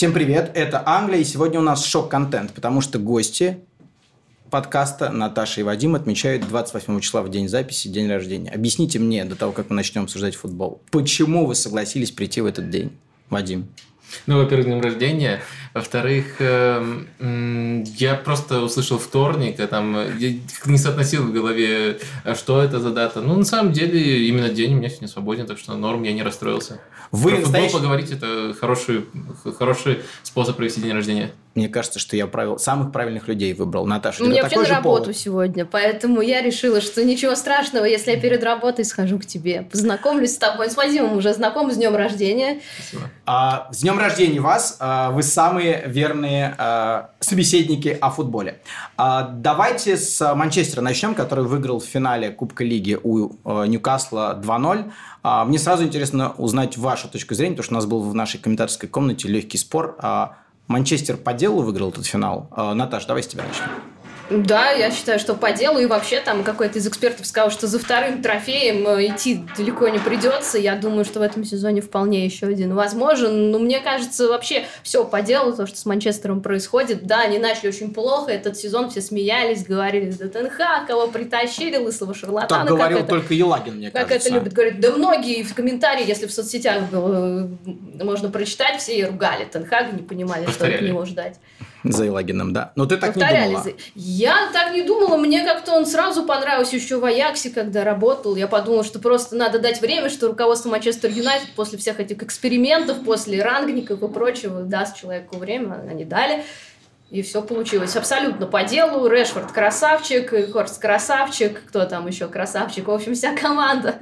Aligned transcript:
Всем 0.00 0.14
привет, 0.14 0.52
это 0.54 0.82
Англия, 0.86 1.20
и 1.20 1.24
сегодня 1.24 1.60
у 1.60 1.62
нас 1.62 1.84
шок-контент, 1.84 2.54
потому 2.54 2.80
что 2.80 2.98
гости 2.98 3.58
подкаста 4.48 5.10
Наташа 5.10 5.60
и 5.60 5.62
Вадим 5.62 5.94
отмечают 5.94 6.48
28 6.48 7.00
числа 7.00 7.20
в 7.20 7.28
день 7.28 7.50
записи, 7.50 7.88
день 7.88 8.08
рождения. 8.08 8.50
Объясните 8.50 8.98
мне, 8.98 9.26
до 9.26 9.36
того, 9.36 9.52
как 9.52 9.68
мы 9.68 9.76
начнем 9.76 10.04
обсуждать 10.04 10.36
футбол, 10.36 10.80
почему 10.90 11.44
вы 11.44 11.54
согласились 11.54 12.12
прийти 12.12 12.40
в 12.40 12.46
этот 12.46 12.70
день, 12.70 12.92
Вадим? 13.28 13.68
Ну, 14.26 14.38
во-первых, 14.38 14.68
днем 14.68 14.80
рождения. 14.80 15.42
Во-вторых, 15.74 16.36
э, 16.38 17.04
я 17.98 18.14
просто 18.14 18.62
услышал 18.62 18.98
вторник, 18.98 19.60
а 19.60 19.66
там 19.66 19.96
не 20.18 20.78
соотносил 20.78 21.24
в 21.24 21.32
голове, 21.32 21.98
а 22.24 22.34
что 22.34 22.62
это 22.62 22.80
за 22.80 22.90
дата. 22.90 23.20
Ну, 23.20 23.36
на 23.36 23.44
самом 23.44 23.72
деле, 23.72 24.26
именно 24.26 24.48
день 24.48 24.72
у 24.72 24.76
меня 24.78 24.88
сегодня 24.88 25.08
свободен, 25.08 25.46
так 25.46 25.58
что 25.58 25.74
норм, 25.74 26.02
я 26.04 26.14
не 26.14 26.22
расстроился. 26.22 26.80
Вы 27.12 27.32
Про 27.32 27.40
настоящий... 27.40 27.72
футбол 27.72 27.80
поговорить– 27.80 28.10
это 28.12 28.54
хороший, 28.58 29.04
хороший 29.58 30.00
способ 30.22 30.56
провести 30.56 30.80
день 30.80 30.92
рождения. 30.92 31.32
Мне 31.54 31.68
кажется, 31.68 31.98
что 31.98 32.16
я 32.16 32.28
правил, 32.28 32.58
самых 32.58 32.92
правильных 32.92 33.26
людей 33.26 33.52
выбрал. 33.54 33.84
Наташа, 33.84 34.22
Мне 34.22 34.40
вообще 34.40 34.60
на 34.60 34.68
работу 34.68 35.04
повод? 35.04 35.16
сегодня, 35.16 35.64
поэтому 35.64 36.20
я 36.20 36.42
решила, 36.42 36.80
что 36.80 37.04
ничего 37.04 37.34
страшного, 37.34 37.84
если 37.84 38.12
я 38.12 38.20
перед 38.20 38.44
работой 38.44 38.84
схожу 38.84 39.18
к 39.18 39.26
тебе, 39.26 39.62
познакомлюсь 39.62 40.34
с 40.34 40.38
тобой. 40.38 40.70
С 40.70 40.76
Вадимом 40.76 41.16
уже 41.16 41.34
знаком, 41.34 41.72
с 41.72 41.76
днем 41.76 41.96
рождения. 41.96 42.60
Спасибо. 42.78 43.10
А, 43.26 43.68
с 43.72 43.80
днем 43.80 43.98
рождения 43.98 44.40
вас. 44.40 44.76
А, 44.78 45.10
вы 45.10 45.24
самые 45.24 45.82
верные 45.86 46.54
а, 46.56 47.10
собеседники 47.18 47.98
о 48.00 48.10
футболе. 48.10 48.60
А, 48.96 49.22
давайте 49.22 49.96
с 49.96 50.34
Манчестера 50.34 50.82
начнем, 50.82 51.14
который 51.16 51.44
выиграл 51.44 51.80
в 51.80 51.84
финале 51.84 52.30
Кубка 52.30 52.62
Лиги 52.62 52.96
у 53.02 53.32
а, 53.44 53.64
Ньюкасла 53.64 54.40
2-0. 54.40 54.92
А, 55.22 55.44
мне 55.44 55.58
сразу 55.58 55.82
интересно 55.84 56.32
узнать 56.38 56.76
вашу 56.78 57.08
точку 57.08 57.34
зрения, 57.34 57.56
потому 57.56 57.64
что 57.64 57.74
у 57.74 57.76
нас 57.76 57.86
был 57.86 58.02
в 58.02 58.14
нашей 58.14 58.38
комментаторской 58.38 58.88
комнате 58.88 59.28
легкий 59.28 59.58
спор. 59.58 59.96
А, 59.98 60.36
Манчестер 60.70 61.16
по 61.16 61.32
делу 61.32 61.62
выиграл 61.62 61.90
этот 61.90 62.06
финал. 62.06 62.46
А, 62.52 62.74
Наташ, 62.74 63.04
давай 63.04 63.24
с 63.24 63.26
тебя 63.26 63.42
начнем. 63.42 63.66
Да, 64.30 64.70
я 64.70 64.92
считаю, 64.92 65.18
что 65.18 65.34
по 65.34 65.52
делу. 65.52 65.78
И 65.78 65.86
вообще 65.86 66.20
там 66.20 66.44
какой-то 66.44 66.78
из 66.78 66.86
экспертов 66.86 67.26
сказал, 67.26 67.50
что 67.50 67.66
за 67.66 67.78
вторым 67.78 68.22
трофеем 68.22 68.86
э, 68.86 69.08
идти 69.08 69.42
далеко 69.56 69.88
не 69.88 69.98
придется. 69.98 70.56
Я 70.56 70.76
думаю, 70.76 71.04
что 71.04 71.18
в 71.18 71.22
этом 71.22 71.44
сезоне 71.44 71.80
вполне 71.80 72.24
еще 72.24 72.46
один 72.46 72.74
возможен. 72.74 73.50
Но 73.50 73.58
мне 73.58 73.80
кажется, 73.80 74.28
вообще 74.28 74.64
все 74.84 75.04
по 75.04 75.20
делу, 75.20 75.52
то, 75.52 75.66
что 75.66 75.76
с 75.76 75.84
Манчестером 75.84 76.42
происходит. 76.42 77.06
Да, 77.06 77.22
они 77.22 77.38
начали 77.38 77.68
очень 77.68 77.92
плохо 77.92 78.30
этот 78.30 78.56
сезон, 78.56 78.90
все 78.90 79.00
смеялись, 79.00 79.64
говорили, 79.66 80.12
да 80.12 80.28
ТНХ, 80.28 80.86
кого 80.86 81.08
притащили, 81.08 81.76
лысого 81.76 82.14
шарлатана. 82.14 82.62
Так 82.62 82.70
говорил 82.70 82.98
это, 82.98 83.08
только 83.08 83.34
Елагин, 83.34 83.76
мне 83.76 83.90
как 83.90 84.08
кажется. 84.08 84.28
Как 84.30 84.38
это 84.38 84.44
любят 84.44 84.52
говорить. 84.52 84.80
Да 84.80 84.92
многие 84.92 85.42
в 85.42 85.54
комментарии, 85.54 86.06
если 86.06 86.26
в 86.26 86.32
соцсетях 86.32 86.84
было, 86.90 87.50
можно 87.64 88.30
прочитать, 88.30 88.80
все 88.80 89.06
ругали 89.06 89.44
Тенхага, 89.44 89.90
не 89.92 90.02
понимали, 90.02 90.46
Повторяли. 90.46 90.76
что 90.76 90.84
от 90.84 90.88
него 90.88 91.04
ждать. 91.04 91.36
За 91.84 92.04
Елагиным, 92.04 92.52
да. 92.52 92.72
Но 92.76 92.86
ты 92.86 92.96
так 92.96 93.14
Повторяли. 93.14 93.50
не 93.50 93.56
думала. 93.56 93.72
Я 93.94 94.50
так 94.52 94.72
не 94.72 94.82
думала. 94.82 95.16
Мне 95.16 95.44
как-то 95.44 95.72
он 95.72 95.86
сразу 95.86 96.24
понравился 96.24 96.76
еще 96.76 96.98
в 96.98 97.04
Аяксе, 97.04 97.50
когда 97.50 97.84
работал. 97.84 98.36
Я 98.36 98.48
подумала, 98.48 98.84
что 98.84 98.98
просто 98.98 99.36
надо 99.36 99.58
дать 99.58 99.80
время, 99.80 100.10
что 100.10 100.28
руководство 100.28 100.68
Манчестер 100.68 101.10
Юнайтед 101.10 101.50
после 101.56 101.78
всех 101.78 102.00
этих 102.00 102.22
экспериментов, 102.22 103.02
после 103.04 103.42
рангников 103.42 104.02
и 104.02 104.08
прочего 104.08 104.62
даст 104.62 104.96
человеку 104.96 105.36
время. 105.36 105.86
Они 105.88 106.04
дали. 106.04 106.44
И 107.10 107.22
все 107.22 107.42
получилось 107.42 107.96
абсолютно 107.96 108.46
по 108.46 108.62
делу. 108.62 109.08
Решфорд 109.08 109.50
красавчик, 109.50 110.32
Хорст 110.52 110.80
красавчик, 110.80 111.60
кто 111.66 111.84
там 111.84 112.06
еще 112.06 112.28
красавчик, 112.28 112.86
в 112.86 112.90
общем, 112.92 113.14
вся 113.14 113.34
команда. 113.34 113.98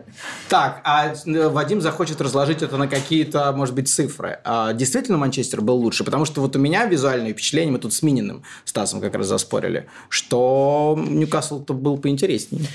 Так, 0.51 0.83
а 0.85 1.15
э, 1.15 1.49
Вадим 1.49 1.81
захочет 1.81 2.21
разложить 2.21 2.61
это 2.61 2.77
на 2.77 2.87
какие-то, 2.87 3.51
может 3.53 3.75
быть, 3.75 3.89
цифры. 3.89 4.41
А 4.45 4.75
действительно 4.75 5.17
Манчестер 5.17 5.63
был 5.63 5.77
лучше? 5.77 6.05
Потому 6.05 6.27
что 6.27 6.43
вот 6.43 6.55
у 6.57 6.59
меня 6.59 6.85
визуальное 6.85 7.33
впечатление, 7.33 7.73
мы 7.73 7.79
тут 7.79 7.95
с 7.95 8.03
Мининым 8.03 8.43
Стасом 8.67 9.01
как 9.01 9.15
раз 9.15 9.27
заспорили, 9.27 9.89
что 10.11 10.95
Ньюкасл-то 10.99 11.73
был 11.73 11.97
поинтереснее. 11.97 12.67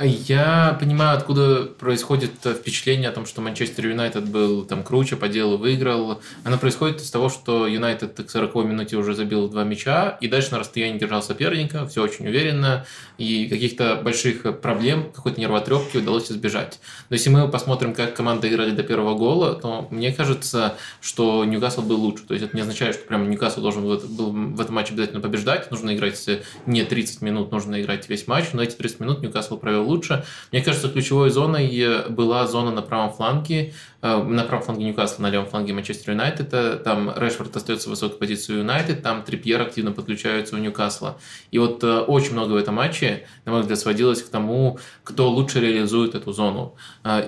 Я 0.00 0.76
понимаю, 0.80 1.18
откуда 1.18 1.64
происходит 1.64 2.32
впечатление 2.42 3.10
о 3.10 3.12
том, 3.12 3.26
что 3.26 3.42
Манчестер 3.42 3.88
Юнайтед 3.88 4.26
был 4.26 4.64
там 4.64 4.82
круче, 4.84 5.16
по 5.16 5.28
делу 5.28 5.58
выиграл. 5.58 6.22
Оно 6.44 6.56
происходит 6.56 7.02
из 7.02 7.10
того, 7.10 7.28
что 7.28 7.66
Юнайтед 7.66 8.18
к 8.26 8.30
40 8.30 8.54
минуте 8.64 8.96
уже 8.96 9.14
забил 9.14 9.50
два 9.50 9.64
мяча, 9.64 9.81
и 9.86 10.28
дальше 10.28 10.52
на 10.52 10.58
расстоянии 10.58 10.98
держал 10.98 11.22
соперника, 11.22 11.86
все 11.86 12.02
очень 12.02 12.26
уверенно, 12.26 12.86
и 13.18 13.46
каких-то 13.48 13.96
больших 13.96 14.60
проблем, 14.60 15.12
какой-то 15.12 15.40
нервотрепки 15.40 15.98
удалось 15.98 16.30
избежать. 16.30 16.80
Но 17.08 17.14
если 17.14 17.30
мы 17.30 17.48
посмотрим, 17.48 17.94
как 17.94 18.14
команда 18.14 18.48
играли 18.48 18.70
до 18.70 18.82
первого 18.82 19.14
гола, 19.16 19.54
то 19.54 19.88
мне 19.90 20.12
кажется, 20.12 20.76
что 21.00 21.44
Ньюкасл 21.44 21.82
был 21.82 22.00
лучше. 22.00 22.24
То 22.24 22.34
есть 22.34 22.46
это 22.46 22.56
не 22.56 22.62
означает, 22.62 22.94
что 22.94 23.06
прям 23.06 23.30
Ньюкасл 23.30 23.60
должен 23.60 23.82
был 23.82 23.98
в 24.32 24.60
этом 24.60 24.74
матче 24.74 24.92
обязательно 24.92 25.20
побеждать. 25.20 25.70
Нужно 25.70 25.94
играть 25.94 26.28
не 26.66 26.84
30 26.84 27.22
минут, 27.22 27.52
нужно 27.52 27.80
играть 27.80 28.08
весь 28.08 28.26
матч, 28.26 28.46
но 28.52 28.62
эти 28.62 28.74
30 28.74 29.00
минут 29.00 29.22
Ньюкасл 29.22 29.56
провел 29.56 29.86
лучше. 29.86 30.24
Мне 30.50 30.62
кажется, 30.62 30.88
ключевой 30.88 31.30
зоной 31.30 32.08
была 32.08 32.46
зона 32.46 32.70
на 32.72 32.82
правом 32.82 33.12
фланге, 33.12 33.74
на 34.02 34.44
правом 34.44 34.64
фланге 34.64 34.84
Ньюкасла, 34.86 35.22
на 35.22 35.30
левом 35.30 35.46
фланге 35.46 35.72
Манчестер 35.72 36.10
Юнайтед. 36.12 36.52
Э, 36.52 36.76
там 36.76 37.12
Решфорд 37.16 37.56
остается 37.56 37.88
в 37.88 37.90
высокой 37.90 38.18
позиции 38.18 38.58
Юнайтед, 38.58 39.02
там 39.02 39.22
Трипьер 39.22 39.62
активно 39.62 39.92
подключается 39.92 40.56
у 40.56 40.58
Ньюкасла. 40.58 41.18
И 41.52 41.58
вот 41.58 41.84
очень 41.84 42.32
много 42.32 42.52
в 42.52 42.56
этом 42.56 42.74
матче, 42.74 43.26
на 43.44 43.52
мой 43.52 43.60
взгляд, 43.60 43.78
сводилось 43.78 44.22
к 44.22 44.28
тому, 44.28 44.78
кто 45.04 45.30
лучше 45.30 45.60
реализует 45.60 46.14
эту 46.14 46.32
зону. 46.32 46.74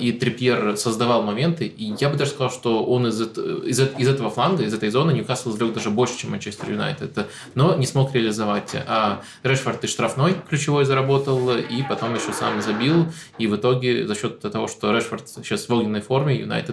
И 0.00 0.12
Трипьер 0.12 0.76
создавал 0.76 1.22
моменты, 1.22 1.66
и 1.66 1.94
я 2.00 2.08
бы 2.08 2.16
даже 2.16 2.32
сказал, 2.32 2.50
что 2.50 2.84
он 2.84 3.06
из, 3.06 3.20
из, 3.20 3.80
из 3.80 4.08
этого 4.08 4.30
фланга, 4.30 4.64
из 4.64 4.74
этой 4.74 4.90
зоны 4.90 5.12
Ньюкасл 5.12 5.50
извлек 5.50 5.74
даже 5.74 5.90
больше, 5.90 6.18
чем 6.18 6.30
Манчестер 6.32 6.70
Юнайтед, 6.70 7.26
но 7.54 7.76
не 7.76 7.86
смог 7.86 8.14
реализовать. 8.14 8.74
А 8.86 9.22
Решфорд 9.42 9.84
и 9.84 9.86
штрафной 9.86 10.34
ключевой 10.48 10.84
заработал, 10.84 11.56
и 11.56 11.82
потом 11.88 12.14
еще 12.14 12.32
сам 12.32 12.60
забил, 12.60 13.06
и 13.38 13.46
в 13.46 13.56
итоге 13.56 14.06
за 14.06 14.14
счет 14.14 14.40
того, 14.40 14.66
что 14.66 14.92
Решфорд 14.92 15.28
сейчас 15.28 15.68
в 15.68 15.72
огненной 15.72 16.00
форме, 16.00 16.40
Юнайтед 16.40 16.63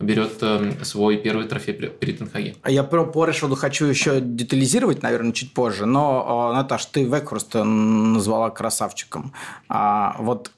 берет 0.00 0.38
э, 0.40 0.72
свой 0.82 1.16
первый 1.16 1.46
трофей 1.46 1.74
перед 1.74 2.18
Тенхаге. 2.18 2.56
А 2.62 2.70
я 2.70 2.82
про 2.82 3.04
по 3.04 3.24
Решфорду 3.24 3.56
хочу 3.56 3.86
еще 3.86 4.20
детализировать, 4.20 5.02
наверное, 5.02 5.32
чуть 5.32 5.54
позже, 5.54 5.86
но, 5.86 6.52
Наташ, 6.54 6.86
ты 6.86 7.04
Векхурст 7.04 7.54
назвала 7.54 8.50
красавчиком. 8.50 9.32
А, 9.68 10.16
вот 10.18 10.50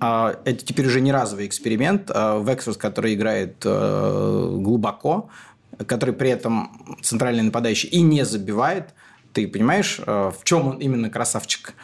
а, 0.00 0.36
это 0.44 0.64
теперь 0.64 0.86
уже 0.86 1.00
не 1.00 1.12
разовый 1.12 1.46
эксперимент. 1.46 2.10
А, 2.12 2.42
Векхурст, 2.42 2.80
который 2.80 3.14
играет 3.14 3.56
э, 3.64 4.56
глубоко, 4.58 5.28
который 5.86 6.14
при 6.14 6.30
этом 6.30 6.98
центральный 7.02 7.42
нападающий 7.42 7.88
и 7.90 8.00
не 8.00 8.24
забивает, 8.24 8.94
ты 9.32 9.46
понимаешь, 9.46 10.00
э, 10.04 10.32
в 10.36 10.44
чем 10.44 10.68
он 10.68 10.78
именно 10.78 11.10
красавчик? 11.10 11.74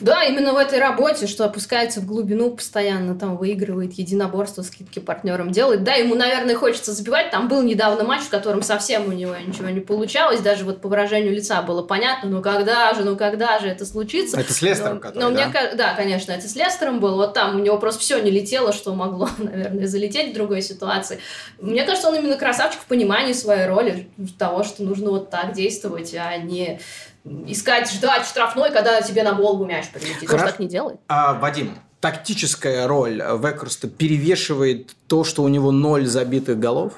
Да, 0.00 0.24
именно 0.24 0.52
в 0.52 0.56
этой 0.56 0.78
работе, 0.78 1.26
что 1.26 1.44
опускается 1.44 2.00
в 2.00 2.06
глубину, 2.06 2.50
постоянно 2.50 3.14
там 3.14 3.36
выигрывает 3.36 3.94
единоборство, 3.94 4.62
скидки 4.62 4.98
партнерам 4.98 5.50
делает. 5.50 5.84
Да, 5.84 5.94
ему, 5.94 6.14
наверное, 6.14 6.54
хочется 6.54 6.92
забивать. 6.92 7.30
Там 7.30 7.48
был 7.48 7.62
недавно 7.62 8.04
матч, 8.04 8.22
в 8.22 8.28
котором 8.28 8.62
совсем 8.62 9.08
у 9.08 9.12
него 9.12 9.34
ничего 9.36 9.68
не 9.68 9.80
получалось. 9.80 10.40
Даже 10.40 10.64
вот 10.64 10.80
по 10.80 10.88
выражению 10.88 11.32
лица 11.32 11.62
было 11.62 11.82
понятно, 11.82 12.30
ну 12.30 12.42
когда 12.42 12.92
же, 12.94 13.04
ну 13.04 13.16
когда 13.16 13.58
же 13.58 13.68
это 13.68 13.84
случится. 13.84 14.38
Это 14.38 14.52
с 14.52 14.62
Лестером, 14.62 14.96
но, 14.96 15.00
который, 15.00 15.22
но 15.22 15.30
да? 15.30 15.48
Мне, 15.48 15.74
да, 15.76 15.94
конечно, 15.94 16.32
это 16.32 16.48
с 16.48 16.54
Лестером 16.56 17.00
было. 17.00 17.16
Вот 17.16 17.34
там 17.34 17.56
у 17.56 17.58
него 17.58 17.78
просто 17.78 18.00
все 18.00 18.20
не 18.20 18.30
летело, 18.30 18.72
что 18.72 18.94
могло, 18.94 19.28
наверное, 19.38 19.86
залететь 19.86 20.32
в 20.32 20.34
другой 20.34 20.62
ситуации. 20.62 21.18
Мне 21.60 21.84
кажется, 21.84 22.08
он 22.08 22.16
именно 22.16 22.36
красавчик 22.36 22.80
в 22.80 22.86
понимании 22.86 23.32
своей 23.32 23.66
роли, 23.66 24.08
того, 24.38 24.62
что 24.62 24.82
нужно 24.82 25.10
вот 25.10 25.30
так 25.30 25.52
действовать, 25.52 26.14
а 26.14 26.36
не 26.36 26.80
искать, 27.46 27.90
ждать 27.90 28.26
штрафной, 28.26 28.70
когда 28.70 29.00
тебе 29.02 29.22
на 29.22 29.32
голову 29.32 29.64
мяч 29.64 29.88
прилетит. 29.90 30.30
Он 30.30 30.38
так 30.38 30.58
не 30.58 30.68
делает. 30.68 31.00
А, 31.08 31.34
Вадим, 31.34 31.74
тактическая 32.00 32.86
роль 32.86 33.16
Векерста 33.16 33.88
перевешивает 33.88 34.94
то, 35.08 35.24
что 35.24 35.42
у 35.42 35.48
него 35.48 35.72
ноль 35.72 36.06
забитых 36.06 36.58
голов? 36.58 36.94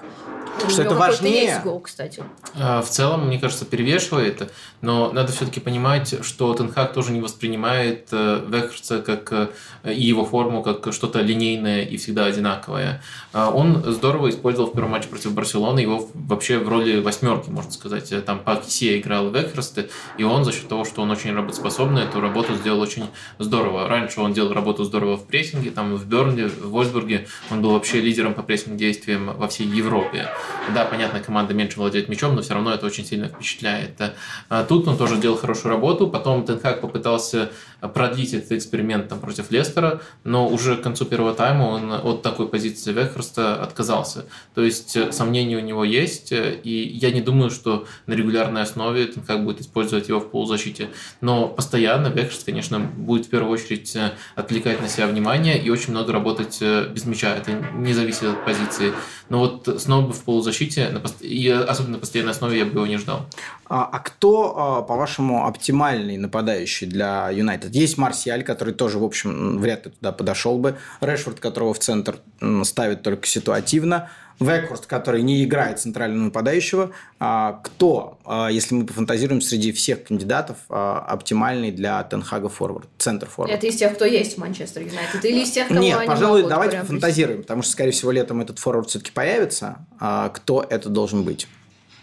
Что 0.69 0.83
это 0.83 0.95
важнее. 0.95 1.45
Есть 1.45 1.63
гол, 1.63 1.81
кстати. 1.81 2.23
А, 2.55 2.83
в 2.83 2.89
целом, 2.89 3.27
мне 3.27 3.39
кажется, 3.39 3.65
перевешивает, 3.65 4.53
но 4.81 5.13
надо 5.13 5.33
все-таки 5.33 5.61
понимать, 5.61 6.25
что 6.25 6.53
Тенхак 6.55 6.93
тоже 6.93 7.13
не 7.13 7.21
воспринимает 7.21 8.09
э, 8.13 8.45
Вехерца 8.49 9.01
как 9.01 9.33
э, 9.33 9.49
и 9.93 10.03
его 10.03 10.25
форму 10.25 10.63
как 10.63 10.93
что-то 10.93 11.21
линейное 11.21 11.83
и 11.83 11.97
всегда 11.97 12.27
одинаковое. 12.27 13.03
А, 13.33 13.51
он 13.51 13.83
здорово 13.93 14.31
использовал 14.31 14.71
в 14.71 14.75
первом 14.75 14.93
матче 14.93 15.09
против 15.09 15.33
Барселоны 15.33 15.81
его 15.81 16.09
вообще 16.15 16.59
в 16.59 16.69
роли 16.69 17.01
восьмерки, 17.01 17.51
можно 17.51 17.71
сказать. 17.71 18.13
Там 18.25 18.41
по 18.41 18.57
Кисе 18.57 18.99
играл 18.99 19.31
Вехерст, 19.31 19.79
и 20.17 20.25
он 20.25 20.45
за 20.45 20.53
счет 20.53 20.69
того, 20.69 20.85
что 20.85 21.03
он 21.03 21.11
очень 21.11 21.35
работоспособный, 21.35 22.03
эту 22.03 22.21
работу 22.21 22.55
сделал 22.55 22.81
очень 22.81 23.07
здорово. 23.39 23.89
Раньше 23.89 24.21
он 24.21 24.33
делал 24.33 24.53
работу 24.53 24.85
здорово 24.85 25.17
в 25.17 25.27
прессинге, 25.27 25.71
там 25.71 25.95
в 25.97 26.07
Бернли, 26.07 26.45
в 26.49 26.71
Вольсбурге 26.71 27.27
он 27.51 27.63
был 27.63 27.73
вообще 27.73 28.01
лидером 28.01 28.35
по 28.35 28.43
прессинг-действиям 28.43 29.37
во 29.37 29.49
всей 29.49 29.67
Европе. 29.67 30.29
Да, 30.75 30.85
понятно, 30.85 31.21
команда 31.21 31.55
меньше 31.55 31.79
владеет 31.79 32.09
мячом, 32.09 32.35
но 32.35 32.43
все 32.43 32.55
равно 32.55 32.73
это 32.73 32.85
очень 32.87 33.05
сильно 33.05 33.29
впечатляет. 33.29 34.01
А 34.49 34.65
тут 34.65 34.87
он 34.87 34.97
тоже 34.97 35.17
делал 35.17 35.37
хорошую 35.37 35.73
работу. 35.73 36.09
Потом 36.09 36.45
Тенхак 36.45 36.81
попытался 36.81 37.51
продлить 37.81 38.35
этот 38.35 38.53
эксперимент 38.53 39.09
там, 39.09 39.21
против 39.21 39.51
Лестера, 39.51 40.01
но 40.25 40.49
уже 40.49 40.77
к 40.77 40.83
концу 40.83 41.05
первого 41.05 41.35
тайма 41.35 41.65
он 41.65 41.93
от 41.93 42.23
такой 42.23 42.49
позиции 42.49 42.93
Вехерста 42.93 43.63
отказался. 43.63 44.27
То 44.55 44.63
есть 44.63 44.97
э, 44.97 45.13
сомнения 45.13 45.57
у 45.57 45.61
него 45.61 45.85
есть, 45.85 46.33
э, 46.33 46.59
и 46.63 46.89
я 46.89 47.13
не 47.13 47.21
думаю, 47.21 47.51
что 47.51 47.87
на 48.07 48.15
регулярной 48.15 48.63
основе 48.63 49.07
Тенхак 49.07 49.45
будет 49.45 49.61
использовать 49.61 50.09
его 50.09 50.19
в 50.21 50.31
полузащите. 50.31 50.89
Но 51.21 51.49
постоянно 51.49 52.09
Вехерст, 52.09 52.45
конечно, 52.45 52.81
будет 52.81 53.27
в 53.27 53.31
первую 53.31 53.53
очередь 53.53 53.95
э, 53.95 54.13
отвлекать 54.35 54.81
на 54.81 54.89
себя 54.89 55.07
внимание 55.07 55.59
и 55.59 55.71
очень 55.71 55.93
много 55.93 56.13
работать 56.13 56.61
без 56.61 57.05
мяча. 57.05 57.35
Это 57.35 57.53
не 57.53 57.93
зависит 57.93 58.25
от 58.25 58.45
позиции. 58.45 58.93
Но 59.29 59.41
вот 59.41 59.81
снова 59.81 60.13
в 60.13 60.25
полузащите, 60.29 60.93
и 61.23 61.49
особенно 61.49 61.93
на 61.93 61.99
постоянной 62.01 62.33
основе 62.33 62.59
я 62.59 62.67
бы 62.67 62.73
его 62.73 62.87
не 62.87 62.99
ждал. 62.99 63.25
А, 63.65 63.89
а 63.91 63.99
кто, 63.99 64.55
а, 64.59 64.83
по-вашему, 64.83 65.47
оптимальный 65.47 66.19
нападающий 66.19 66.87
для 66.87 67.31
Юнайтед? 67.31 67.75
Есть 67.75 67.97
Марсиаль, 67.97 68.45
который 68.45 68.75
тоже, 68.75 68.99
в 68.99 69.05
общем, 69.05 69.59
вряд 69.59 69.87
ли 69.87 69.93
туда 69.93 70.13
подошел 70.13 70.59
бы. 70.59 70.77
Решфорд, 71.01 71.41
которого 71.41 71.73
в 71.73 71.79
центр 71.79 72.19
ставит 72.65 73.03
только 73.03 73.27
ситуативно. 73.27 74.11
Векхорст, 74.41 74.87
который 74.87 75.23
не 75.23 75.45
играет 75.45 75.81
центрального 75.81 76.25
нападающего. 76.25 76.93
А, 77.19 77.61
кто, 77.65 78.19
если 78.51 78.75
мы 78.75 78.87
пофантазируем, 78.87 79.41
среди 79.41 79.73
всех 79.73 80.05
кандидатов 80.05 80.59
оптимальный 80.69 81.71
для 81.71 82.03
Тенхага 82.05 82.49
форвард, 82.49 82.89
центр 82.99 83.29
форвард? 83.29 83.57
Это 83.57 83.67
из 83.67 83.77
тех, 83.77 83.95
кто 83.95 84.05
есть 84.05 84.37
в 84.37 84.39
Манчестер 84.39 84.83
Юнайтед? 84.83 85.25
Или 85.25 85.43
из 85.43 85.51
тех, 85.51 85.69
кого 85.69 85.81
Нет, 85.81 85.99
они 85.99 86.07
пожалуй, 86.07 86.43
могут 86.43 86.51
давайте 86.51 86.79
пофантазируем, 86.81 87.43
потому 87.43 87.63
что, 87.63 87.73
скорее 87.73 87.91
всего, 87.91 88.11
летом 88.11 88.41
этот 88.41 88.59
форвард 88.59 88.89
все-таки 88.89 89.11
появится. 89.11 89.87
Кто 89.99 90.65
это 90.69 90.89
должен 90.89 91.25
быть? 91.25 91.49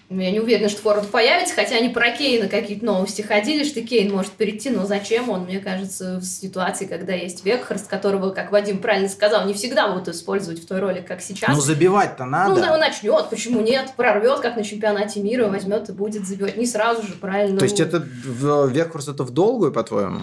Я 0.10 0.30
не 0.30 0.40
уверена, 0.40 0.70
что 0.70 0.82
Форд 0.82 1.08
появится, 1.10 1.56
хотя 1.56 1.78
они 1.78 1.90
про 1.90 2.12
Кейна 2.12 2.48
какие-то 2.48 2.86
новости 2.86 3.24
ходили, 3.24 3.64
что 3.64 3.82
Кейн 3.82 4.14
может 4.14 4.34
перейти, 4.34 4.70
но 4.70 4.86
зачем 4.86 5.30
он, 5.32 5.46
мне 5.46 5.60
кажется, 5.60 6.20
в 6.20 6.24
ситуации, 6.24 6.86
когда 6.86 7.14
есть 7.14 7.44
Векхарст, 7.44 7.88
которого, 7.88 8.30
как 8.30 8.52
Вадим 8.52 8.78
правильно 8.78 9.10
сказал, 9.10 9.48
не 9.48 9.56
всегда 9.56 9.88
будут 9.88 10.10
использовать 10.10 10.62
в 10.62 10.68
той 10.68 10.80
роли, 10.80 11.04
как 11.06 11.22
сейчас. 11.22 11.56
Ну, 11.56 11.60
забивать-то 11.60 12.26
надо. 12.26 12.54
Ну, 12.54 12.74
он 12.74 12.80
начнет, 12.80 13.30
почему 13.32 13.62
нет? 13.62 13.94
Прорвет, 13.98 14.42
как 14.42 14.58
на 14.58 14.64
чемпионате 14.64 15.22
мира, 15.22 15.48
возьмет 15.48 15.90
и 15.90 15.92
будет 15.92 16.28
забивать. 16.28 16.56
Не 16.56 16.68
сразу 16.68 17.02
же, 17.02 17.14
правильно. 17.14 17.58
То 17.58 17.66
есть 17.66 17.80
это 17.80 18.00
в 18.00 18.68
Векхорст 18.68 19.10
это 19.10 19.24
в 19.24 19.32
долгую, 19.32 19.72
по-твоему? 19.72 20.22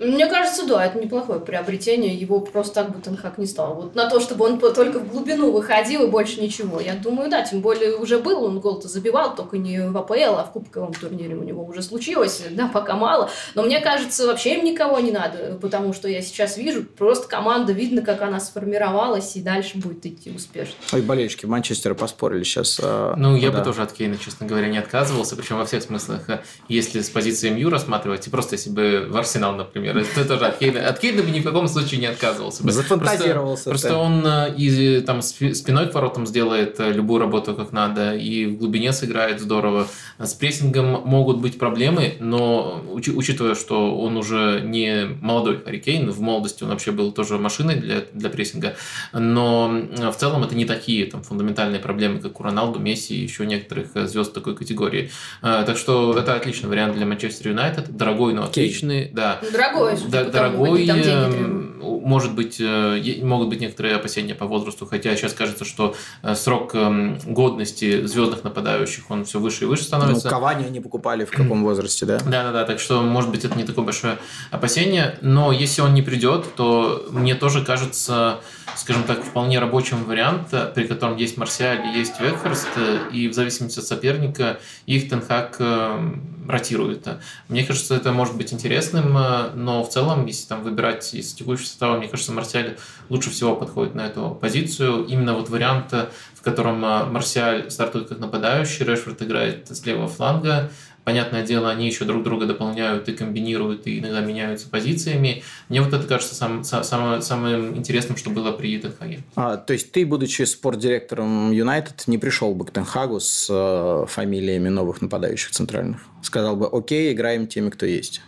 Мне 0.00 0.26
кажется, 0.26 0.66
да, 0.66 0.84
это 0.84 0.98
неплохое 0.98 1.40
приобретение. 1.40 2.14
Его 2.14 2.40
просто 2.40 2.74
так 2.74 2.90
бы 2.90 3.00
Тенхак 3.02 3.36
не 3.38 3.46
стал. 3.46 3.74
Вот 3.74 3.94
на 3.94 4.08
то, 4.08 4.18
чтобы 4.18 4.46
он 4.46 4.58
только 4.58 4.98
в 4.98 5.08
глубину 5.08 5.52
выходил 5.52 6.04
и 6.04 6.08
больше 6.08 6.40
ничего. 6.40 6.80
Я 6.80 6.94
думаю, 6.94 7.28
да, 7.30 7.42
тем 7.42 7.60
более 7.60 7.96
уже 7.96 8.18
был, 8.18 8.44
он 8.44 8.60
гол-то 8.60 8.88
забивал, 8.88 9.34
только 9.34 9.58
не 9.58 9.88
в 9.90 9.96
АПЛ, 9.96 10.36
а 10.38 10.44
в 10.44 10.52
кубковом 10.52 10.94
турнире 10.94 11.34
у 11.36 11.42
него 11.42 11.64
уже 11.64 11.82
случилось. 11.82 12.42
Да, 12.50 12.68
пока 12.72 12.96
мало. 12.96 13.30
Но 13.54 13.62
мне 13.62 13.80
кажется, 13.80 14.26
вообще 14.26 14.54
им 14.56 14.64
никого 14.64 14.98
не 15.00 15.12
надо, 15.12 15.58
потому 15.60 15.92
что 15.92 16.08
я 16.08 16.22
сейчас 16.22 16.56
вижу, 16.56 16.82
просто 16.84 17.28
команда, 17.28 17.72
видно, 17.72 18.00
как 18.02 18.22
она 18.22 18.40
сформировалась 18.40 19.36
и 19.36 19.42
дальше 19.42 19.78
будет 19.78 20.06
идти 20.06 20.30
успешно. 20.30 20.74
Ой, 20.92 21.02
болельщики 21.02 21.44
Манчестера 21.46 21.94
поспорили 21.94 22.42
сейчас. 22.42 22.80
э, 22.82 23.14
Ну, 23.16 23.36
я 23.36 23.50
да. 23.50 23.58
бы 23.58 23.64
тоже 23.64 23.82
от 23.82 23.92
Кейна, 23.92 24.16
честно 24.16 24.46
говоря, 24.46 24.68
не 24.68 24.78
отказывался, 24.78 25.36
причем 25.36 25.58
во 25.58 25.66
всех 25.66 25.82
смыслах. 25.82 26.22
Если 26.68 27.00
с 27.00 27.10
позиции 27.10 27.50
МЮ 27.50 27.68
рассматривать, 27.70 28.26
и 28.26 28.30
просто 28.30 28.54
если 28.54 28.70
бы 28.70 29.06
в 29.08 29.16
Арсенал, 29.16 29.52
например, 29.52 29.89
это 29.98 30.24
тоже 30.24 30.46
от 30.46 30.58
Кейна. 30.58 30.86
От 30.88 30.98
Кейна 30.98 31.22
бы 31.22 31.30
ни 31.30 31.40
в 31.40 31.44
каком 31.44 31.68
случае 31.68 32.00
не 32.00 32.06
отказывался 32.06 32.62
бы. 32.62 32.72
Зафантазировался 32.72 33.70
Просто, 33.70 33.96
он 33.96 34.24
э, 34.26 34.54
и 34.56 35.00
там 35.00 35.22
спи- 35.22 35.54
спиной 35.54 35.88
к 35.88 35.94
воротам 35.94 36.26
сделает 36.26 36.78
э, 36.80 36.92
любую 36.92 37.20
работу 37.20 37.54
как 37.54 37.72
надо, 37.72 38.14
и 38.14 38.46
в 38.46 38.56
глубине 38.58 38.92
сыграет 38.92 39.40
здорово. 39.40 39.86
С 40.18 40.34
прессингом 40.34 41.02
могут 41.04 41.38
быть 41.38 41.58
проблемы, 41.58 42.14
но 42.20 42.84
учи- 42.92 43.12
учитывая, 43.12 43.54
что 43.54 43.98
он 43.98 44.16
уже 44.16 44.60
не 44.64 45.06
молодой 45.20 45.60
Харикейн, 45.62 46.10
в 46.10 46.20
молодости 46.20 46.62
он 46.64 46.70
вообще 46.70 46.92
был 46.92 47.12
тоже 47.12 47.38
машиной 47.38 47.76
для, 47.76 48.02
для 48.12 48.30
прессинга, 48.30 48.76
но 49.12 49.70
э, 49.96 50.10
в 50.10 50.16
целом 50.16 50.44
это 50.44 50.54
не 50.54 50.64
такие 50.64 51.06
там, 51.06 51.22
фундаментальные 51.22 51.80
проблемы, 51.80 52.20
как 52.20 52.40
у 52.40 52.42
Роналду, 52.42 52.78
Месси 52.78 53.14
и 53.14 53.22
еще 53.22 53.46
некоторых 53.46 53.88
звезд 54.08 54.32
такой 54.32 54.54
категории. 54.56 55.10
Так 55.40 55.76
что 55.76 56.16
это 56.18 56.34
отличный 56.34 56.68
вариант 56.68 56.94
для 56.94 57.06
Манчестер 57.06 57.48
Юнайтед, 57.48 57.96
дорогой, 57.96 58.32
но 58.34 58.44
отличный, 58.44 59.10
да. 59.12 59.38
Ну, 59.42 59.50
Дорогой, 59.80 60.10
Да, 60.10 60.24
тому, 60.24 60.64
дорогой, 60.64 60.86
эм, 60.86 61.70
может 62.10 62.34
быть, 62.34 62.56
э, 62.60 63.20
могут 63.22 63.48
быть 63.48 63.60
некоторые 63.60 63.96
опасения 63.96 64.34
по 64.34 64.46
возрасту, 64.46 64.86
хотя 64.86 65.14
сейчас 65.16 65.32
кажется, 65.32 65.64
что 65.64 65.94
э, 66.22 66.34
срок 66.34 66.74
эм, 66.74 67.18
годности 67.24 68.04
звездных 68.06 68.44
нападающих, 68.44 69.10
он 69.10 69.24
все 69.24 69.38
выше 69.38 69.64
и 69.64 69.66
выше 69.66 69.82
Ну, 69.82 69.88
становится. 69.88 70.28
Кавани 70.28 70.64
они 70.66 70.80
покупали 70.80 71.24
в 71.24 71.30
каком 71.30 71.62
возрасте, 71.62 72.06
да? 72.06 72.18
Да-да-да, 72.18 72.64
так 72.64 72.80
что, 72.80 73.00
может 73.02 73.30
быть, 73.30 73.44
это 73.44 73.56
не 73.56 73.64
такое 73.64 73.84
большое 73.84 74.18
опасение, 74.50 75.18
но 75.20 75.52
если 75.52 75.82
он 75.82 75.94
не 75.94 76.02
придет, 76.02 76.54
то 76.56 77.06
мне 77.10 77.34
тоже 77.34 77.64
кажется, 77.64 78.40
скажем 78.76 79.04
так, 79.04 79.22
вполне 79.22 79.58
рабочим 79.58 80.04
вариант, 80.04 80.48
э, 80.52 80.70
при 80.74 80.86
котором 80.86 81.16
есть 81.16 81.36
Марсиаль 81.36 81.86
и 81.86 81.98
есть 81.98 82.20
Векхерст, 82.20 82.68
и 83.12 83.28
в 83.28 83.34
зависимости 83.34 83.78
от 83.78 83.84
соперника 83.86 84.58
их 84.86 85.08
Тенхак 85.08 85.56
э, 85.58 86.12
ротирует. 86.50 87.06
Мне 87.48 87.64
кажется, 87.64 87.94
это 87.94 88.12
может 88.12 88.36
быть 88.36 88.52
интересным, 88.52 89.16
э, 89.16 89.50
но 89.54 89.82
в 89.82 89.88
целом, 89.88 90.26
если 90.26 90.46
там 90.48 90.62
выбирать 90.62 91.14
из 91.14 91.32
текущего 91.32 91.66
состава, 91.66 91.96
мне 91.96 92.08
кажется, 92.08 92.32
Марсиаль 92.32 92.76
лучше 93.08 93.30
всего 93.30 93.56
подходит 93.56 93.94
на 93.94 94.06
эту 94.06 94.30
позицию. 94.40 95.04
Именно 95.06 95.34
вот 95.34 95.48
вариант, 95.48 95.92
э, 95.92 96.08
в 96.34 96.42
котором 96.42 96.84
э, 96.84 97.04
Марсиаль 97.06 97.70
стартует 97.70 98.08
как 98.08 98.18
нападающий, 98.18 98.84
Решфорд 98.84 99.22
играет 99.22 99.68
с 99.68 99.84
левого 99.84 100.08
фланга, 100.08 100.70
Понятное 101.04 101.44
дело, 101.44 101.70
они 101.70 101.86
еще 101.86 102.04
друг 102.04 102.22
друга 102.22 102.46
дополняют 102.46 103.08
и 103.08 103.12
комбинируют, 103.12 103.86
и 103.86 103.98
иногда 104.00 104.20
меняются 104.20 104.68
позициями. 104.68 105.42
Мне 105.68 105.80
вот 105.80 105.92
это 105.94 106.06
кажется 106.06 106.34
сам, 106.34 106.60
са- 106.60 106.84
самым, 106.84 107.22
самым 107.22 107.76
интересным, 107.76 108.16
что 108.18 108.28
было 108.30 108.52
при 108.52 108.78
Тенхаге. 108.78 109.20
А, 109.34 109.56
то 109.56 109.72
есть 109.72 109.92
ты, 109.92 110.04
будучи 110.04 110.42
спортдиректором 110.42 111.52
Юнайтед, 111.52 112.04
не 112.06 112.18
пришел 112.18 112.54
бы 112.54 112.66
к 112.66 112.70
Тенхагу 112.70 113.18
с 113.18 113.46
э, 113.50 114.06
фамилиями 114.08 114.68
новых 114.68 115.00
нападающих 115.00 115.50
центральных? 115.52 116.00
Сказал 116.22 116.54
бы, 116.56 116.66
окей, 116.70 117.12
играем 117.12 117.46
теми, 117.46 117.70
кто 117.70 117.86
есть. 117.86 118.20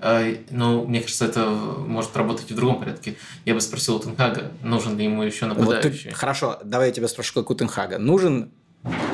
Э, 0.00 0.36
Ну, 0.50 0.86
мне 0.86 1.00
кажется, 1.02 1.26
это 1.26 1.44
может 1.50 2.16
работать 2.16 2.50
и 2.50 2.54
в 2.54 2.56
другом 2.56 2.80
порядке. 2.80 3.16
Я 3.44 3.54
бы 3.54 3.60
спросил 3.60 3.96
у 3.96 3.98
Тенхага, 4.00 4.50
нужен 4.62 4.96
ли 4.96 5.04
ему 5.04 5.22
еще 5.22 5.46
Вот 5.46 5.54
ты- 5.56 5.60
нападающий. 5.60 6.10
хорошо, 6.12 6.58
давай 6.64 6.88
я 6.88 6.92
тебя 6.94 7.06
спрошу, 7.06 7.34
как 7.34 7.50
у 7.50 7.54
Тенхага. 7.54 7.98
Нужен 7.98 8.50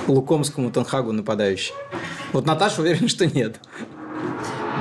Лукомскому 0.07 0.71
Тенхагу 0.71 1.13
нападающий? 1.13 1.75
Вот 2.33 2.47
Наташа 2.47 2.83
уверена, 2.83 3.09
что 3.09 3.27
нет. 3.27 3.61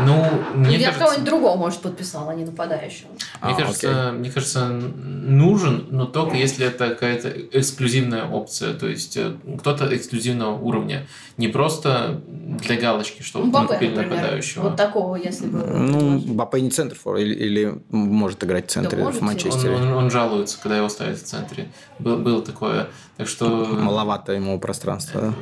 Ну, 0.05 0.23
мне 0.53 0.77
Я 0.77 0.87
кажется... 0.87 0.99
кого-нибудь 0.99 1.25
другого, 1.25 1.57
может, 1.57 1.79
подписала, 1.79 2.31
а 2.31 2.35
не 2.35 2.45
нападающего. 2.45 3.07
Мне, 3.41 3.53
А, 3.53 3.55
кажется, 3.55 4.11
мне 4.15 4.29
кажется, 4.29 4.67
нужен, 4.69 5.87
но 5.89 6.05
только 6.05 6.35
если 6.35 6.67
это 6.67 6.89
какая-то 6.89 7.29
эксклюзивная 7.29 8.25
опция, 8.27 8.75
то 8.75 8.87
есть 8.87 9.17
э, 9.17 9.33
кто-то 9.59 9.95
эксклюзивного 9.95 10.55
уровня, 10.59 11.07
не 11.37 11.47
просто 11.47 12.21
для 12.27 12.75
галочки, 12.79 13.23
что 13.23 13.39
вот 13.39 13.45
мы 13.45 13.49
Мбаппе, 13.49 13.73
купили 13.73 13.95
например. 13.95 14.15
нападающего. 14.17 14.61
Вот 14.63 14.75
такого, 14.75 15.15
если 15.15 15.47
бы... 15.47 15.57
Ну, 15.65 16.19
Бапе 16.19 16.61
не 16.61 16.69
центр 16.69 16.95
фор, 16.95 17.17
или, 17.17 17.33
или 17.33 17.81
может 17.89 18.43
играть 18.43 18.67
в 18.67 18.71
центре 18.71 18.99
может, 19.03 19.19
в 19.19 19.23
Он, 19.23 19.27
Манчестере. 19.29 19.75
он- 19.77 19.93
он 19.93 20.11
жалуется, 20.11 20.59
когда 20.61 20.77
его 20.77 20.89
ставят 20.89 21.17
в 21.17 21.23
центре. 21.23 21.69
Был, 21.97 22.17
было 22.17 22.43
такое. 22.43 22.89
Так 23.17 23.27
что... 23.27 23.47
Маловато 23.65 24.33
ему 24.33 24.59
пространства. 24.59 25.33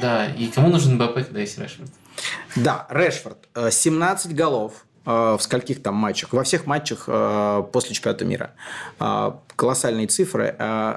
Да, 0.00 0.26
и 0.26 0.48
кому 0.48 0.68
нужен 0.68 0.94
Мбаппе, 0.96 1.24
когда 1.24 1.40
есть 1.40 1.58
Решфорд? 1.58 1.88
Да, 2.56 2.86
Решфорд. 2.90 3.38
э, 3.54 3.70
17 3.70 4.34
голов 4.34 4.84
э, 5.06 5.36
в 5.38 5.40
скольких 5.40 5.82
там 5.82 5.94
матчах? 5.94 6.32
Во 6.32 6.42
всех 6.42 6.66
матчах 6.66 7.04
э, 7.06 7.62
после 7.72 7.94
чемпионата 7.94 8.24
мира. 8.24 8.50
Э, 8.98 9.32
Колоссальные 9.56 10.08
цифры. 10.08 10.54
Э, 10.58 10.96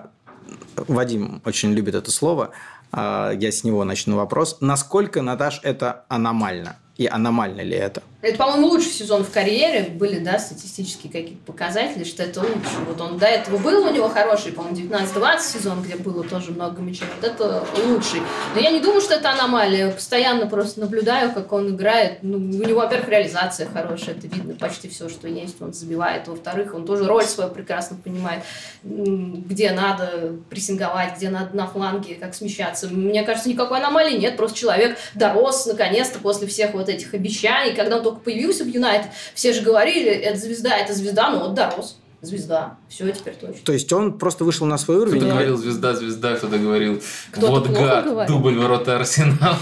Вадим 0.75 1.41
очень 1.45 1.73
любит 1.73 1.95
это 1.95 2.11
слово. 2.11 2.51
Э, 2.91 3.31
Я 3.37 3.51
с 3.51 3.63
него 3.63 3.83
начну 3.83 4.15
вопрос. 4.17 4.57
Насколько, 4.61 5.21
Наташ, 5.21 5.59
это 5.63 6.05
аномально? 6.09 6.77
И 6.97 7.07
аномально 7.07 7.61
ли 7.61 7.75
это? 7.75 8.03
Это, 8.21 8.37
по-моему, 8.37 8.67
лучший 8.67 8.89
сезон 8.89 9.23
в 9.23 9.29
карьере. 9.29 9.83
Были, 9.83 10.17
да, 10.17 10.39
статистические 10.39 11.11
какие-то 11.11 11.45
показатели, 11.45 12.03
что 12.03 12.23
это 12.23 12.39
лучше. 12.39 12.79
Вот 12.87 12.99
он 12.99 13.19
до 13.19 13.27
этого 13.27 13.57
был 13.57 13.85
у 13.85 13.93
него 13.93 14.09
хороший, 14.09 14.51
по-моему, 14.51 14.77
19-20 14.77 15.39
сезон, 15.41 15.83
где 15.83 15.95
было 15.95 16.23
тоже 16.23 16.51
много 16.51 16.81
мячей. 16.81 17.05
Вот 17.21 17.29
это 17.29 17.67
лучший. 17.85 18.21
Но 18.55 18.61
я 18.61 18.71
не 18.71 18.79
думаю, 18.79 19.01
что 19.01 19.13
это 19.13 19.29
аномалия. 19.29 19.91
Постоянно 19.91 20.47
просто 20.47 20.79
наблюдаю, 20.79 21.33
как 21.33 21.51
он 21.51 21.75
играет. 21.75 22.19
Ну, 22.23 22.37
у 22.37 22.39
него, 22.39 22.79
во-первых, 22.79 23.09
реализация 23.09 23.67
хорошая. 23.69 24.15
Это 24.15 24.25
видно 24.25 24.55
почти 24.55 24.87
все, 24.87 25.07
что 25.07 25.27
есть. 25.27 25.61
Он 25.61 25.71
забивает. 25.71 26.27
Во-вторых, 26.27 26.73
он 26.73 26.85
тоже 26.85 27.03
роль 27.05 27.25
свою 27.25 27.51
прекрасно 27.51 27.97
понимает. 28.03 28.43
Где 28.83 29.71
надо 29.71 30.33
прессинговать, 30.49 31.17
где 31.17 31.29
надо 31.29 31.55
на 31.55 31.67
фланге, 31.67 32.15
как 32.15 32.33
смещаться. 32.33 32.87
Мне 32.87 33.21
кажется, 33.21 33.49
никакой 33.49 33.79
аномалии 33.79 34.17
нет. 34.17 34.35
Просто 34.35 34.57
человек 34.57 34.97
дорос, 35.13 35.67
наконец-то, 35.67 36.17
после 36.17 36.47
всех 36.47 36.73
вот 36.73 36.84
этих 36.89 37.13
обещаний. 37.13 37.75
Когда 37.75 37.97
он 37.97 38.03
только 38.03 38.19
появился 38.19 38.63
в 38.63 38.67
Юнайтед, 38.67 39.11
все 39.33 39.53
же 39.53 39.61
говорили, 39.61 40.09
это 40.09 40.39
звезда, 40.39 40.77
это 40.77 40.93
звезда, 40.93 41.29
ну 41.31 41.39
вот 41.39 41.53
дорос. 41.53 41.97
звезда. 42.21 42.77
Все, 42.89 43.11
теперь 43.11 43.35
точно. 43.35 43.61
То 43.63 43.73
есть 43.73 43.91
он 43.93 44.17
просто 44.17 44.43
вышел 44.45 44.65
на 44.65 44.77
свой 44.77 44.97
уровень. 44.97 45.19
Кто-то 45.19 45.33
говорил 45.33 45.57
звезда, 45.57 45.93
звезда, 45.93 46.35
кто-то 46.35 46.57
говорил 46.57 47.01
Кто-то 47.31 47.47
вот 47.51 47.67
гад, 47.69 48.05
говорил. 48.05 48.33
дубль 48.35 48.57
ворота 48.57 48.95
Арсенала. 48.95 49.57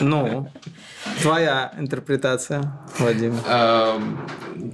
Ну, 0.00 0.48
твоя 1.22 1.72
интерпретация, 1.78 2.72
Вадим. 2.98 3.34
Эм, 3.48 4.18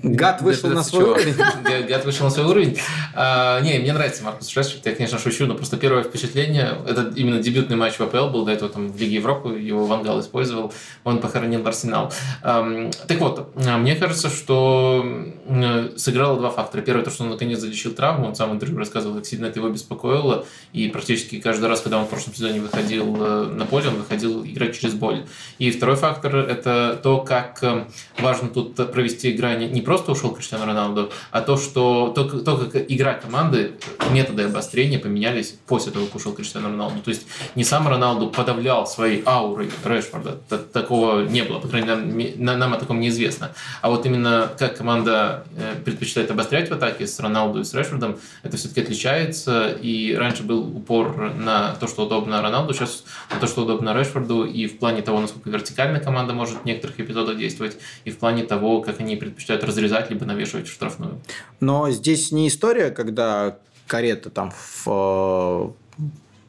Гад 0.02 0.42
вышел 0.42 0.70
на 0.70 0.82
свой 0.82 1.04
уровень. 1.04 1.34
Га- 1.64 1.82
Гад 1.88 2.04
вышел 2.04 2.24
на 2.24 2.30
свой 2.30 2.46
уровень. 2.46 2.78
Не, 3.14 3.78
мне 3.78 3.92
нравится 3.92 4.24
Маркус 4.24 4.48
Решфорд, 4.54 4.84
я, 4.84 4.94
конечно, 4.94 5.18
шучу, 5.18 5.46
но 5.46 5.54
просто 5.54 5.76
первое 5.76 6.02
впечатление, 6.02 6.78
это 6.86 7.12
именно 7.16 7.40
дебютный 7.42 7.76
матч 7.76 7.94
в 7.94 8.00
АПЛ 8.02 8.28
был, 8.28 8.44
до 8.44 8.52
этого 8.52 8.70
там 8.70 8.88
в 8.90 9.00
Лиге 9.00 9.16
Европы, 9.16 9.58
его 9.58 9.86
Вангал 9.86 10.20
использовал, 10.20 10.72
он 11.04 11.18
похоронил 11.20 11.66
Арсенал. 11.66 12.12
Эм, 12.42 12.90
Так 13.08 13.18
вот, 13.20 13.52
э, 13.56 13.76
мне 13.76 13.96
кажется, 13.96 14.28
что 14.28 15.04
э, 15.46 15.90
сыграло 15.96 16.38
два 16.38 16.50
фактора. 16.50 16.82
Первый, 16.82 17.02
то, 17.04 17.10
что 17.10 17.24
он 17.24 17.30
наконец 17.30 17.58
залечил 17.60 17.92
травму, 17.92 18.26
он 18.26 18.34
сам 18.34 18.52
интервью 18.52 18.78
рассказывал, 18.78 19.16
как 19.16 19.26
сильно 19.26 19.46
это 19.46 19.58
его 19.60 19.68
беспокоило, 19.68 20.44
и 20.72 20.88
практически 20.88 21.40
каждый 21.40 21.68
раз, 21.68 21.80
когда 21.80 21.98
он 21.98 22.04
в 22.06 22.08
прошлом 22.08 22.34
сезоне 22.34 22.60
выходил 22.60 23.16
э, 23.18 23.44
на 23.46 23.64
поле, 23.66 23.88
он 23.88 23.96
выходил 23.96 24.44
играть 24.44 24.78
через 24.78 24.94
боль. 24.94 25.24
И 25.58 25.70
второй 25.70 25.96
фактор– 25.96 26.35
это 26.40 26.98
то, 27.02 27.18
как 27.18 27.58
э, 27.62 27.84
важно 28.18 28.48
тут 28.48 28.74
провести 28.92 29.32
грани. 29.32 29.66
Не 29.66 29.80
просто 29.80 30.12
ушел 30.12 30.30
Криштиану 30.32 30.66
Роналду, 30.66 31.10
а 31.30 31.40
то, 31.40 31.56
что 31.56 32.12
то, 32.14 32.24
то, 32.24 32.56
как 32.56 32.90
игра 32.90 33.14
команды, 33.14 33.72
методы 34.10 34.44
обострения 34.44 34.98
поменялись 34.98 35.54
после 35.66 35.92
того, 35.92 36.06
как 36.06 36.16
ушел 36.16 36.32
Криштиану 36.32 36.68
Роналду. 36.68 37.00
То 37.00 37.10
есть 37.10 37.26
не 37.54 37.64
сам 37.64 37.88
Роналду 37.88 38.28
подавлял 38.28 38.86
своей 38.86 39.22
аурой 39.26 39.70
Решфорда. 39.84 40.32
Такого 40.72 41.22
не 41.22 41.42
было, 41.42 41.58
по 41.58 41.68
крайней 41.68 41.88
мере, 41.88 42.34
нам- 42.36 42.44
на- 42.44 42.56
нам 42.56 42.74
о 42.74 42.76
таком 42.78 43.00
неизвестно. 43.00 43.52
А 43.82 43.90
вот 43.90 44.04
именно 44.06 44.50
как 44.58 44.76
команда 44.76 45.44
э, 45.56 45.74
предпочитает 45.84 46.30
обострять 46.30 46.68
в 46.70 46.72
атаке 46.72 47.06
с 47.06 47.18
Роналду 47.20 47.60
и 47.60 47.64
с 47.64 47.72
Решфордом, 47.74 48.18
это 48.42 48.56
все-таки 48.56 48.80
отличается. 48.82 49.68
И 49.80 50.14
раньше 50.14 50.42
был 50.42 50.76
упор 50.76 51.32
на 51.34 51.74
то, 51.80 51.86
что 51.86 52.06
удобно 52.06 52.42
Роналду, 52.42 52.74
сейчас 52.74 53.04
на 53.32 53.38
то, 53.40 53.46
что 53.46 53.62
удобно 53.62 53.94
Решфорду, 53.98 54.44
и 54.44 54.66
в 54.66 54.78
плане 54.78 55.02
того, 55.02 55.20
насколько 55.20 55.50
вертикально 55.50 56.00
команда 56.00 56.15
может 56.25 56.62
в 56.62 56.64
некоторых 56.64 56.99
эпизодах 57.00 57.37
действовать, 57.37 57.76
и 58.04 58.11
в 58.11 58.18
плане 58.18 58.44
того, 58.44 58.80
как 58.80 59.00
они 59.00 59.16
предпочитают 59.16 59.64
разрезать 59.64 60.11
либо 60.11 60.25
навешивать 60.25 60.68
в 60.68 60.73
штрафную. 60.73 61.20
Но 61.61 61.90
здесь 61.90 62.32
не 62.32 62.49
история, 62.49 62.90
когда 62.90 63.58
карета 63.87 64.30
там 64.30 64.50
в, 64.50 64.87
э, 64.87 66.02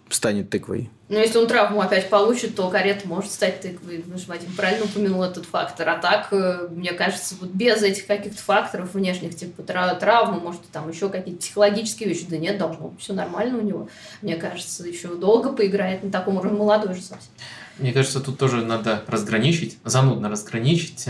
станет 0.09 0.49
тыквой. 0.49 0.89
Но 1.09 1.19
если 1.19 1.37
он 1.37 1.47
травму 1.47 1.81
опять 1.81 2.09
получит, 2.09 2.55
то 2.55 2.69
карета 2.69 3.07
может 3.07 3.31
стать 3.31 3.61
тыквой. 3.61 4.03
Что 4.17 4.29
Вадим 4.29 4.53
правильно 4.55 4.85
упомянул 4.85 5.23
этот 5.23 5.45
фактор. 5.45 5.87
А 5.87 5.97
так, 5.97 6.27
э, 6.31 6.67
мне 6.69 6.91
кажется, 6.91 7.35
вот 7.39 7.49
без 7.51 7.81
этих 7.81 8.07
каких-то 8.07 8.41
факторов 8.41 8.93
внешних, 8.93 9.35
типа 9.35 9.63
тра- 9.63 9.95
травмы, 9.95 10.41
может, 10.41 10.61
там 10.71 10.89
еще 10.89 11.09
какие-то 11.09 11.39
психологические 11.39 12.09
вещи, 12.09 12.25
да 12.29 12.37
нет, 12.37 12.57
должно 12.57 12.89
быть 12.89 12.99
все 12.99 13.13
нормально 13.13 13.57
у 13.57 13.61
него. 13.61 13.89
Мне 14.21 14.35
кажется, 14.35 14.85
еще 14.85 15.15
долго 15.15 15.53
поиграет 15.53 16.03
на 16.03 16.11
таком 16.11 16.37
уровне, 16.37 16.57
молодой 16.57 16.93
же 16.93 17.01
совсем. 17.01 17.31
Мне 17.79 17.93
кажется, 17.93 18.19
тут 18.19 18.39
тоже 18.39 18.63
надо 18.65 19.03
разграничить, 19.07 19.77
занудно 19.83 20.29
разграничить. 20.29 21.05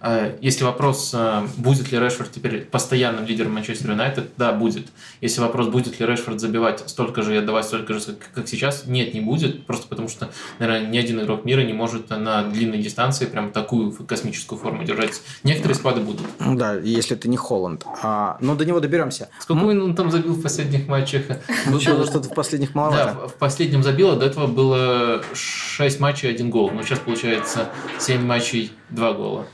Э, 0.00 0.36
Если 0.40 0.64
вопрос, 0.64 1.10
э, 1.14 1.42
будет 1.56 1.90
ли 1.92 1.98
Решфорд 1.98 2.30
теперь 2.30 2.64
постоянным 2.64 3.26
лидером 3.26 3.52
Манчестер 3.54 3.90
Юнайтед, 3.90 4.30
да, 4.36 4.52
будет. 4.52 4.86
Если 5.20 5.40
вопрос, 5.40 5.68
будет 5.68 5.98
ли 5.98 6.06
Решфорд 6.06 6.40
забивать 6.40 6.88
столько 6.88 7.22
же 7.22 7.34
и 7.34 7.38
отдавать 7.38 7.64
столько 7.64 7.94
же, 7.94 8.00
как- 8.34 8.46
сейчас, 8.46 8.84
нет, 8.86 9.14
не 9.14 9.20
будет. 9.20 9.66
Просто 9.66 9.88
потому 9.88 10.08
что, 10.08 10.30
наверное, 10.58 10.88
ни 10.88 10.98
один 10.98 11.20
игрок 11.20 11.44
мира 11.44 11.62
не 11.62 11.72
может 11.72 12.10
на 12.10 12.42
длинной 12.44 12.78
дистанции 12.78 13.26
прям 13.26 13.50
такую 13.50 13.92
космическую 13.92 14.58
форму 14.58 14.84
держать. 14.84 15.20
Некоторые 15.42 15.74
спады 15.74 16.00
будут. 16.00 16.26
Ну 16.38 16.56
Да, 16.56 16.74
если 16.74 17.16
это 17.16 17.28
не 17.28 17.36
Холланд. 17.36 17.84
А, 18.02 18.36
но 18.40 18.54
до 18.54 18.64
него 18.64 18.80
доберемся. 18.80 19.28
Сколько 19.40 19.64
он 19.64 19.94
там 19.96 20.10
забил 20.10 20.34
в 20.34 20.42
последних 20.42 20.86
матчах? 20.88 21.22
Было 21.66 21.80
что-то 21.80 22.28
в 22.28 22.34
последних 22.34 22.72
Да, 22.72 22.80
маловато. 22.80 23.28
в 23.28 23.38
в 23.38 23.40
последнем 23.40 23.82
забило, 23.82 24.16
до 24.16 24.26
этого 24.26 24.46
было 24.46 25.22
6 25.32 26.00
матчей, 26.00 26.28
1 26.30 26.50
гол. 26.50 26.70
Но 26.70 26.82
сейчас 26.82 26.98
получается 26.98 27.68
7 27.98 28.20
матчей, 28.24 28.72
2 28.90 29.12
гола. 29.12 29.46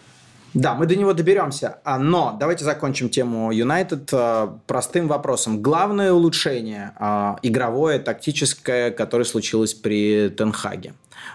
Да, 0.55 0.75
мы 0.75 0.87
до 0.87 0.95
него 0.97 1.13
доберемся. 1.13 1.79
А, 1.85 1.99
Но 1.99 2.37
давайте 2.39 2.65
закончим 2.65 3.09
тему 3.09 3.51
Юнайтед 3.53 4.09
э, 4.13 4.49
простым 4.67 5.09
вопросом. 5.09 5.61
Главное 5.61 6.13
улучшение 6.13 6.93
э, 6.99 7.35
игровое, 7.43 7.99
тактическое, 7.99 8.91
которое 8.93 9.25
случилось 9.25 9.75
при 9.75 10.29
Тенхаге. 10.31 10.95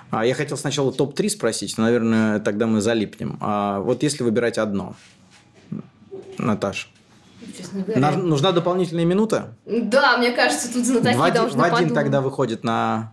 А, 0.10 0.26
Я 0.26 0.34
хотел 0.36 0.56
сначала 0.58 0.92
топ-3 0.94 1.30
спросить, 1.30 1.78
но, 1.78 1.84
наверное, 1.84 2.40
тогда 2.40 2.66
мы 2.66 2.80
залипнем. 2.82 3.38
А, 3.42 3.80
Вот 3.82 4.04
если 4.04 4.24
выбирать 4.24 4.58
одно. 4.58 4.96
Наташ. 6.38 6.90
Честно 7.58 7.82
говоря. 7.82 8.00
На- 8.00 8.12
Нужна 8.18 8.52
дополнительная 8.52 9.06
минута? 9.06 9.54
Да, 9.66 10.18
мне 10.18 10.32
кажется, 10.32 10.72
тут 10.72 10.86
знатоки 10.86 11.16
Вадим, 11.18 11.42
должны 11.42 11.60
Вадим 11.60 11.74
подумать. 11.76 11.94
тогда 11.94 12.22
выходит 12.22 12.64
на... 12.64 13.12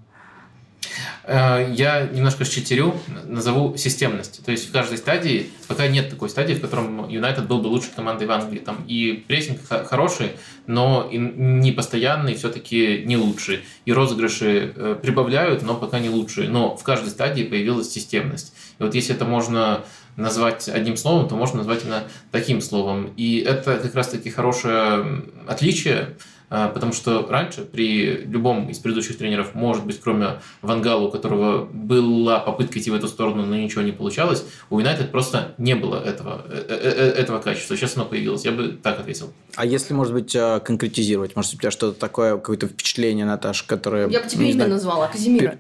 Э, 1.26 1.72
Я 1.74 2.06
немножко 2.06 2.44
считерю, 2.44 2.94
назову 3.24 3.76
системность. 3.76 4.44
То 4.44 4.52
есть 4.52 4.68
в 4.68 4.72
каждой 4.72 4.98
стадии, 4.98 5.50
пока 5.66 5.88
нет 5.88 6.08
такой 6.08 6.28
стадии, 6.28 6.54
в 6.54 6.60
котором 6.60 7.08
Юнайтед 7.08 7.46
был 7.46 7.60
бы 7.60 7.66
лучшей 7.66 7.90
командой 7.94 8.28
в 8.28 8.30
Англии. 8.30 8.60
Там 8.60 8.84
и 8.86 9.24
прессинг 9.26 9.60
хороший, 9.68 10.32
но 10.66 11.08
и 11.10 11.18
не 11.18 11.72
постоянный, 11.72 12.34
все-таки 12.34 13.02
не 13.04 13.16
лучший. 13.16 13.60
И 13.84 13.92
розыгрыши 13.92 14.72
э, 14.74 14.96
прибавляют, 15.02 15.62
но 15.62 15.74
пока 15.74 15.98
не 15.98 16.10
лучшие. 16.10 16.48
Но 16.48 16.76
в 16.76 16.84
каждой 16.84 17.10
стадии 17.10 17.42
появилась 17.42 17.90
системность. 17.90 18.54
И 18.78 18.82
вот 18.84 18.94
если 18.94 19.14
это 19.14 19.24
можно 19.24 19.84
назвать 20.16 20.68
одним 20.68 20.96
словом, 20.96 21.28
то 21.28 21.34
можно 21.34 21.58
назвать 21.58 21.82
именно 21.82 22.04
таким 22.30 22.60
словом. 22.60 23.12
И 23.16 23.38
это 23.40 23.78
как 23.78 23.94
раз-таки 23.94 24.30
хорошее 24.30 25.24
отличие, 25.46 26.16
Потому 26.48 26.92
что 26.92 27.26
раньше 27.28 27.62
при 27.62 28.24
любом 28.24 28.68
из 28.68 28.78
предыдущих 28.78 29.18
тренеров, 29.18 29.54
может 29.54 29.84
быть, 29.84 30.00
кроме 30.00 30.40
Вангала, 30.62 31.02
у 31.02 31.10
которого 31.10 31.64
была 31.64 32.38
попытка 32.38 32.78
идти 32.78 32.90
в 32.90 32.94
эту 32.94 33.08
сторону, 33.08 33.44
но 33.44 33.56
ничего 33.56 33.82
не 33.82 33.92
получалось, 33.92 34.44
у 34.70 34.78
Юнайтед 34.78 35.10
просто 35.10 35.54
не 35.58 35.74
было 35.74 36.02
этого, 36.02 36.44
э, 36.48 36.64
э, 36.68 36.74
э, 36.74 37.20
этого 37.20 37.40
качества. 37.40 37.76
Сейчас 37.76 37.96
оно 37.96 38.06
появилось. 38.06 38.44
Я 38.44 38.52
бы 38.52 38.78
так 38.80 39.00
ответил. 39.00 39.32
А 39.56 39.66
если, 39.66 39.92
может 39.94 40.12
быть, 40.12 40.34
э, 40.34 40.60
конкретизировать? 40.60 41.34
Может, 41.34 41.54
у 41.54 41.58
тебя 41.58 41.70
что-то 41.70 41.98
такое, 41.98 42.36
какое-то 42.36 42.68
впечатление, 42.68 43.26
Наташа, 43.26 43.66
которое... 43.66 44.08
Я 44.08 44.22
бы 44.22 44.28
тебе 44.28 44.50
имя 44.50 44.68
назвала, 44.68 45.08
Казимира. 45.08 45.58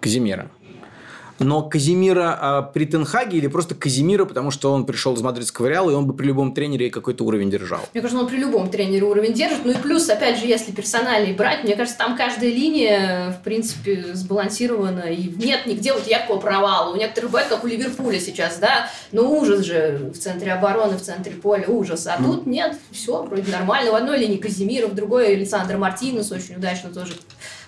Казимира. 0.00 0.50
Но 1.38 1.62
Казимира 1.62 2.36
а, 2.40 2.62
при 2.62 2.84
Тенхаге 2.84 3.38
или 3.38 3.46
просто 3.46 3.74
Казимира, 3.74 4.24
потому 4.24 4.50
что 4.50 4.72
он 4.72 4.86
пришел 4.86 5.14
из 5.14 5.22
мадридского 5.22 5.66
Реала, 5.66 5.90
и 5.90 5.94
он 5.94 6.06
бы 6.06 6.14
при 6.14 6.26
любом 6.26 6.52
тренере 6.52 6.90
какой-то 6.90 7.24
уровень 7.24 7.50
держал? 7.50 7.80
Мне 7.92 8.02
кажется, 8.02 8.22
он 8.22 8.28
при 8.28 8.36
любом 8.36 8.70
тренере 8.70 9.04
уровень 9.04 9.32
держит. 9.32 9.64
Ну 9.64 9.72
и 9.72 9.76
плюс, 9.76 10.08
опять 10.08 10.38
же, 10.38 10.46
если 10.46 10.72
персонали 10.72 11.32
брать, 11.32 11.64
мне 11.64 11.76
кажется, 11.76 11.98
там 11.98 12.16
каждая 12.16 12.50
линия, 12.50 13.32
в 13.32 13.44
принципе, 13.44 14.14
сбалансирована. 14.14 15.00
И 15.10 15.28
нет 15.36 15.66
нигде 15.66 15.92
вот 15.92 16.06
яркого 16.06 16.38
провала. 16.38 16.92
У 16.92 16.96
некоторых 16.96 17.30
бывает, 17.30 17.48
как 17.48 17.64
у 17.64 17.66
Ливерпуля 17.66 18.20
сейчас, 18.20 18.58
да? 18.58 18.90
Ну 19.12 19.38
ужас 19.38 19.64
же 19.64 20.10
в 20.14 20.18
центре 20.18 20.52
обороны, 20.52 20.96
в 20.96 21.02
центре 21.02 21.32
поля, 21.32 21.66
ужас. 21.68 22.06
А 22.06 22.16
тут 22.22 22.46
нет, 22.46 22.76
все 22.90 23.22
вроде 23.22 23.50
нормально. 23.50 23.92
В 23.92 23.94
одной 23.94 24.18
линии 24.18 24.36
Казимира, 24.36 24.86
в 24.86 24.94
другой 24.94 25.34
Александр 25.34 25.76
Мартинес, 25.76 26.30
очень 26.32 26.56
удачно 26.56 26.90
тоже 26.90 27.14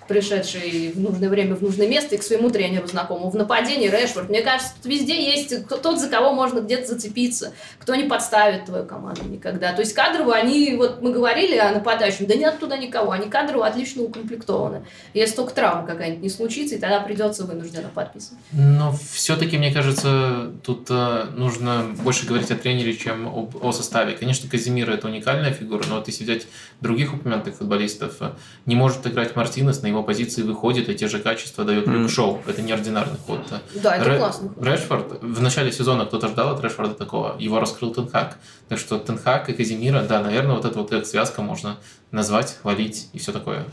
пришедший 0.07 0.91
в 0.93 0.99
нужное 0.99 1.29
время 1.29 1.55
в 1.55 1.61
нужное 1.61 1.87
место 1.87 2.15
и 2.15 2.17
к 2.17 2.23
своему 2.23 2.49
тренеру 2.49 2.87
знакомому. 2.87 3.29
В 3.29 3.35
нападении 3.35 3.87
Решфорд. 3.87 4.29
Мне 4.29 4.41
кажется, 4.41 4.73
тут 4.81 4.91
везде 4.91 5.23
есть 5.31 5.67
тот, 5.67 5.99
за 5.99 6.09
кого 6.09 6.33
можно 6.33 6.59
где-то 6.59 6.87
зацепиться, 6.93 7.53
кто 7.79 7.95
не 7.95 8.03
подставит 8.03 8.65
твою 8.65 8.85
команду 8.85 9.23
никогда. 9.25 9.73
То 9.73 9.81
есть 9.81 9.93
кадрово 9.93 10.35
они, 10.35 10.75
вот 10.75 11.01
мы 11.01 11.11
говорили 11.11 11.55
о 11.57 11.71
нападающем, 11.71 12.25
да 12.25 12.35
нет 12.35 12.59
туда 12.59 12.77
никого, 12.77 13.11
они 13.11 13.29
кадрово 13.29 13.67
отлично 13.67 14.03
укомплектованы. 14.03 14.85
Если 15.13 15.35
только 15.35 15.53
травма 15.53 15.85
какая-нибудь 15.85 16.23
не 16.23 16.29
случится, 16.29 16.75
и 16.75 16.79
тогда 16.79 16.99
придется 16.99 17.45
вынужденно 17.45 17.89
подписывать. 17.89 18.39
Но 18.51 18.93
все-таки, 19.13 19.57
мне 19.57 19.73
кажется, 19.73 20.51
тут 20.63 20.87
э, 20.89 21.25
нужно 21.35 21.85
больше 22.03 22.25
говорить 22.25 22.51
о 22.51 22.55
тренере, 22.55 22.95
чем 22.95 23.27
об- 23.27 23.63
о 23.63 23.71
составе. 23.71 24.13
Конечно, 24.13 24.49
Казимира 24.49 24.93
это 24.93 25.07
уникальная 25.07 25.51
фигура, 25.51 25.83
но 25.87 25.95
вот 25.95 26.07
если 26.07 26.23
взять 26.23 26.47
других 26.81 27.13
упомянутых 27.13 27.55
футболистов, 27.55 28.15
э, 28.19 28.31
не 28.65 28.75
может 28.75 29.05
играть 29.07 29.35
Мартинес, 29.35 29.81
на 29.81 29.87
его 29.91 30.03
позиции 30.03 30.41
выходит, 30.41 30.89
и 30.89 30.95
те 30.95 31.07
же 31.07 31.19
качества 31.19 31.63
дает 31.63 31.87
Люк 31.87 31.95
Мгм. 31.97 32.09
Шоу. 32.09 32.41
Это 32.47 32.61
неординарный 32.61 33.17
ход. 33.25 33.41
Да, 33.75 33.95
это 33.95 34.09
Ре- 34.09 34.17
классно. 34.17 34.53
Решфорд, 34.59 35.21
в 35.21 35.41
начале 35.41 35.71
сезона 35.71 36.05
кто-то 36.05 36.27
ждал 36.27 36.55
от 36.55 36.63
Решфорда 36.63 36.93
такого, 36.95 37.35
его 37.39 37.59
раскрыл 37.59 37.93
Тенхак. 37.93 38.37
Так 38.69 38.79
что 38.79 38.97
Тенхак 38.97 39.49
и 39.49 39.53
Казимира, 39.53 40.01
да, 40.01 40.21
наверное, 40.21 40.55
вот 40.55 40.65
эту 40.65 40.79
вот 40.79 40.89
как 40.89 41.05
связка 41.05 41.41
можно 41.41 41.77
назвать, 42.11 42.57
хвалить 42.61 43.09
и 43.13 43.19
все 43.19 43.31
такое. 43.31 43.65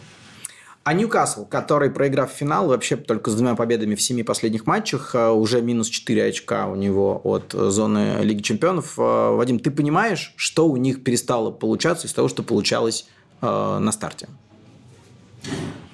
А 0.85 0.95
Ньюкасл, 0.95 1.45
который, 1.45 1.91
проиграв 1.91 2.31
финал, 2.31 2.69
вообще 2.69 2.97
только 2.97 3.31
с 3.31 3.35
двумя 3.35 3.55
победами 3.55 3.95
в 3.95 4.01
семи 4.01 4.23
последних 4.23 4.65
матчах, 4.65 5.15
э, 5.15 5.29
уже 5.29 5.61
минус 5.61 5.89
4 5.91 6.25
очка 6.29 6.67
у 6.67 6.77
него 6.77 7.21
от 7.25 7.53
э, 7.55 7.69
зоны 7.69 8.21
Лиги 8.23 8.41
Чемпионов. 8.41 8.99
Э, 8.99 9.35
Вадим, 9.37 9.59
ты 9.59 9.71
понимаешь, 9.71 10.33
что 10.37 10.67
у 10.67 10.79
них 10.79 11.05
перестало 11.05 11.51
получаться 11.51 12.07
из 12.07 12.15
того, 12.15 12.29
что 12.29 12.43
получалось 12.43 13.07
э, 13.43 13.79
на 13.79 13.93
старте? 13.93 14.29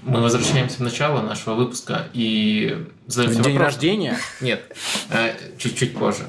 Мы 0.04 0.20
возвращаемся 0.20 0.76
в 0.76 0.80
начало 0.80 1.22
нашего 1.22 1.54
выпуска 1.54 2.08
и 2.12 2.86
задаем 3.06 3.30
В 3.30 3.34
себе 3.34 3.44
день 3.44 3.52
вопрос. 3.54 3.74
рождения? 3.74 4.18
Нет, 4.42 4.76
э, 5.10 5.32
чуть-чуть 5.56 5.94
позже. 5.96 6.24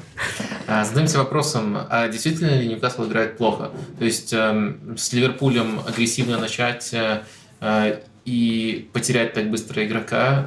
А, 0.66 0.84
Задаемся 0.84 1.18
вопросом, 1.18 1.76
а 1.90 2.08
действительно 2.08 2.58
ли 2.58 2.66
Ньюкасл 2.68 3.04
играет 3.04 3.36
плохо? 3.36 3.70
То 3.98 4.04
есть 4.04 4.32
эм, 4.32 4.96
с 4.96 5.12
Ливерпулем 5.12 5.80
агрессивно 5.86 6.38
начать 6.38 6.92
э, 6.94 7.22
э, 7.60 8.00
и 8.24 8.88
потерять 8.94 9.34
так 9.34 9.50
быстро 9.50 9.84
игрока, 9.86 10.46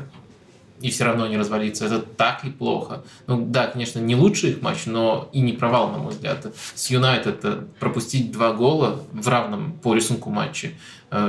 и 0.81 0.89
все 0.89 1.03
равно 1.03 1.27
не 1.27 1.37
развалиться. 1.37 1.85
Это 1.85 1.99
так 1.99 2.45
и 2.45 2.49
плохо. 2.49 3.03
Ну 3.27 3.45
да, 3.45 3.67
конечно, 3.67 3.99
не 3.99 4.15
лучший 4.15 4.51
их 4.51 4.61
матч, 4.61 4.85
но 4.85 5.29
и 5.33 5.41
не 5.41 5.53
провал, 5.53 5.91
на 5.91 5.97
мой 5.99 6.13
взгляд. 6.13 6.47
С 6.73 6.89
Юнайтед 6.89 7.45
пропустить 7.79 8.31
два 8.31 8.53
гола 8.53 9.03
в 9.11 9.27
равном 9.27 9.73
по 9.73 9.93
рисунку 9.93 10.29
матче 10.29 10.67
э, 10.67 10.71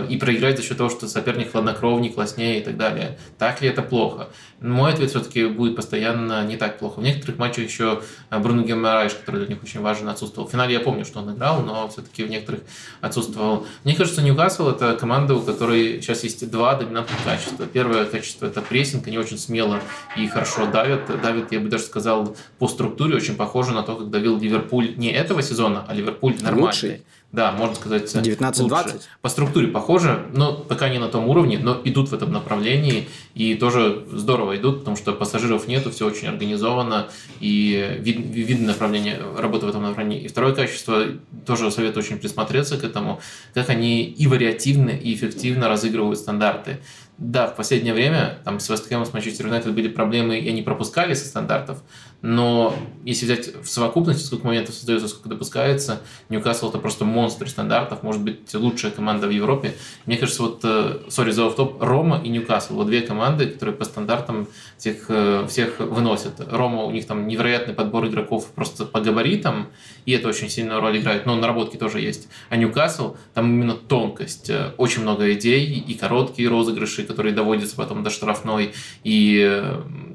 и 0.08 0.16
проиграть 0.16 0.56
за 0.56 0.62
счет 0.62 0.78
того, 0.78 0.90
что 0.90 1.08
соперник 1.08 1.52
хладнокровнее, 1.52 2.12
класснее 2.12 2.60
и 2.60 2.62
так 2.62 2.76
далее. 2.76 3.18
Так 3.38 3.62
ли 3.62 3.68
это 3.68 3.82
плохо? 3.82 4.28
Мой 4.60 4.92
ответ 4.92 5.10
все-таки 5.10 5.46
будет 5.46 5.74
постоянно 5.74 6.44
не 6.44 6.56
так 6.56 6.78
плохо. 6.78 7.00
В 7.00 7.02
некоторых 7.02 7.38
матчах 7.38 7.64
еще 7.64 8.02
э, 8.28 8.38
Бруно 8.38 8.62
Геморрайш, 8.62 9.14
который 9.14 9.46
для 9.46 9.54
них 9.54 9.62
очень 9.62 9.80
важен, 9.80 10.08
отсутствовал. 10.08 10.48
В 10.48 10.52
финале 10.52 10.74
я 10.74 10.80
помню, 10.80 11.06
что 11.06 11.20
он 11.20 11.34
играл, 11.34 11.62
но 11.62 11.88
все-таки 11.88 12.24
в 12.24 12.28
некоторых 12.28 12.60
отсутствовал. 13.00 13.66
Мне 13.84 13.94
кажется, 13.94 14.20
Ньюкасл– 14.20 14.68
это 14.70 14.96
команда, 14.96 15.34
у 15.34 15.40
которой 15.40 16.02
сейчас 16.02 16.24
есть 16.24 16.50
два 16.50 16.74
доминантных 16.74 17.24
качества. 17.24 17.64
Первое 17.66 18.04
качество– 18.04 18.44
это 18.46 18.60
прессинг, 18.60 19.06
они 19.06 19.16
очень 19.16 19.38
смело 19.38 19.80
и 20.14 20.26
хорошо 20.28 20.66
давят. 20.66 21.06
Давят, 21.22 21.52
я 21.52 21.60
бы 21.60 21.70
даже 21.70 21.84
сказал, 21.84 22.36
по 22.58 22.68
структуре 22.68 23.16
очень 23.16 23.36
похоже 23.36 23.72
на 23.72 23.82
то, 23.82 23.96
как 23.96 24.10
давил 24.10 24.38
Ливерпуль 24.38 24.94
не 24.98 25.10
этого 25.10 25.42
сезона, 25.42 25.86
а 25.88 25.94
Ливерпуль 25.94 26.36
нормальный. 26.42 26.66
Лучший. 26.66 27.02
Да, 27.32 27.52
можно 27.52 27.76
сказать, 27.76 28.12
19-20. 28.12 29.02
По 29.22 29.28
структуре 29.28 29.68
похоже, 29.68 30.26
но 30.34 30.52
пока 30.52 30.88
не 30.88 30.98
на 30.98 31.06
том 31.06 31.28
уровне, 31.28 31.60
но 31.60 31.80
идут 31.84 32.08
в 32.08 32.14
этом 32.14 32.32
направлении 32.32 33.08
и 33.34 33.54
тоже 33.54 34.04
здорово 34.10 34.56
идут, 34.56 34.80
потому 34.80 34.96
что 34.96 35.12
пассажиров 35.12 35.68
нету, 35.68 35.92
все 35.92 36.06
очень 36.06 36.26
организовано 36.26 37.08
и 37.38 37.98
вид, 38.00 38.18
видно 38.18 38.68
направление 38.68 39.20
работы 39.38 39.66
в 39.66 39.68
этом 39.68 39.82
направлении. 39.82 40.20
И 40.20 40.26
второе 40.26 40.54
качество, 40.54 41.04
тоже 41.46 41.70
советую 41.70 42.02
очень 42.02 42.18
присмотреться 42.18 42.76
к 42.78 42.82
этому, 42.82 43.20
как 43.54 43.68
они 43.68 44.02
и 44.02 44.26
вариативно, 44.26 44.90
и 44.90 45.14
эффективно 45.14 45.68
разыгрывают 45.68 46.18
стандарты. 46.18 46.80
Да, 47.16 47.46
в 47.46 47.54
последнее 47.54 47.92
время 47.92 48.38
там 48.44 48.58
с 48.58 48.68
Вестхэмом, 48.68 49.04
с 49.06 49.12
Манчестер 49.12 49.46
Юнайтед 49.46 49.74
были 49.74 49.88
проблемы, 49.88 50.38
и 50.38 50.48
они 50.48 50.62
пропускали 50.62 51.12
со 51.12 51.26
стандартов, 51.26 51.82
но 52.22 52.74
если 53.04 53.24
взять 53.24 53.54
в 53.62 53.68
совокупности, 53.68 54.24
сколько 54.24 54.46
моментов 54.46 54.74
создается, 54.74 55.08
сколько 55.08 55.30
допускается, 55.30 56.00
Ньюкасл 56.28 56.68
это 56.68 56.78
просто 56.78 57.04
монстр 57.04 57.48
стандартов, 57.48 58.02
может 58.02 58.22
быть 58.22 58.52
лучшая 58.54 58.90
команда 58.90 59.26
в 59.26 59.30
Европе. 59.30 59.74
Мне 60.06 60.16
кажется, 60.16 60.42
вот, 60.42 60.64
сори 61.08 61.30
за 61.30 61.50
топ 61.50 61.82
Рома 61.82 62.20
и 62.22 62.28
Ньюкасл, 62.28 62.74
вот 62.74 62.86
две 62.88 63.00
команды, 63.00 63.46
которые 63.46 63.74
по 63.74 63.84
стандартам 63.84 64.48
всех, 64.76 65.06
э, 65.08 65.46
всех 65.48 65.78
выносят. 65.78 66.34
Рома, 66.50 66.84
у 66.84 66.90
них 66.90 67.06
там 67.06 67.26
невероятный 67.26 67.74
подбор 67.74 68.06
игроков 68.06 68.48
просто 68.54 68.84
по 68.84 69.00
габаритам, 69.00 69.68
и 70.04 70.12
это 70.12 70.28
очень 70.28 70.50
сильную 70.50 70.80
роль 70.80 70.98
играет, 70.98 71.26
но 71.26 71.36
наработки 71.36 71.76
тоже 71.76 72.00
есть. 72.00 72.28
А 72.48 72.56
Ньюкасл, 72.56 73.16
там 73.34 73.46
именно 73.46 73.74
тонкость, 73.74 74.50
э, 74.50 74.72
очень 74.76 75.02
много 75.02 75.32
идей, 75.32 75.66
и 75.66 75.94
короткие 75.94 76.48
розыгрыши, 76.48 77.04
которые 77.04 77.34
доводятся 77.34 77.76
потом 77.76 78.02
до 78.02 78.10
штрафной, 78.10 78.72
и 79.04 79.62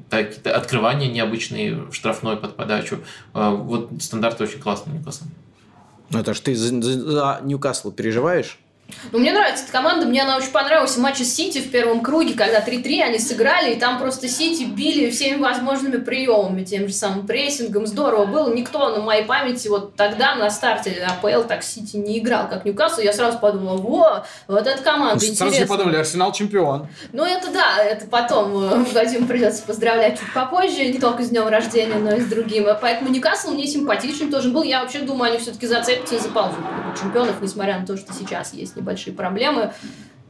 так, 0.08 0.46
открывания 0.46 1.10
необычные 1.10 1.90
штрафной 1.92 2.36
под 2.36 2.56
подачу. 2.56 3.00
Э, 3.34 3.50
вот 3.50 3.90
стандарты 4.00 4.44
очень 4.44 4.60
классные 4.60 4.98
Ньюкасл. 4.98 5.24
Ну, 6.10 6.18
это 6.18 6.34
ж 6.34 6.40
ты 6.40 6.54
за, 6.54 6.80
за 6.80 7.40
Ньюкасл 7.42 7.90
переживаешь? 7.90 8.58
Ну, 9.12 9.18
мне 9.18 9.32
нравится 9.32 9.64
эта 9.64 9.72
команда, 9.72 10.06
мне 10.06 10.22
она 10.22 10.36
очень 10.36 10.50
понравилась 10.50 10.96
в 10.96 11.00
матче 11.00 11.24
с 11.24 11.34
Сити 11.34 11.58
в 11.58 11.70
первом 11.70 12.00
круге, 12.00 12.34
когда 12.34 12.60
3-3 12.60 13.02
они 13.02 13.18
сыграли, 13.18 13.74
и 13.74 13.78
там 13.78 13.98
просто 13.98 14.28
Сити 14.28 14.64
били 14.64 15.10
всеми 15.10 15.40
возможными 15.40 15.98
приемами, 15.98 16.64
тем 16.64 16.88
же 16.88 16.94
самым 16.94 17.26
прессингом, 17.26 17.86
здорово 17.86 18.26
было. 18.26 18.52
Никто 18.52 18.90
на 18.90 19.00
моей 19.00 19.24
памяти 19.24 19.68
вот 19.68 19.96
тогда 19.96 20.34
на 20.36 20.50
старте 20.50 21.04
АПЛ 21.04 21.42
так 21.48 21.62
Сити 21.62 21.96
не 21.96 22.18
играл, 22.18 22.48
как 22.48 22.64
Ньюкасл, 22.64 23.00
я 23.00 23.12
сразу 23.12 23.38
подумала, 23.38 23.76
во, 23.76 24.26
вот 24.48 24.66
эта 24.66 24.82
команда 24.82 25.24
ну, 25.26 25.34
Сразу 25.34 25.56
же 25.56 25.66
подумали, 25.66 25.96
Арсенал 25.96 26.32
чемпион. 26.32 26.88
Ну, 27.12 27.24
это 27.24 27.50
да, 27.52 27.82
это 27.82 28.06
потом 28.06 28.56
э, 28.56 28.84
Вадим 28.92 29.26
придется 29.26 29.62
поздравлять 29.62 30.18
чуть 30.18 30.32
попозже, 30.32 30.84
не 30.84 30.98
только 30.98 31.22
с 31.22 31.30
днем 31.30 31.48
рождения, 31.48 31.96
но 31.96 32.14
и 32.14 32.20
с 32.20 32.26
другим. 32.26 32.66
Поэтому 32.80 33.10
Ньюкасл 33.10 33.50
мне 33.50 33.66
симпатичен 33.66 34.30
тоже 34.30 34.50
был, 34.50 34.62
я 34.62 34.82
вообще 34.82 35.00
думаю, 35.00 35.32
они 35.32 35.38
все-таки 35.38 35.66
зацепятся 35.66 36.16
и 36.16 36.18
заползут 36.18 36.58
чемпионов, 37.00 37.40
несмотря 37.40 37.78
на 37.78 37.86
то, 37.86 37.96
что 37.96 38.12
сейчас 38.12 38.54
есть 38.54 38.75
небольшие 38.76 39.14
проблемы 39.14 39.72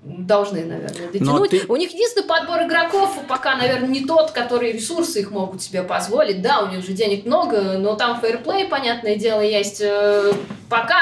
должны, 0.07 0.65
наверное, 0.65 1.09
дотянуть. 1.13 1.51
Ты... 1.51 1.65
У 1.69 1.77
них 1.77 1.93
единственный 1.93 2.27
подбор 2.27 2.63
игроков 2.63 3.19
пока, 3.29 3.57
наверное, 3.57 3.89
не 3.89 4.05
тот, 4.05 4.31
который 4.31 4.73
ресурсы 4.73 5.21
их 5.21 5.31
могут 5.31 5.63
себе 5.63 5.83
позволить. 5.83 6.43
Да, 6.43 6.61
у 6.63 6.71
них 6.71 6.85
же 6.85 6.93
денег 6.93 7.27
много, 7.27 7.77
но 7.79 7.97
там 7.97 8.21
фейерплей, 8.21 8.67
понятное 8.67 9.17
дело, 9.17 9.41
есть. 9.41 9.81
Э, 9.81 10.33
пока 10.69 10.97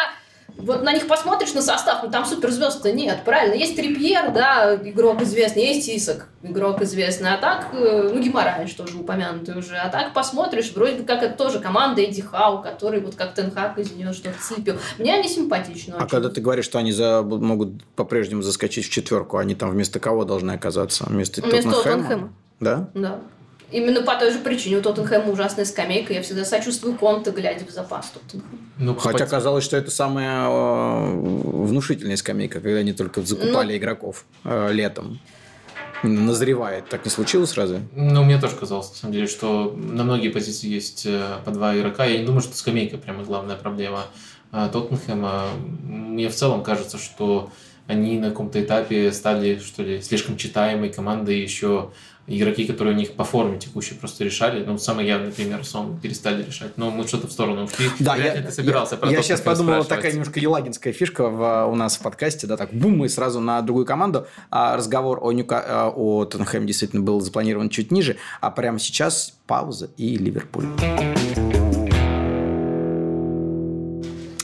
вот 0.64 0.82
на 0.82 0.92
них 0.92 1.06
посмотришь 1.06 1.54
на 1.54 1.62
состав, 1.62 2.02
ну 2.02 2.10
там 2.10 2.24
суперзвезд-то 2.24 2.92
нет, 2.92 3.22
правильно? 3.24 3.54
Есть 3.54 3.76
Трипьер, 3.76 4.32
да, 4.32 4.74
игрок 4.76 5.22
известный, 5.22 5.66
есть 5.66 5.88
Исак, 5.88 6.28
игрок 6.42 6.82
известный, 6.82 7.34
а 7.34 7.38
так, 7.38 7.68
э, 7.72 8.10
ну, 8.12 8.20
Гимараеш 8.20 8.72
тоже 8.74 8.98
упомянутый 8.98 9.56
уже, 9.56 9.76
а 9.76 9.88
так 9.88 10.12
посмотришь, 10.12 10.72
вроде 10.74 10.96
бы 10.96 11.04
как 11.04 11.22
это 11.22 11.36
тоже 11.36 11.60
команда 11.60 12.02
Эдди 12.02 12.22
Хау, 12.22 12.62
который 12.62 13.00
вот 13.00 13.14
как 13.14 13.34
Тенхак 13.34 13.78
из 13.78 13.92
нее 13.92 14.12
что-то 14.12 14.36
слепил. 14.40 14.76
Мне 14.98 15.14
они 15.14 15.28
симпатичны. 15.28 15.94
А 15.98 16.06
когда 16.06 16.28
ты 16.28 16.40
говоришь, 16.40 16.64
что 16.64 16.78
они 16.78 16.92
за, 16.92 17.22
могут 17.22 17.84
по-прежнему 17.94 18.42
заскочить 18.42 18.86
в 18.86 18.90
четверку, 18.90 19.38
они 19.38 19.54
там 19.54 19.70
вместо 19.70 20.00
кого 20.00 20.24
должны 20.24 20.52
оказаться? 20.52 21.04
Вместо, 21.08 21.42
вместо? 21.42 21.70
Тоттенхэма. 21.70 22.32
Да? 22.60 22.88
Да. 22.94 23.20
Именно 23.74 24.02
по 24.02 24.14
той 24.14 24.30
же 24.30 24.38
причине 24.38 24.76
у 24.78 24.82
Тоттенхэма 24.82 25.32
ужасная 25.32 25.64
скамейка. 25.64 26.12
Я 26.12 26.22
всегда 26.22 26.44
сочувствую 26.44 26.96
Конте, 26.96 27.32
глядя 27.32 27.64
в 27.66 27.70
запас 27.70 28.12
Тоттенхэма. 28.14 28.58
Ну, 28.78 28.94
Хотя 28.94 29.26
казалось, 29.26 29.64
что 29.64 29.76
это 29.76 29.90
самая 29.90 30.46
э, 30.48 31.12
внушительная 31.12 32.16
скамейка, 32.16 32.60
когда 32.60 32.78
они 32.78 32.92
только 32.92 33.22
закупали 33.22 33.72
ну, 33.72 33.78
игроков 33.78 34.26
э, 34.44 34.72
летом. 34.72 35.18
Назревает. 36.04 36.88
Так 36.88 37.04
не 37.04 37.10
случилось 37.10 37.54
разве? 37.54 37.80
Ну, 37.96 38.22
мне 38.22 38.38
тоже 38.38 38.54
казалось, 38.54 38.90
на 38.90 38.96
самом 38.96 39.14
деле, 39.14 39.26
что 39.26 39.74
на 39.76 40.04
многие 40.04 40.28
позиции 40.28 40.68
есть 40.68 41.04
э, 41.06 41.38
по 41.44 41.50
два 41.50 41.76
игрока. 41.76 42.04
Я 42.04 42.18
не 42.18 42.26
думаю, 42.26 42.42
что 42.42 42.56
скамейка 42.56 42.96
прямо 42.96 43.24
главная 43.24 43.56
проблема 43.56 44.04
а 44.52 44.68
Тоттенхэма. 44.68 45.48
Мне 45.82 46.28
в 46.28 46.34
целом 46.34 46.62
кажется, 46.62 46.96
что 46.96 47.50
они 47.88 48.18
на 48.20 48.30
каком-то 48.30 48.62
этапе 48.62 49.10
стали, 49.12 49.58
что 49.58 49.82
ли, 49.82 50.00
слишком 50.00 50.36
читаемой 50.36 50.92
командой 50.92 51.40
еще 51.40 51.90
игроки, 52.26 52.64
которые 52.64 52.94
у 52.94 52.98
них 52.98 53.12
по 53.12 53.24
форме 53.24 53.58
текущей 53.58 53.94
просто 53.94 54.24
решали. 54.24 54.64
Ну, 54.64 54.78
самый 54.78 55.06
явный 55.06 55.30
пример, 55.30 55.64
Сон 55.64 55.98
перестали 56.00 56.42
решать. 56.42 56.76
Но 56.76 56.90
мы 56.90 57.06
что-то 57.06 57.26
в 57.26 57.32
сторону 57.32 57.64
ушли. 57.64 57.90
Да, 57.98 58.16
я, 58.16 58.42
ты 58.42 58.50
собирался 58.50 58.94
я, 58.94 59.00
про 59.00 59.10
я 59.10 59.22
сейчас 59.22 59.40
подумал, 59.40 59.84
такая 59.84 60.12
немножко 60.12 60.40
елагинская 60.40 60.92
фишка 60.92 61.28
в, 61.28 61.66
у 61.66 61.74
нас 61.74 61.96
в 61.96 62.00
подкасте, 62.00 62.46
да, 62.46 62.56
так 62.56 62.72
бум, 62.72 62.98
мы 62.98 63.08
сразу 63.08 63.40
на 63.40 63.60
другую 63.62 63.86
команду. 63.86 64.26
А 64.50 64.76
разговор 64.76 65.18
о, 65.22 65.32
Ньюка, 65.32 65.64
а, 65.66 65.92
о 65.94 66.24
Тоттенхэме 66.24 66.66
действительно 66.66 67.02
был 67.02 67.20
запланирован 67.20 67.68
чуть 67.68 67.90
ниже, 67.90 68.16
а 68.40 68.50
прямо 68.50 68.78
сейчас 68.78 69.34
пауза 69.46 69.90
и 69.96 70.16
Ливерпуль. 70.16 70.66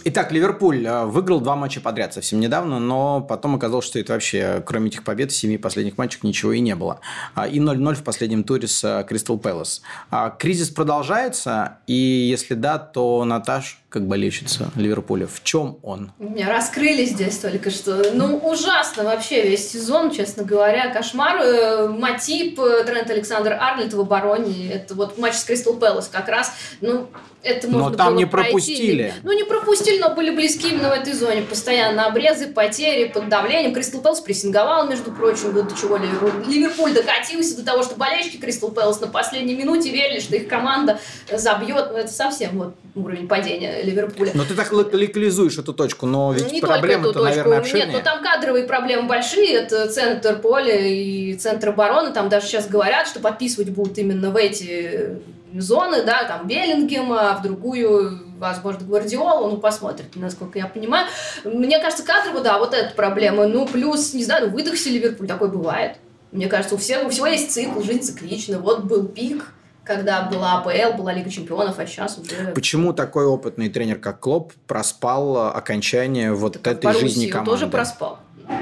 Итак, 0.04 0.32
Ливерпуль 0.32 0.86
э, 0.86 1.04
выиграл 1.04 1.40
два 1.40 1.56
матча 1.56 1.80
подряд 1.80 2.14
совсем 2.14 2.40
недавно, 2.40 2.78
но 2.78 3.20
потом 3.20 3.56
оказалось, 3.56 3.84
что 3.84 3.98
это 3.98 4.14
вообще, 4.14 4.62
кроме 4.64 4.88
этих 4.88 5.04
побед, 5.04 5.30
в 5.30 5.36
семи 5.36 5.58
последних 5.58 5.98
матчах 5.98 6.22
ничего 6.22 6.52
и 6.52 6.60
не 6.60 6.74
было. 6.74 7.00
А, 7.34 7.46
и 7.46 7.58
0-0 7.58 7.94
в 7.94 8.02
последнем 8.02 8.44
туре 8.44 8.66
с 8.66 8.82
э, 8.82 9.04
Кристал 9.06 9.38
Пэлас. 9.38 9.82
А, 10.10 10.30
кризис 10.30 10.70
продолжается, 10.70 11.78
и 11.86 11.94
если 11.94 12.54
да, 12.54 12.78
то 12.78 13.24
Наташ, 13.24 13.80
как 13.90 14.06
болельщица 14.06 14.70
Ливерпуля, 14.76 15.26
в 15.26 15.42
чем 15.42 15.78
он? 15.82 16.12
Меня 16.18 16.48
раскрыли 16.48 17.04
здесь 17.04 17.38
только 17.38 17.70
что. 17.70 18.12
Ну, 18.14 18.36
ужасно 18.38 19.04
вообще 19.04 19.48
весь 19.48 19.70
сезон, 19.70 20.12
честно 20.12 20.44
говоря. 20.44 20.92
Кошмар. 20.92 21.40
Э, 21.42 21.88
Матип, 21.88 22.58
Трент 22.86 23.10
Александр 23.10 23.52
Арлет 23.60 23.92
в 23.92 24.00
обороне. 24.00 24.72
Это 24.72 24.94
вот 24.94 25.18
матч 25.18 25.34
с 25.34 25.44
Кристал 25.44 25.74
Пэлас 25.74 26.08
как 26.08 26.28
раз. 26.28 26.52
Ну, 26.80 27.08
это 27.42 27.68
можно 27.68 27.90
но 27.90 27.96
там 27.96 28.16
не 28.16 28.26
пропустили. 28.26 29.02
Пройти. 29.02 29.20
Ну, 29.22 29.32
не 29.32 29.44
пропустили, 29.44 29.89
но 29.98 30.14
были 30.14 30.30
близки 30.30 30.68
именно 30.68 30.90
в 30.90 30.92
этой 30.92 31.12
зоне. 31.12 31.42
Постоянно 31.42 32.06
обрезы, 32.06 32.46
потери, 32.48 33.08
под 33.08 33.28
давлением. 33.28 33.74
Кристал 33.74 34.00
Пэлс 34.00 34.20
прессинговал, 34.20 34.86
между 34.86 35.10
прочим, 35.12 35.52
до 35.52 35.74
чего 35.74 35.96
Ливерпуль 35.96 36.92
докатился 36.92 37.56
до 37.56 37.64
того, 37.64 37.82
что 37.82 37.96
болельщики 37.96 38.36
Кристал 38.36 38.70
Пэлс 38.70 39.00
на 39.00 39.08
последней 39.08 39.54
минуте 39.54 39.90
верили, 39.90 40.20
что 40.20 40.36
их 40.36 40.48
команда 40.48 40.98
забьет. 41.32 41.88
Ну, 41.90 41.96
это 41.98 42.12
совсем 42.12 42.58
вот 42.58 42.74
уровень 42.94 43.28
падения 43.28 43.82
Ливерпуля. 43.82 44.32
Но 44.34 44.44
ты 44.44 44.54
так 44.54 44.72
локализуешь 44.72 45.58
эту 45.58 45.72
точку, 45.72 46.06
но 46.06 46.32
ведь 46.32 46.52
не 46.52 46.60
проблемы-то, 46.60 47.22
наверное, 47.22 47.58
обширнее. 47.58 47.86
Нет, 47.86 47.96
но 47.96 48.02
там 48.02 48.22
кадровые 48.22 48.64
проблемы 48.64 49.08
большие. 49.08 49.54
Это 49.54 49.88
центр 49.88 50.38
поля 50.38 50.76
и 50.76 51.34
центр 51.34 51.70
обороны. 51.70 52.12
Там 52.12 52.28
даже 52.28 52.46
сейчас 52.46 52.68
говорят, 52.68 53.06
что 53.06 53.20
подписывать 53.20 53.70
будут 53.70 53.98
именно 53.98 54.30
в 54.30 54.36
эти 54.36 55.18
зоны, 55.54 56.02
да, 56.02 56.24
там 56.24 56.46
Беллингема, 56.46 57.36
в 57.38 57.42
другую, 57.42 58.20
возможно, 58.40 58.86
Гвардиолу, 58.86 59.50
ну, 59.50 59.56
посмотрит, 59.58 60.16
насколько 60.16 60.58
я 60.58 60.66
понимаю. 60.66 61.06
Мне 61.44 61.78
кажется, 61.78 62.04
кадрово, 62.04 62.40
да, 62.40 62.58
вот 62.58 62.74
эта 62.74 62.94
проблема. 62.94 63.46
Ну, 63.46 63.66
плюс, 63.66 64.14
не 64.14 64.24
знаю, 64.24 64.46
ну, 64.46 64.52
выдохся 64.52 64.88
Ливерпуль, 64.88 65.28
такой 65.28 65.50
бывает. 65.50 65.98
Мне 66.32 66.48
кажется, 66.48 66.74
у 66.74 66.78
всех, 66.78 67.06
у 67.06 67.10
всего 67.10 67.26
есть 67.26 67.52
цикл, 67.52 67.80
жизнь 67.82 68.02
циклична. 68.02 68.58
Вот 68.58 68.84
был 68.84 69.06
пик, 69.06 69.52
когда 69.84 70.22
была 70.22 70.58
АПЛ, 70.58 70.96
была 70.96 71.12
Лига 71.12 71.30
Чемпионов, 71.30 71.78
а 71.78 71.86
сейчас 71.86 72.18
уже... 72.18 72.52
Почему 72.54 72.92
такой 72.92 73.26
опытный 73.26 73.68
тренер, 73.68 73.98
как 73.98 74.20
Клоп, 74.20 74.52
проспал 74.66 75.48
окончание 75.48 76.32
вот 76.32 76.60
так 76.62 76.78
этой 76.78 76.98
жизни 76.98 77.26
команды? 77.26 77.50
тоже 77.50 77.66
проспал. 77.66 78.20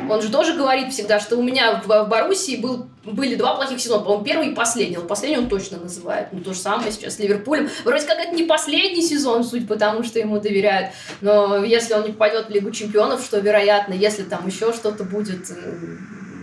Он 0.08 0.22
же 0.22 0.30
тоже 0.30 0.54
говорит 0.54 0.92
всегда, 0.92 1.20
что 1.20 1.36
у 1.36 1.42
меня 1.42 1.82
в, 1.82 1.86
в 1.86 2.08
Боруссии 2.08 2.56
был, 2.56 2.86
были 3.04 3.34
два 3.34 3.56
плохих 3.56 3.80
сезона. 3.80 4.02
По-моему, 4.02 4.24
первый 4.24 4.48
и 4.48 4.54
последний. 4.54 4.96
Последний 4.96 5.38
он 5.38 5.48
точно 5.48 5.78
называет. 5.78 6.28
Ну, 6.32 6.40
то 6.40 6.52
же 6.52 6.58
самое 6.58 6.90
сейчас 6.92 7.16
с 7.16 7.18
Ливерпулем. 7.18 7.68
Вроде 7.84 8.06
как 8.06 8.18
это 8.18 8.34
не 8.34 8.44
последний 8.44 9.02
сезон, 9.02 9.44
суть 9.44 9.66
потому, 9.66 10.02
что 10.02 10.18
ему 10.18 10.40
доверяют. 10.40 10.90
Но 11.20 11.64
если 11.64 11.94
он 11.94 12.04
не 12.04 12.12
попадет 12.12 12.48
в 12.48 12.50
Лигу 12.50 12.70
чемпионов, 12.70 13.22
что 13.22 13.38
вероятно, 13.38 13.94
если 13.94 14.22
там 14.22 14.46
еще 14.46 14.72
что-то 14.72 15.04
будет, 15.04 15.50
э, 15.50 15.96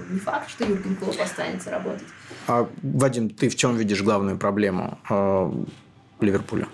не 0.10 0.20
факт, 0.20 0.50
что 0.50 0.64
Юрген 0.64 0.96
Клоп 0.96 1.20
останется 1.20 1.72
работать. 1.72 2.08
А, 2.48 2.68
Вадим, 2.82 3.30
ты 3.30 3.50
в 3.50 3.56
чем 3.56 3.76
видишь 3.76 4.02
главную 4.02 4.38
проблему 4.38 5.00
э, 5.10 5.52
Ливерпуля? 6.22 6.68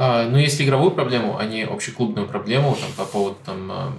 А, 0.00 0.28
ну, 0.28 0.38
если 0.38 0.64
игровую 0.64 0.92
проблему, 0.92 1.38
а 1.38 1.44
не 1.44 1.64
общеклубную 1.64 2.28
проблему 2.28 2.78
там, 2.80 2.92
по 2.96 3.04
поводу 3.04 3.36
там, 3.44 3.72
а, 3.72 3.92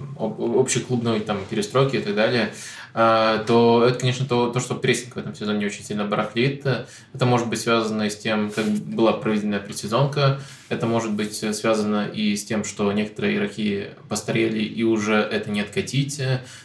общеклубной 0.58 1.20
там, 1.20 1.40
перестройки 1.50 1.96
и 1.96 2.00
так 2.00 2.14
далее, 2.14 2.54
а, 2.94 3.44
то 3.44 3.84
это, 3.86 3.98
конечно, 3.98 4.24
то, 4.24 4.48
то, 4.48 4.60
что 4.60 4.74
прессинг 4.74 5.16
в 5.16 5.18
этом 5.18 5.34
сезоне 5.34 5.66
очень 5.66 5.84
сильно 5.84 6.06
барахлит. 6.06 6.64
Это 6.64 7.26
может 7.26 7.48
быть 7.48 7.60
связано 7.60 8.04
и 8.04 8.10
с 8.10 8.16
тем, 8.16 8.50
как 8.50 8.64
была 8.64 9.12
проведена 9.12 9.58
предсезонка. 9.58 10.40
Это 10.70 10.86
может 10.86 11.12
быть 11.12 11.34
связано 11.34 12.06
и 12.06 12.34
с 12.34 12.46
тем, 12.46 12.64
что 12.64 12.90
некоторые 12.92 13.36
игроки 13.36 13.88
постарели 14.08 14.62
и 14.62 14.82
уже 14.82 15.16
это 15.16 15.50
не 15.50 15.60
откатить. 15.60 16.18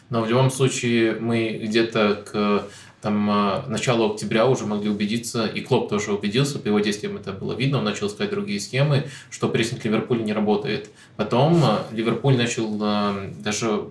Но 0.10 0.21
в 0.21 0.30
любом 0.30 0.50
случае 0.50 1.19
мы 1.19 1.60
где-то 1.62 2.24
к 2.32 2.63
там 3.06 3.30
э, 3.30 3.68
начало 3.68 4.12
октября 4.12 4.48
уже 4.48 4.65
могли 4.65 4.89
убедиться, 4.89 5.46
и 5.46 5.62
Клоп 5.62 5.89
тоже 5.89 6.12
убедился, 6.12 6.58
по 6.58 6.70
его 6.70 6.80
действиям 6.80 7.18
это 7.18 7.34
было 7.34 7.54
видно, 7.54 7.78
он 7.78 7.84
начал 7.84 8.08
искать 8.08 8.32
другие 8.32 8.60
схемы, 8.60 9.06
что 9.30 9.48
прессинг 9.48 9.86
Ливерпуля 9.86 10.24
не 10.24 10.34
работает. 10.34 10.89
Потом 11.15 11.63
э, 11.63 11.96
Ливерпуль 11.96 12.36
начал 12.36 12.80
э, 12.82 13.32
даже 13.44 13.89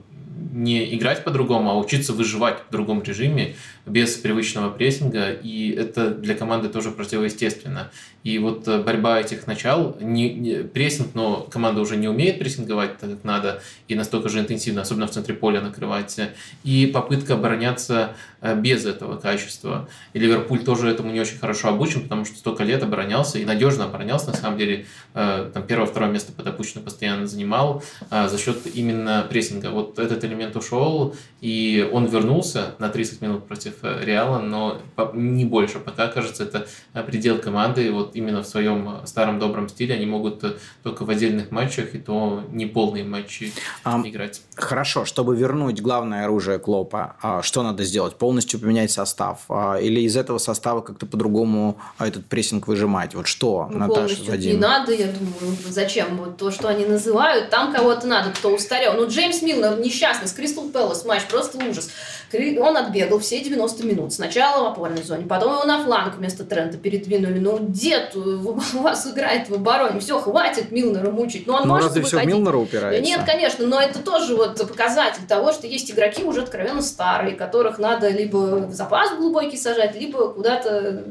не 0.52 0.96
играть 0.96 1.22
по-другому, 1.22 1.70
а 1.70 1.78
учиться 1.78 2.12
выживать 2.12 2.58
в 2.68 2.72
другом 2.72 3.04
режиме 3.04 3.54
без 3.86 4.16
привычного 4.16 4.68
прессинга, 4.70 5.30
и 5.30 5.70
это 5.70 6.10
для 6.10 6.34
команды 6.34 6.68
тоже 6.68 6.90
противоестественно. 6.90 7.92
И 8.24 8.38
вот 8.38 8.66
э, 8.66 8.82
борьба 8.82 9.20
этих 9.20 9.46
начал, 9.46 9.96
не, 10.00 10.32
не, 10.32 10.54
прессинг, 10.64 11.14
но 11.14 11.46
команда 11.50 11.82
уже 11.82 11.96
не 11.96 12.08
умеет 12.08 12.38
прессинговать 12.38 12.96
так, 12.96 13.10
как 13.10 13.22
надо, 13.22 13.62
и 13.86 13.94
настолько 13.94 14.30
же 14.30 14.40
интенсивно, 14.40 14.80
особенно 14.80 15.06
в 15.06 15.10
центре 15.10 15.34
поля 15.34 15.60
накрывать, 15.60 16.18
и 16.64 16.86
попытка 16.86 17.34
обороняться 17.34 18.16
э, 18.40 18.58
без 18.58 18.86
этого 18.86 19.18
качества. 19.18 19.90
И 20.14 20.18
Ливерпуль 20.18 20.64
тоже 20.64 20.88
этому 20.88 21.12
не 21.12 21.20
очень 21.20 21.38
хорошо 21.38 21.68
обучен, 21.68 22.00
потому 22.00 22.24
что 22.24 22.38
столько 22.38 22.64
лет 22.64 22.82
оборонялся, 22.82 23.38
и 23.38 23.44
надежно 23.44 23.84
оборонялся, 23.84 24.28
на 24.28 24.36
самом 24.36 24.56
деле, 24.56 24.86
э, 25.12 25.50
там 25.52 25.62
первое-второе 25.64 26.10
место 26.10 26.32
подопущено 26.32 26.82
постоянно 26.82 27.26
занимал 27.26 27.82
за 28.10 28.38
счет 28.38 28.66
именно 28.72 29.26
прессинга. 29.28 29.70
Вот 29.70 29.98
этот 29.98 30.24
элемент 30.24 30.56
ушел, 30.56 31.14
и 31.42 31.86
он 31.92 32.06
вернулся 32.06 32.74
на 32.78 32.88
30 32.88 33.20
минут 33.20 33.46
против 33.46 33.74
Реала, 33.82 34.38
но 34.38 34.80
не 35.12 35.44
больше. 35.44 35.78
Пока, 35.78 36.06
кажется, 36.08 36.44
это 36.44 36.66
предел 37.06 37.38
команды, 37.38 37.90
вот 37.92 38.13
именно 38.14 38.42
в 38.42 38.46
своем 38.46 39.00
старом 39.04 39.38
добром 39.38 39.68
стиле 39.68 39.94
они 39.94 40.06
могут 40.06 40.42
э, 40.44 40.54
только 40.82 41.04
в 41.04 41.10
отдельных 41.10 41.50
матчах 41.50 41.94
и 41.94 41.98
то 41.98 42.42
не 42.50 42.66
полные 42.66 43.04
матчи 43.04 43.52
а, 43.82 44.00
играть. 44.04 44.42
Хорошо, 44.56 45.04
чтобы 45.04 45.36
вернуть 45.36 45.80
главное 45.80 46.24
оружие 46.24 46.58
Клопа, 46.58 47.16
а, 47.22 47.42
что 47.42 47.62
надо 47.62 47.84
сделать? 47.84 48.16
Полностью 48.16 48.60
поменять 48.60 48.90
состав? 48.90 49.44
А, 49.48 49.76
или 49.76 50.00
из 50.00 50.16
этого 50.16 50.38
состава 50.38 50.80
как-то 50.80 51.06
по-другому 51.06 51.78
этот 51.98 52.26
прессинг 52.26 52.66
выжимать? 52.66 53.14
Вот 53.14 53.26
что, 53.26 53.68
ну, 53.70 53.78
Наташа, 53.78 54.22
Вадим? 54.24 54.52
Не 54.52 54.58
надо, 54.58 54.92
я 54.92 55.06
думаю, 55.06 55.56
зачем? 55.68 56.16
Вот 56.16 56.36
то, 56.36 56.50
что 56.50 56.68
они 56.68 56.86
называют, 56.86 57.50
там 57.50 57.72
кого-то 57.72 58.06
надо, 58.06 58.30
кто 58.30 58.54
устарел. 58.54 58.94
Ну, 58.94 59.08
Джеймс 59.08 59.42
Милнер 59.42 59.78
несчастный, 59.78 60.28
с 60.28 60.32
Кристал 60.32 60.68
Пэлас 60.68 61.04
матч, 61.04 61.24
просто 61.26 61.58
ужас. 61.58 61.90
Он 62.32 62.76
отбегал 62.76 63.18
все 63.18 63.42
90 63.42 63.86
минут. 63.86 64.12
Сначала 64.12 64.64
в 64.64 64.72
опорной 64.72 65.02
зоне, 65.02 65.26
потом 65.26 65.54
его 65.54 65.64
на 65.64 65.82
фланг 65.82 66.16
вместо 66.16 66.44
Трента 66.44 66.78
передвинули. 66.78 67.38
Ну, 67.38 67.58
дед 68.04 68.16
у 68.16 68.52
вас 68.82 69.06
играет 69.06 69.48
в 69.48 69.54
обороне. 69.54 70.00
Все, 70.00 70.20
хватит 70.20 70.70
Милнера 70.70 71.10
мучить. 71.10 71.46
Ну, 71.46 71.54
он 71.54 71.62
ну 71.62 71.68
может 71.68 71.88
разве 71.88 72.02
все 72.02 72.24
Милнера 72.24 72.56
упирается? 72.56 73.02
Нет, 73.02 73.20
конечно, 73.26 73.66
но 73.66 73.80
это 73.80 74.00
тоже 74.00 74.36
вот 74.36 74.56
показатель 74.68 75.26
того, 75.26 75.52
что 75.52 75.66
есть 75.66 75.90
игроки 75.90 76.22
уже 76.24 76.42
откровенно 76.42 76.82
старые, 76.82 77.36
которых 77.36 77.78
надо 77.78 78.08
либо 78.08 78.66
в 78.66 78.72
запас 78.72 79.14
глубокий 79.16 79.56
сажать, 79.56 79.94
либо 79.94 80.28
куда-то 80.28 81.04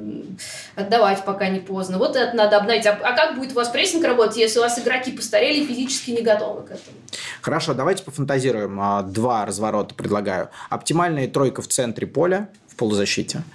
отдавать, 0.75 1.23
пока 1.25 1.49
не 1.49 1.60
поздно. 1.60 1.97
Вот 1.97 2.15
это 2.15 2.36
надо 2.36 2.58
обновить. 2.58 2.86
А, 2.86 2.97
а 3.01 3.15
как 3.15 3.36
будет 3.36 3.51
у 3.51 3.56
вас 3.56 3.69
прессинг 3.69 4.03
работать, 4.03 4.38
если 4.38 4.60
у 4.60 4.62
вас 4.62 4.77
игроки 4.79 5.12
постарели 5.12 5.60
и 5.60 5.65
физически 5.65 6.12
не 6.12 6.21
готовы 6.21 6.62
к 6.62 6.65
этому? 6.65 6.97
Хорошо, 7.41 7.73
давайте 7.73 8.03
пофантазируем. 8.03 8.79
А, 8.82 9.03
два 9.03 9.45
разворота 9.45 9.93
предлагаю. 9.95 10.49
Оптимальная 10.69 11.27
тройка 11.27 11.62
в 11.62 11.67
центре 11.67 12.08
поля 12.08 12.49
в 12.67 12.75
полузащите– 12.75 13.43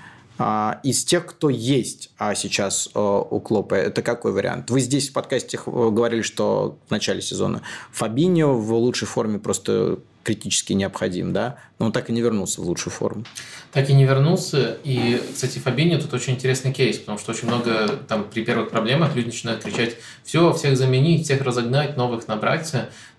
из 0.84 1.04
тех, 1.04 1.26
кто 1.26 1.50
есть 1.50 2.10
а 2.18 2.34
сейчас 2.34 2.88
э, 2.94 2.98
у 2.98 3.40
Клопа, 3.40 3.74
это 3.74 4.02
какой 4.02 4.32
вариант? 4.32 4.70
Вы 4.70 4.80
здесь 4.80 5.08
в 5.08 5.12
подкасте 5.12 5.58
говорили, 5.66 6.22
что 6.22 6.78
в 6.86 6.90
начале 6.90 7.20
сезона 7.20 7.62
Фабиньо 7.92 8.54
в 8.54 8.72
лучшей 8.74 9.06
форме 9.06 9.38
просто 9.38 9.98
критически 10.28 10.74
необходим, 10.74 11.32
да? 11.32 11.56
Но 11.78 11.86
он 11.86 11.92
так 11.92 12.10
и 12.10 12.12
не 12.12 12.20
вернулся 12.20 12.60
в 12.60 12.64
лучшую 12.64 12.92
форму. 12.92 13.24
Так 13.72 13.88
и 13.88 13.94
не 13.94 14.04
вернулся. 14.04 14.76
И, 14.84 15.22
кстати, 15.32 15.58
Фабиньо 15.58 15.98
тут 15.98 16.12
очень 16.12 16.34
интересный 16.34 16.70
кейс, 16.70 16.98
потому 16.98 17.16
что 17.18 17.32
очень 17.32 17.48
много 17.48 17.88
там 18.08 18.24
при 18.24 18.44
первых 18.44 18.68
проблемах 18.68 19.16
люди 19.16 19.28
начинают 19.28 19.62
кричать 19.62 19.96
«все, 20.24 20.52
всех 20.52 20.76
заменить, 20.76 21.24
всех 21.24 21.40
разогнать, 21.40 21.96
новых 21.96 22.28
набрать». 22.28 22.70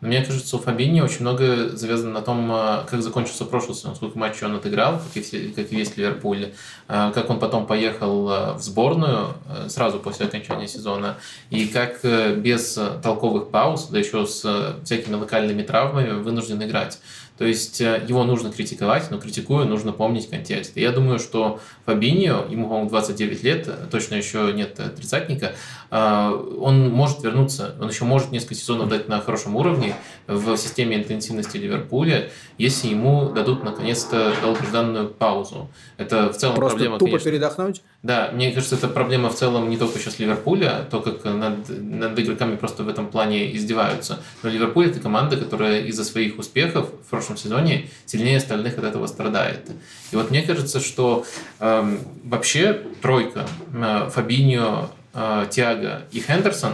Но 0.01 0.07
мне 0.07 0.23
кажется, 0.23 0.57
у 0.57 0.59
Фабиньо 0.59 1.03
очень 1.03 1.21
много 1.21 1.69
завязано 1.69 2.11
на 2.11 2.21
том, 2.21 2.47
а, 2.51 2.85
как 2.87 3.01
закончился 3.01 3.45
прошлый 3.45 3.75
сезон, 3.75 3.95
сколько 3.95 4.17
матчей 4.19 4.45
он 4.45 4.55
отыграл, 4.55 4.99
как 4.99 5.17
и, 5.17 5.21
все, 5.21 5.39
как 5.49 5.71
и 5.71 5.75
весь 5.75 5.97
Ливерпуль, 5.97 6.45
а, 6.45 6.78
как 6.89 7.29
он 7.29 7.39
потом 7.39 7.67
поехал 7.67 8.29
а, 8.29 8.53
в 8.55 8.61
сборную 8.63 9.35
сразу 9.67 9.99
после 9.99 10.25
окончания 10.25 10.67
сезона, 10.67 11.17
и 11.51 11.67
как 11.67 11.99
э, 12.03 12.35
без 12.35 12.79
толковых 13.03 13.49
пауз, 13.49 13.87
да 13.87 13.99
еще 13.99 14.25
с 14.25 14.75
всякими 14.83 15.13
локальными 15.13 15.61
травмами 15.61 16.11
вынужден 16.11 16.61
играть. 16.63 16.99
То 17.39 17.45
есть 17.45 17.79
э, 17.79 18.03
его 18.05 18.25
нужно 18.25 18.51
критиковать, 18.51 19.09
но 19.11 19.17
критикуя 19.17 19.63
нужно 19.63 19.93
помнить 19.93 20.29
контекст. 20.29 20.75
И 20.75 20.81
я 20.81 20.91
думаю, 20.91 21.19
что 21.19 21.61
Фабиньо, 21.85 22.45
ему, 22.49 22.67
по-моему, 22.67 22.89
29 22.89 23.43
лет, 23.43 23.89
точно 23.89 24.15
еще 24.15 24.51
нет 24.53 24.77
тридцатника, 24.97 25.53
э, 25.89 26.47
он 26.59 26.89
может 26.89 27.23
вернуться, 27.23 27.75
он 27.79 27.87
еще 27.87 28.03
может 28.03 28.31
несколько 28.31 28.55
сезонов 28.55 28.89
дать 28.89 29.07
на 29.07 29.21
хорошем 29.21 29.55
уровне 29.55 29.95
в 30.27 30.57
системе 30.57 30.97
интенсивности 30.97 31.55
Ливерпуля, 31.55 32.29
если 32.57 32.89
ему 32.89 33.29
дадут 33.29 33.63
наконец-то 33.63 34.33
долгожданную 34.41 35.07
паузу. 35.07 35.69
Это 35.95 36.33
в 36.33 36.35
целом 36.35 36.57
Просто 36.57 36.78
проблема, 36.79 36.99
тупо 36.99 37.11
конечно. 37.11 37.31
передохнуть? 37.31 37.81
Да, 38.03 38.29
мне 38.33 38.51
кажется, 38.51 38.75
это 38.75 38.87
проблема 38.87 39.29
в 39.29 39.35
целом 39.35 39.69
не 39.69 39.77
только 39.77 39.99
сейчас 39.99 40.19
Ливерпуля, 40.19 40.87
то, 40.89 41.01
как 41.01 41.23
над, 41.23 41.69
над 41.69 42.19
игроками 42.19 42.55
просто 42.55 42.83
в 42.83 42.89
этом 42.89 43.07
плане 43.07 43.55
издеваются. 43.55 44.19
Но 44.43 44.49
Ливерпуль 44.49 44.89
это 44.89 44.99
команда, 44.99 45.37
которая 45.37 45.81
из-за 45.81 46.03
своих 46.03 46.37
успехов 46.39 46.89
в 47.05 47.09
прошлом 47.09 47.37
сезоне 47.37 47.89
сильнее 48.05 48.37
остальных 48.37 48.77
от 48.77 48.83
этого 48.83 49.07
страдает. 49.07 49.69
И 50.11 50.15
вот 50.15 50.31
мне 50.31 50.41
кажется, 50.41 50.79
что 50.79 51.25
э, 51.59 51.97
вообще 52.23 52.81
тройка 53.01 53.47
э, 53.73 54.09
Фабиньо, 54.11 54.89
э, 55.13 55.45
Тиаго 55.49 56.03
и 56.11 56.19
Хендерсон, 56.19 56.73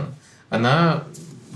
она 0.49 1.03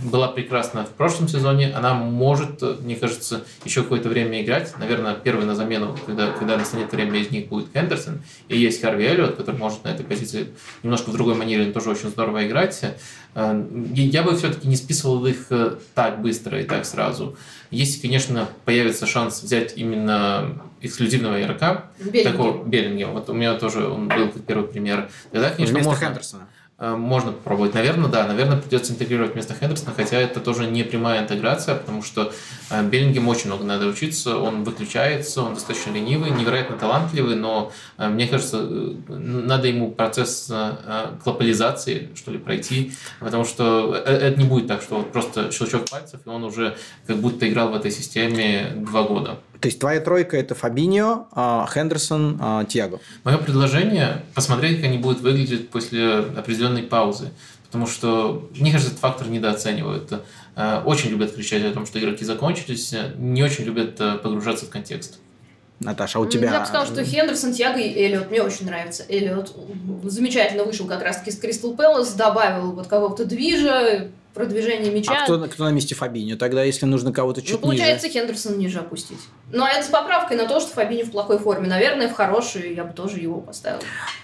была 0.04 0.28
прекрасна 0.30 0.86
в 0.86 0.90
прошлом 0.90 1.28
сезоне. 1.28 1.74
Она 1.74 1.94
может, 1.94 2.62
мне 2.82 2.96
кажется, 2.96 3.44
еще 3.66 3.84
какое-то 3.84 4.10
время 4.10 4.42
играть. 4.44 4.74
Наверное, 4.78 5.16
первый 5.16 5.46
на 5.46 5.56
замену, 5.56 5.98
когда, 6.06 6.32
когда 6.32 6.58
настанет 6.58 6.92
время, 6.92 7.20
из 7.20 7.32
них 7.32 7.48
будет 7.48 7.72
Хендерсон. 7.74 8.22
И 8.48 8.58
есть 8.58 8.82
Харви 8.82 9.06
Эллиот, 9.06 9.36
который 9.36 9.58
может 9.58 9.84
на 9.84 9.90
этой 9.90 10.06
позиции 10.06 10.50
немножко 10.84 11.10
в 11.10 11.14
другой 11.14 11.36
манере, 11.36 11.66
но 11.66 11.74
тоже 11.74 11.90
очень 11.90 12.10
здорово 12.10 12.48
играть. 12.48 12.82
Э, 13.36 13.66
я 13.94 14.24
бы 14.24 14.36
все-таки 14.36 14.68
не 14.68 14.76
списывал 14.76 15.26
их 15.26 15.48
э, 15.50 15.76
так 15.94 16.22
быстро 16.22 16.60
и 16.60 16.64
так 16.64 16.86
сразу. 16.86 17.38
Если, 17.72 18.02
конечно, 18.02 18.48
появится 18.66 19.06
шанс 19.06 19.44
взять 19.44 19.74
именно 19.78 20.62
эксклюзивного 20.82 21.42
игрока, 21.42 21.92
Беллингем. 22.00 22.32
такого 22.32 22.64
Беллингема, 22.64 23.14
вот 23.14 23.30
у 23.30 23.34
меня 23.34 23.54
тоже 23.56 23.88
он 23.88 24.08
был 24.08 24.30
как 24.30 24.44
первый 24.44 24.68
пример, 24.68 25.10
тогда, 25.32 25.50
конечно, 25.50 25.76
Вместо 25.76 25.90
можно... 25.90 26.06
Хендерсона. 26.08 26.48
Э, 26.80 26.96
можно 26.96 27.34
попробовать. 27.34 27.74
Наверное, 27.74 28.10
да. 28.10 28.26
Наверное, 28.26 28.58
придется 28.58 28.94
интегрировать 28.94 29.34
вместо 29.34 29.54
Хендерсона, 29.54 29.92
хотя 29.96 30.18
это 30.18 30.40
тоже 30.40 30.66
не 30.66 30.84
прямая 30.84 31.22
интеграция, 31.22 31.76
потому 31.76 32.02
что 32.02 32.32
э, 32.70 32.84
Беллингем 32.88 33.28
очень 33.28 33.48
много 33.48 33.66
надо 33.66 33.88
учиться, 33.88 34.38
он 34.38 34.64
выключается, 34.64 35.42
он 35.42 35.56
достаточно 35.56 35.92
ленивый, 35.92 36.32
невероятно 36.32 36.78
талантливый, 36.78 37.36
но 37.36 37.74
э, 37.98 38.08
мне 38.08 38.28
кажется, 38.28 38.62
надо 39.10 39.68
ему 39.68 39.92
процесс 39.92 40.52
глобализации, 41.24 42.10
что 42.16 42.32
ли, 42.32 42.38
пройти, 42.38 42.94
потому 43.20 43.44
что 43.44 43.94
это 43.96 44.40
не 44.40 44.48
будет 44.48 44.68
так, 44.68 44.82
что 44.82 45.02
просто 45.02 45.52
щелчок 45.52 45.90
пальцев, 45.90 46.22
и 46.26 46.30
он 46.30 46.44
уже 46.44 46.78
как 47.06 47.18
будто 47.18 47.48
играл 47.50 47.70
в 47.72 47.76
этой 47.76 47.92
системе 47.92 48.72
два 48.76 49.04
года. 49.04 49.40
То 49.60 49.68
есть 49.68 49.80
твоя 49.80 50.00
тройка 50.00 50.38
это 50.38 50.56
Фабиньо, 50.56 51.28
а, 51.32 51.68
Хендерсон, 51.72 52.38
а, 52.40 52.66
Тиаго. 52.66 53.00
Мое 53.24 53.38
предложение 53.38 54.24
посмотреть, 54.34 54.78
как 54.78 54.86
они 54.86 54.98
будут 54.98 55.22
выглядеть 55.22 55.70
после 55.70 56.20
определенной 56.20 56.84
паузы. 56.84 57.32
Потому 57.66 57.86
что, 57.86 58.50
мне 58.58 58.72
кажется, 58.72 58.94
этот 58.94 59.02
фактор 59.02 59.28
недооценивают. 59.28 60.12
Э, 60.56 60.82
очень 60.86 61.12
любят 61.12 61.36
кричать 61.36 61.64
о 61.64 61.72
том, 61.72 61.86
что 61.86 62.00
игроки 62.00 62.26
закончились, 62.26 62.96
не 63.16 63.44
очень 63.44 63.64
любят 63.64 64.02
э, 64.02 64.18
погружаться 64.18 64.66
в 64.66 64.70
контекст. 64.70 65.20
Наташа, 65.80 66.18
а 66.18 66.22
у 66.22 66.26
тебя... 66.26 66.52
Я 66.52 66.60
бы 66.60 66.66
сказала, 66.66 66.88
что 66.88 67.04
Хендерсон, 67.04 67.54
Тиаго 67.54 67.80
и 67.80 67.94
Эллиот. 67.94 68.32
Мне 68.32 68.42
очень 68.42 68.66
нравится. 68.66 69.06
Эллиот 69.08 69.56
замечательно 70.04 70.64
вышел 70.64 70.88
как 70.88 71.04
раз-таки 71.04 71.32
с 71.32 71.38
Кристал 71.38 71.76
Пэлас, 71.76 72.14
добавил 72.14 72.72
вот 72.72 72.88
какого-то 72.88 73.26
движа, 73.26 74.10
продвижение 74.40 74.90
мяча. 74.90 75.12
А 75.12 75.24
кто, 75.26 75.38
кто 75.48 75.66
на 75.66 75.72
месте 75.72 75.96
Фабиньо? 75.96 76.38
Тогда, 76.38 76.64
если 76.64 76.86
нужно 76.86 77.12
кого-то 77.12 77.42
чуть 77.42 77.52
ну, 77.52 77.58
получается, 77.60 78.08
ниже. 78.08 78.20
Хендерсон 78.20 78.58
ниже 78.58 78.80
опустить. 78.80 79.20
Но 79.52 79.68
это 79.68 79.86
с 79.86 79.90
поправкой 79.90 80.38
на 80.38 80.48
то, 80.48 80.62
что 80.62 80.72
Фабиньо 80.72 81.04
в 81.04 81.12
плохой 81.12 81.40
форме. 81.40 81.68
Наверное, 81.68 82.08
в 82.08 82.14
хорошей 82.14 82.74
я 82.74 82.86
бы 82.86 82.94
тоже 82.94 83.20
его 83.20 83.42
поставил. 83.42 83.80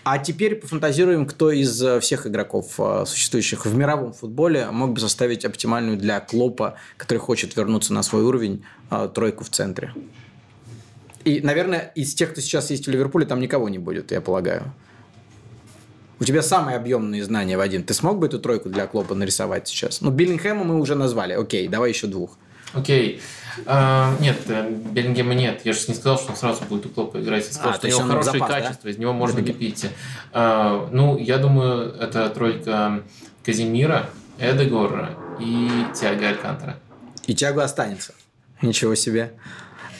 А 0.06 0.17
теперь 0.17 0.56
пофантазируем, 0.56 1.25
кто 1.25 1.51
из 1.51 1.84
э, 1.84 1.99
всех 1.99 2.28
игроков, 2.28 2.75
э, 2.80 3.04
существующих 3.06 3.65
в 3.65 3.75
мировом 3.75 4.13
футболе, 4.13 4.67
мог 4.71 4.93
бы 4.93 5.01
составить 5.01 5.43
оптимальную 5.43 5.97
для 5.97 6.21
Клопа, 6.21 6.75
который 6.95 7.17
хочет 7.17 7.58
вернуться 7.58 7.93
на 7.93 8.01
свой 8.01 8.23
уровень, 8.23 8.63
э, 8.91 9.10
тройку 9.13 9.43
в 9.43 9.49
центре. 9.49 9.93
И, 11.25 11.41
наверное, 11.41 11.91
из 11.95 12.13
тех, 12.13 12.32
кто 12.32 12.39
сейчас 12.39 12.69
есть 12.69 12.88
в 12.88 12.89
Ливерпуле, 12.89 13.25
там 13.25 13.41
никого 13.41 13.67
не 13.67 13.80
будет, 13.80 14.13
я 14.13 14.21
полагаю. 14.21 14.73
У 16.19 16.23
тебя 16.23 16.41
самые 16.41 16.78
объемные 16.78 17.23
знания 17.23 17.58
в 17.58 17.60
один. 17.60 17.84
Ты 17.84 17.93
смог 17.93 18.19
бы 18.19 18.28
эту 18.28 18.39
тройку 18.39 18.69
для 18.69 18.88
Клопа 18.88 19.15
нарисовать 19.15 19.67
сейчас? 19.67 20.01
Ну, 20.01 20.12
Биллингхэма 20.12 20.63
мы 20.63 20.80
уже 20.80 20.95
назвали. 20.95 21.34
Окей, 21.34 21.67
давай 21.67 21.89
еще 21.89 22.08
двух. 22.08 22.38
Окей. 22.73 23.21
А, 23.65 24.15
нет, 24.19 24.38
э, 24.47 24.69
Беллингема 24.69 25.34
нет. 25.34 25.62
Я 25.63 25.73
же 25.73 25.80
не 25.88 25.93
сказал, 25.93 26.17
что 26.17 26.32
он 26.32 26.38
сразу 26.38 26.63
будет 26.65 26.86
у 26.86 26.89
Клопа 26.89 27.21
играть. 27.21 27.45
Я 27.45 27.54
сказал, 27.54 27.71
а, 27.71 27.75
что 27.75 27.88
у 27.88 27.89
него 27.89 27.99
хорошие 28.01 28.34
запас, 28.34 28.49
качества, 28.49 28.84
да? 28.84 28.89
из 28.89 28.97
него 28.97 29.13
можно 29.13 29.39
лепить. 29.39 29.86
А, 30.34 30.89
ну, 30.91 31.17
я 31.17 31.38
думаю, 31.38 31.93
это 31.93 32.30
тройка 32.30 33.04
Казимира, 33.45 34.10
Эдегора 34.39 35.12
и 35.39 35.69
Тиаго 35.93 36.30
Алькантера. 36.30 36.78
И 37.28 37.34
Тиаго 37.34 37.63
останется. 37.63 38.13
Ничего 38.62 38.95
себе. 38.95 39.34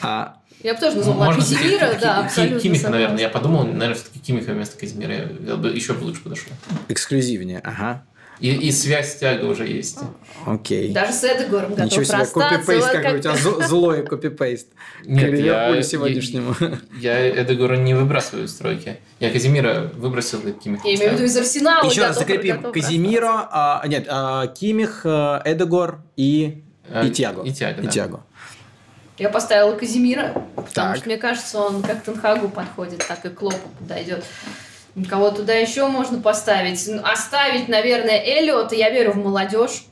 А 0.00 0.38
я 0.62 0.74
бы 0.74 0.80
тоже 0.80 0.96
назвала 0.96 1.26
Можно 1.26 1.42
Казимира, 1.42 1.98
да, 2.00 2.24
абсолютно 2.24 2.60
Кимиха, 2.60 2.88
наверное. 2.90 3.20
Я 3.20 3.28
подумал, 3.28 3.64
наверное, 3.64 3.94
все-таки 3.94 4.18
Кимиха 4.20 4.52
вместо 4.52 4.78
Казимира. 4.78 5.14
Я 5.14 5.56
бы 5.56 5.68
еще 5.68 5.92
бы 5.92 6.04
лучше 6.04 6.22
подошел. 6.22 6.52
Эксклюзивнее, 6.88 7.60
ага. 7.60 8.04
И, 8.40 8.52
и 8.52 8.70
связь 8.70 9.16
тяга 9.16 9.46
уже 9.46 9.66
есть. 9.66 9.98
Окей. 10.44 10.92
Даже 10.92 11.12
с 11.12 11.24
Эдегором 11.24 11.70
готов 11.70 11.86
Ничего 11.86 12.04
себе, 12.04 12.26
копипейст 12.26 12.86
вот 12.86 13.02
какой-то, 13.02 13.32
а 13.32 13.66
злой 13.66 14.06
копипейст. 14.06 14.68
Нет, 15.06 15.38
я, 15.38 15.82
сегодняшнему. 15.82 16.54
Я, 17.00 17.18
я 17.18 17.42
Эдегора 17.42 17.76
не 17.76 17.94
выбрасываю 17.94 18.44
из 18.44 18.52
стройки. 18.52 18.98
Я 19.20 19.30
Казимира 19.30 19.90
выбросил 19.94 20.40
и 20.46 20.52
Кимих. 20.52 20.84
Я 20.84 20.96
имею 20.96 21.10
в 21.12 21.14
виду 21.14 21.24
из 21.24 21.36
Арсенала. 21.36 21.88
Еще 21.88 22.02
раз 22.02 22.18
закрепим. 22.18 22.72
Казимира, 22.72 23.48
а, 23.50 23.82
нет, 23.86 24.06
а, 24.08 24.46
Кимих, 24.48 25.02
а, 25.04 25.40
Эдегор 25.44 26.00
и, 26.16 26.62
и 27.02 27.10
Тиаго. 27.10 27.42
И 27.42 27.52
Тиаго, 27.52 27.82
и 27.82 27.86
Тиаго. 27.86 28.22
Я 29.18 29.30
поставила 29.30 29.74
Казимира, 29.74 30.34
потому 30.54 30.72
так. 30.74 30.96
что 30.96 31.06
мне 31.06 31.16
кажется, 31.16 31.58
он 31.58 31.82
как 31.82 32.02
Тенхагу 32.02 32.48
подходит, 32.48 33.04
так 33.06 33.24
и 33.24 33.30
Клопу 33.30 33.68
подойдет. 33.78 34.24
Кого 35.08 35.30
туда 35.30 35.54
еще 35.54 35.86
можно 35.88 36.20
поставить? 36.20 36.82
Ну, 36.86 37.02
оставить, 37.02 37.68
наверное, 37.68 38.22
Эллиота. 38.22 38.74
Я 38.74 38.90
верю 38.90 39.12
в 39.12 39.16
молодежь. 39.16 39.86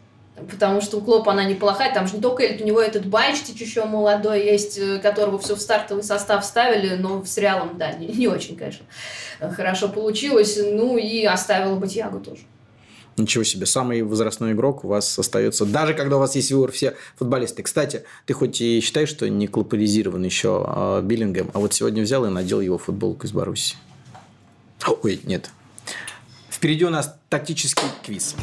Потому 0.51 0.81
что 0.81 0.99
у 0.99 1.01
Клопа 1.01 1.31
она 1.31 1.45
неплохая, 1.45 1.95
там 1.95 2.09
же 2.09 2.17
не 2.17 2.21
только 2.21 2.43
Эллиот, 2.43 2.61
у 2.61 2.65
него 2.65 2.81
этот 2.81 3.07
Байчтич 3.07 3.61
еще 3.61 3.85
молодой 3.85 4.45
есть, 4.45 4.77
э, 4.79 4.99
которого 4.99 5.39
все 5.39 5.55
в 5.55 5.61
стартовый 5.61 6.03
состав 6.03 6.45
ставили, 6.45 6.97
но 6.97 7.21
в 7.21 7.29
сериалом, 7.29 7.79
да, 7.79 7.93
не, 7.93 8.09
не 8.09 8.27
очень, 8.27 8.57
конечно, 8.57 8.85
хорошо 9.39 9.89
получилось. 9.89 10.59
Ну 10.61 10.97
и 10.97 11.25
оставила 11.25 11.77
бы 11.77 11.87
Тьягу 11.87 12.19
тоже. 12.19 12.41
Ничего 13.17 13.45
себе, 13.45 13.67
самый 13.67 14.03
возрастной 14.03 14.53
игрок 14.53 14.85
у 14.85 14.89
вас 14.89 15.19
остается, 15.19 15.65
даже 15.65 15.95
когда 15.95 16.17
у 16.17 16.19
вас 16.19 16.35
есть 16.35 16.51
выбор 16.51 16.73
все 16.73 16.97
футболисты. 17.17 17.63
Кстати, 17.63 18.05
ты 18.27 18.35
хоть 18.35 18.61
и 18.61 18.81
считаешь, 18.81 19.09
что 19.09 19.29
не 19.29 19.47
клопализирован 19.47 20.25
еще 20.25 20.65
э, 20.67 21.03
Биллингем, 21.03 21.51
а 21.55 21.61
вот 21.61 21.73
сегодня 21.73 22.03
взял 22.03 22.25
и 22.27 22.29
надел 22.29 22.61
его 22.61 22.77
футболку 22.77 23.27
из 23.27 23.33
Баруси. 23.33 23.77
Ой, 25.03 25.21
нет. 25.25 25.51
Впереди 26.51 26.85
у 26.85 26.91
нас 26.91 27.15
тактический 27.29 27.89
квиз. 28.05 28.35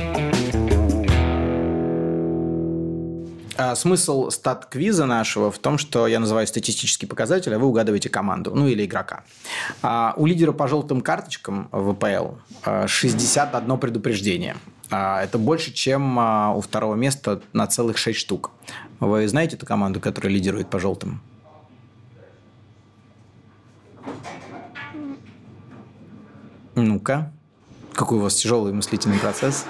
А, 3.62 3.76
смысл 3.76 4.32
стат-квиза 4.32 5.06
нашего 5.06 5.52
в 5.52 5.60
том, 5.60 5.78
что 5.78 6.08
я 6.08 6.20
называю 6.20 6.48
статистический 6.48 7.06
показатель, 7.06 7.54
а 7.54 7.60
вы 7.60 7.68
угадываете 7.68 8.10
команду, 8.10 8.56
ну 8.56 8.68
или 8.68 8.86
игрока. 8.86 9.24
А, 9.84 10.16
у 10.18 10.26
лидера 10.26 10.52
по 10.52 10.68
желтым 10.68 11.02
карточкам 11.02 11.70
в 11.72 11.94
ВПЛ 11.94 12.38
61 12.88 13.78
предупреждение. 13.78 14.58
А, 14.90 15.22
это 15.22 15.38
больше, 15.38 15.72
чем 15.74 16.18
у 16.18 16.62
второго 16.62 16.96
места 16.96 17.42
на 17.54 17.68
целых 17.68 18.00
6 18.00 18.18
штук. 18.18 18.50
Вы 19.00 19.28
знаете 19.28 19.58
эту 19.58 19.68
команду, 19.68 20.00
которая 20.00 20.34
лидирует 20.34 20.68
по 20.68 20.80
желтым? 20.80 21.22
Ну-ка. 26.74 27.32
Какой 27.94 28.18
у 28.18 28.22
вас 28.22 28.36
тяжелый 28.36 28.74
мыслительный 28.74 29.20
процесс? 29.20 29.66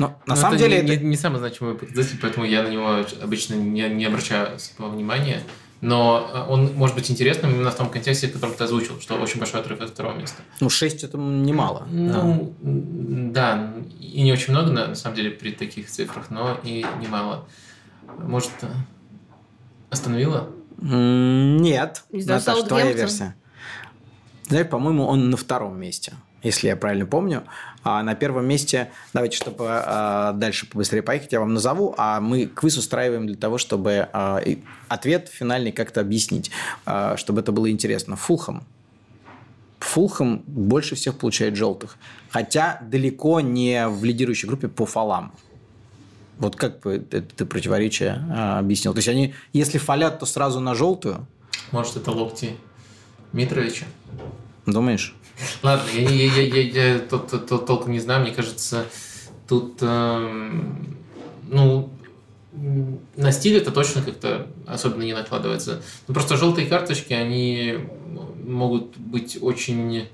Но 0.00 0.18
на 0.24 0.34
Но 0.34 0.36
самом 0.36 0.54
это 0.54 0.64
деле... 0.64 0.82
Не, 0.82 0.94
это... 0.94 1.02
не, 1.02 1.10
не 1.10 1.16
самый 1.16 1.40
значимый 1.40 1.74
показатель, 1.74 2.18
поэтому 2.22 2.46
я 2.46 2.62
на 2.62 2.68
него 2.68 3.04
обычно 3.22 3.54
не, 3.54 3.86
не 3.90 4.06
обращаю 4.06 4.56
особого 4.56 4.88
внимания. 4.88 5.42
Но 5.82 6.30
э, 6.32 6.50
он 6.50 6.74
может 6.74 6.96
быть 6.96 7.10
интересным 7.10 7.50
именно 7.50 7.70
в 7.70 7.76
том 7.76 7.90
контексте, 7.90 8.28
в 8.28 8.32
котором 8.32 8.54
ты 8.54 8.64
озвучил, 8.64 8.98
что 8.98 9.16
очень 9.16 9.38
большой 9.38 9.60
отрыв 9.60 9.78
от 9.82 9.90
второго 9.90 10.16
места. 10.16 10.40
Ну, 10.60 10.70
6 10.70 11.04
это 11.04 11.18
немало. 11.18 11.86
Ну, 11.90 12.54
да. 12.62 13.56
да, 13.56 13.74
и 14.00 14.22
не 14.22 14.32
очень 14.32 14.54
много, 14.54 14.72
на 14.72 14.94
самом 14.94 15.16
деле, 15.16 15.32
при 15.32 15.52
таких 15.52 15.90
цифрах, 15.90 16.30
но 16.30 16.58
и 16.64 16.84
немало. 16.98 17.46
Может, 18.18 18.52
остановила? 19.90 20.48
Нет. 20.78 22.04
Наташа, 22.10 22.64
твоя 22.64 22.92
версия. 22.92 23.36
Знаешь, 24.48 24.68
по-моему, 24.68 25.04
он 25.04 25.28
на 25.28 25.36
втором 25.36 25.78
месте 25.78 26.14
если 26.42 26.68
я 26.68 26.76
правильно 26.76 27.06
помню. 27.06 27.44
А 27.82 28.02
на 28.02 28.14
первом 28.14 28.46
месте, 28.46 28.90
давайте, 29.14 29.36
чтобы 29.36 29.66
а, 29.68 30.32
дальше 30.32 30.68
побыстрее 30.68 31.02
поехать, 31.02 31.32
я 31.32 31.40
вам 31.40 31.54
назову, 31.54 31.94
а 31.96 32.20
мы 32.20 32.46
квиз 32.46 32.76
устраиваем 32.76 33.26
для 33.26 33.36
того, 33.36 33.56
чтобы 33.56 34.08
а, 34.12 34.42
ответ 34.88 35.28
финальный 35.28 35.72
как-то 35.72 36.00
объяснить, 36.00 36.50
а, 36.84 37.16
чтобы 37.16 37.40
это 37.40 37.52
было 37.52 37.70
интересно. 37.70 38.16
Фулхам. 38.16 38.64
Фулхам 39.78 40.42
больше 40.46 40.94
всех 40.94 41.16
получает 41.16 41.56
желтых, 41.56 41.96
хотя 42.28 42.80
далеко 42.82 43.40
не 43.40 43.88
в 43.88 44.04
лидирующей 44.04 44.46
группе 44.46 44.68
по 44.68 44.84
фалам. 44.84 45.32
Вот 46.38 46.56
как 46.56 46.80
бы 46.80 47.04
это 47.10 47.46
противоречие 47.46 48.22
а, 48.30 48.58
объяснил? 48.58 48.92
То 48.92 48.98
есть 48.98 49.08
они, 49.08 49.34
если 49.54 49.78
фалят, 49.78 50.18
то 50.18 50.26
сразу 50.26 50.60
на 50.60 50.74
желтую? 50.74 51.26
Может, 51.72 51.96
это 51.96 52.10
локти 52.10 52.56
Митровича? 53.32 53.86
Думаешь? 54.66 55.14
Ладно, 55.62 55.88
я, 55.94 56.08
я, 56.08 56.24
я, 56.24 56.42
я, 56.42 56.92
я 56.92 56.98
тот, 56.98 57.30
тот, 57.30 57.46
тот, 57.46 57.66
толком 57.66 57.92
не 57.92 58.00
знаю, 58.00 58.22
мне 58.22 58.32
кажется, 58.32 58.86
тут, 59.48 59.78
э, 59.80 60.50
ну, 61.48 61.90
на 63.16 63.32
стиль 63.32 63.56
это 63.56 63.70
точно 63.70 64.02
как-то 64.02 64.46
особенно 64.66 65.02
не 65.02 65.14
накладывается. 65.14 65.82
Ну, 66.08 66.14
просто 66.14 66.36
желтые 66.36 66.66
карточки, 66.66 67.12
они 67.12 67.78
могут 68.44 68.96
быть 68.96 69.38
очень 69.40 70.08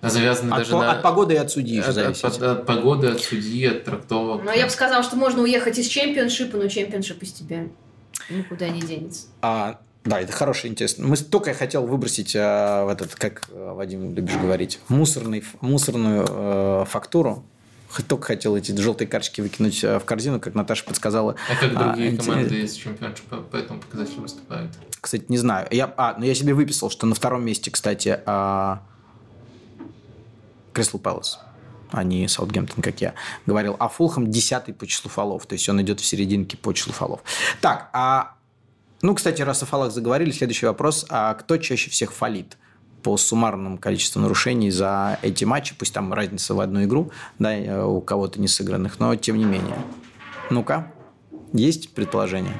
завязаны 0.00 0.52
от 0.52 0.58
даже 0.58 0.72
по, 0.72 0.80
на... 0.80 0.92
От 0.92 1.02
погоды 1.02 1.34
и 1.34 1.36
от 1.36 1.50
судьи 1.50 1.78
от, 1.78 1.96
от, 1.96 2.24
от, 2.24 2.42
от 2.42 2.66
погоды, 2.66 3.08
от 3.08 3.20
судьи, 3.20 3.66
от 3.66 3.84
трактовок. 3.84 4.42
Ну, 4.44 4.52
я 4.52 4.64
бы 4.64 4.70
сказала, 4.70 5.02
что 5.02 5.16
можно 5.16 5.42
уехать 5.42 5.78
из 5.78 5.86
чемпионшипа, 5.86 6.56
но 6.56 6.68
чемпионшип 6.68 7.22
из 7.22 7.32
тебя 7.32 7.68
никуда 8.28 8.68
не 8.68 8.80
денется. 8.80 9.26
А 9.42 9.80
да, 10.04 10.20
это 10.20 10.32
хороший, 10.32 10.68
интересный. 10.68 11.06
Мы 11.06 11.16
только 11.16 11.50
я 11.50 11.56
хотел 11.56 11.86
выбросить 11.86 12.34
э, 12.34 12.84
в 12.84 12.88
этот, 12.88 13.14
как 13.14 13.44
э, 13.50 13.72
Вадим 13.72 14.14
любишь 14.14 14.36
говорить, 14.36 14.80
мусорный, 14.88 15.44
мусорную 15.60 16.26
э, 16.28 16.84
фактуру. 16.88 17.44
Только 18.08 18.28
хотел 18.28 18.56
эти 18.56 18.72
желтые 18.72 19.06
карточки 19.06 19.40
выкинуть 19.42 19.84
э, 19.84 20.00
в 20.00 20.04
корзину, 20.04 20.40
как 20.40 20.54
Наташа 20.54 20.84
подсказала. 20.84 21.36
А 21.48 21.54
как 21.54 21.76
другие 21.76 22.14
а, 22.14 22.16
команды 22.16 22.62
из 22.62 22.74
чемпионшипа 22.74 23.36
по 23.36 23.56
этому 23.56 23.80
показателю 23.80 24.22
выступают? 24.22 24.72
Кстати, 25.00 25.26
не 25.28 25.38
знаю. 25.38 25.68
Я, 25.70 25.92
а, 25.96 26.16
ну 26.18 26.24
я 26.24 26.34
себе 26.34 26.54
выписал, 26.54 26.90
что 26.90 27.06
на 27.06 27.14
втором 27.14 27.44
месте, 27.44 27.70
кстати, 27.70 28.18
Кристал 30.72 31.00
Пэлас 31.00 31.38
а 31.92 32.04
не 32.04 32.26
Саутгемптон, 32.26 32.82
как 32.82 33.00
я 33.02 33.14
говорил. 33.44 33.76
А 33.78 33.88
Фулхэм 33.88 34.30
десятый 34.30 34.72
по 34.72 34.86
числу 34.86 35.10
фолов. 35.10 35.44
То 35.44 35.52
есть 35.52 35.68
он 35.68 35.80
идет 35.82 36.00
в 36.00 36.04
серединке 36.06 36.56
по 36.56 36.72
числу 36.72 36.94
фолов. 36.94 37.20
Так, 37.60 37.90
а 37.92 38.36
ну, 39.02 39.14
кстати, 39.14 39.42
раз 39.42 39.62
о 39.62 39.66
фалах 39.66 39.92
заговорили, 39.92 40.30
следующий 40.30 40.66
вопрос. 40.66 41.04
А 41.08 41.34
кто 41.34 41.56
чаще 41.58 41.90
всех 41.90 42.12
фалит? 42.12 42.56
по 43.02 43.16
суммарному 43.16 43.78
количеству 43.78 44.20
нарушений 44.20 44.70
за 44.70 45.18
эти 45.22 45.44
матчи, 45.44 45.74
пусть 45.76 45.92
там 45.92 46.12
разница 46.12 46.54
в 46.54 46.60
одну 46.60 46.84
игру, 46.84 47.10
да, 47.38 47.52
э, 47.52 47.84
у 47.84 48.00
кого-то 48.00 48.40
не 48.40 48.46
сыгранных, 48.46 49.00
но 49.00 49.16
тем 49.16 49.38
не 49.38 49.44
менее. 49.44 49.76
Ну-ка, 50.50 50.92
есть 51.52 51.94
предположение? 51.94 52.54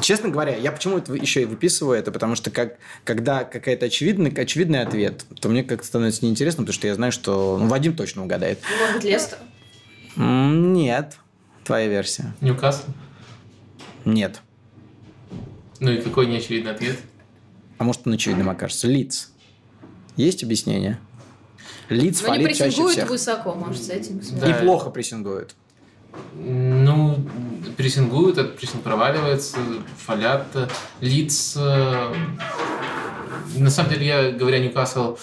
Честно 0.00 0.28
говоря, 0.28 0.56
я 0.56 0.72
почему 0.72 0.98
это 0.98 1.14
еще 1.14 1.42
и 1.42 1.44
выписываю 1.44 1.98
это, 1.98 2.10
потому 2.10 2.34
что 2.34 2.50
как, 2.50 2.78
когда 3.04 3.44
какая-то 3.44 3.86
очевидный, 3.86 4.30
очевидный 4.30 4.82
ответ, 4.82 5.24
то 5.40 5.48
мне 5.48 5.62
как-то 5.62 5.86
становится 5.86 6.24
неинтересно, 6.24 6.62
потому 6.62 6.74
что 6.74 6.86
я 6.86 6.94
знаю, 6.94 7.12
что 7.12 7.58
ну, 7.58 7.68
Вадим 7.68 7.94
точно 7.94 8.24
угадает. 8.24 8.58
Может 8.80 8.96
быть, 8.96 9.04
Лестер? 9.04 9.38
Нет. 10.16 11.16
Твоя 11.64 11.86
версия. 11.88 12.34
Ньюкасл? 12.40 12.82
Нет. 14.04 14.40
Ну 15.80 15.90
и 15.92 16.00
какой 16.00 16.26
неочевидный 16.26 16.72
ответ? 16.72 16.98
А 17.78 17.84
может, 17.84 18.06
он 18.06 18.14
очевидным 18.14 18.48
окажется. 18.50 18.86
Лиц. 18.86 19.32
Есть 20.16 20.42
объяснение? 20.44 20.98
Лиц 21.88 22.22
Но 22.22 22.32
они 22.32 22.44
фалит 22.44 22.56
чаще 22.56 22.64
прессингуют 22.70 22.96
всех. 22.96 23.10
высоко, 23.10 23.54
может, 23.54 23.82
с 23.82 23.90
этим 23.90 24.18
И 24.18 24.22
связано. 24.22 24.52
Да. 24.52 24.58
плохо 24.60 24.90
прессингуют. 24.90 25.54
Ну, 26.34 27.18
прессингуют, 27.76 28.38
этот 28.38 28.56
прессинг 28.56 28.82
проваливается, 28.82 29.58
фалят 29.98 30.46
э, 30.54 30.68
лиц. 31.00 31.54
э, 31.56 32.14
На 33.56 33.70
самом 33.70 33.90
деле, 33.90 34.06
я, 34.06 34.30
говоря 34.30 34.60
Ньюкасл, 34.60 35.16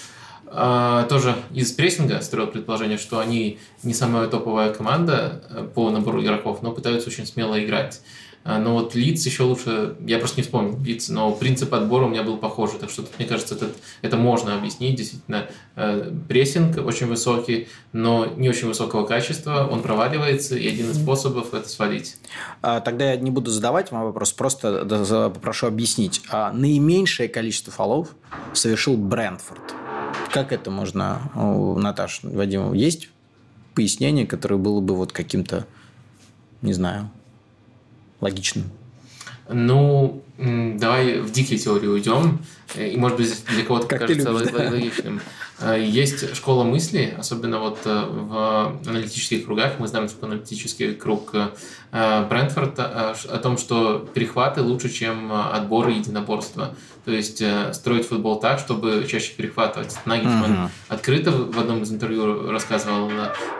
э, 0.48 1.06
тоже 1.08 1.36
из 1.54 1.72
прессинга 1.72 2.20
строил 2.22 2.48
предположение, 2.48 2.98
что 2.98 3.20
они 3.20 3.60
не 3.84 3.94
самая 3.94 4.28
топовая 4.28 4.74
команда 4.74 5.70
по 5.74 5.89
набору 5.91 6.22
игроков, 6.22 6.62
но 6.62 6.72
пытаются 6.74 7.10
очень 7.10 7.26
смело 7.26 7.63
играть. 7.63 8.02
А, 8.44 8.58
Но 8.58 8.74
вот 8.74 8.96
Лиц 8.96 9.26
еще 9.26 9.44
лучше, 9.44 9.96
я 10.06 10.18
просто 10.18 10.38
не 10.38 10.44
вспомнил 10.44 10.80
Лиц, 10.84 11.10
но 11.10 11.32
принцип 11.32 11.74
отбора 11.74 12.06
у 12.06 12.10
меня 12.10 12.24
был 12.24 12.38
похожий, 12.38 12.80
так 12.80 12.90
что 12.90 13.04
тут, 13.04 13.18
мне 13.20 13.28
кажется, 13.28 13.56
это, 13.56 13.70
это 14.02 14.18
можно 14.18 14.56
объяснить. 14.56 14.96
Действительно, 14.96 15.48
э, 15.76 16.12
прессинг 16.28 16.78
очень 16.84 17.08
высокий, 17.08 17.68
но 17.94 18.26
не 18.26 18.50
очень 18.50 18.68
высокого 18.68 19.06
качества, 19.06 19.68
он 19.70 19.82
проваливается, 19.84 20.56
и 20.58 20.68
один 20.68 20.90
из 20.90 21.02
способов 21.02 21.54
это 21.54 21.70
свалить. 21.70 22.18
А, 22.62 22.80
Тогда 22.82 23.12
я 23.12 23.18
не 23.18 23.30
буду 23.30 23.52
задавать 23.52 23.92
вам 23.92 24.06
вопрос, 24.06 24.34
просто 24.34 24.86
попрошу 25.34 25.68
объяснить. 25.68 26.24
А, 26.30 26.52
Наименьшее 26.52 27.30
количество 27.30 27.72
фолов 27.72 28.16
совершил 28.54 28.98
Брентфорд. 28.98 29.76
Как 30.34 30.52
это 30.52 30.72
можно, 30.72 31.32
у 31.36 31.78
Наташ, 31.78 32.22
Вадим, 32.24 32.74
есть 32.74 33.10
пояснение, 33.76 34.26
которое 34.26 34.58
было 34.58 34.80
бы 34.80 34.96
вот 34.96 35.12
каким-то, 35.12 35.68
не 36.62 36.74
знаю, 36.74 37.10
логичным? 38.22 38.66
Ну, 39.50 40.24
давай 40.38 41.20
в 41.20 41.32
дикие 41.32 41.60
теории 41.60 41.88
уйдем, 41.88 42.40
э, 42.76 42.90
и, 42.92 42.98
может 42.98 43.18
быть, 43.18 43.44
для 43.50 43.64
кого-то 43.64 43.88
Как 43.88 44.00
кажется 44.00 44.32
любишь, 44.32 44.52
да. 44.54 44.70
логичным. 44.70 45.22
Э, 45.62 45.82
Есть 45.82 46.36
школа 46.36 46.63
мысли, 46.63 47.13
особенно 47.17 47.60
вот 47.60 47.80
э, 47.86 48.06
в 48.10 48.78
аналитических 48.88 49.45
кругах. 49.45 49.74
Мы 49.80 49.88
знаем, 49.88 50.10
что 50.10 50.26
аналитический 50.26 50.93
круг 50.93 51.32
э, 51.34 51.47
Брентфорда 52.30 53.15
о 53.30 53.38
том, 53.38 53.58
что 53.58 54.00
перехваты 54.13 54.62
лучше, 54.62 54.89
чем 54.89 55.32
отборы 55.32 55.93
и 55.93 55.97
единоборства. 55.97 56.76
То 57.04 57.12
есть 57.12 57.43
строить 57.74 58.08
футбол 58.08 58.39
так, 58.39 58.60
чтобы 58.60 59.06
чаще 59.10 59.34
перехватывать. 59.34 59.97
Нагельсман 60.06 60.52
Мгм. 60.52 60.69
открыто 60.88 61.32
в 61.32 61.60
одном 61.60 61.82
из 61.82 61.91
интервью 61.91 62.52
рассказывал. 62.52 63.10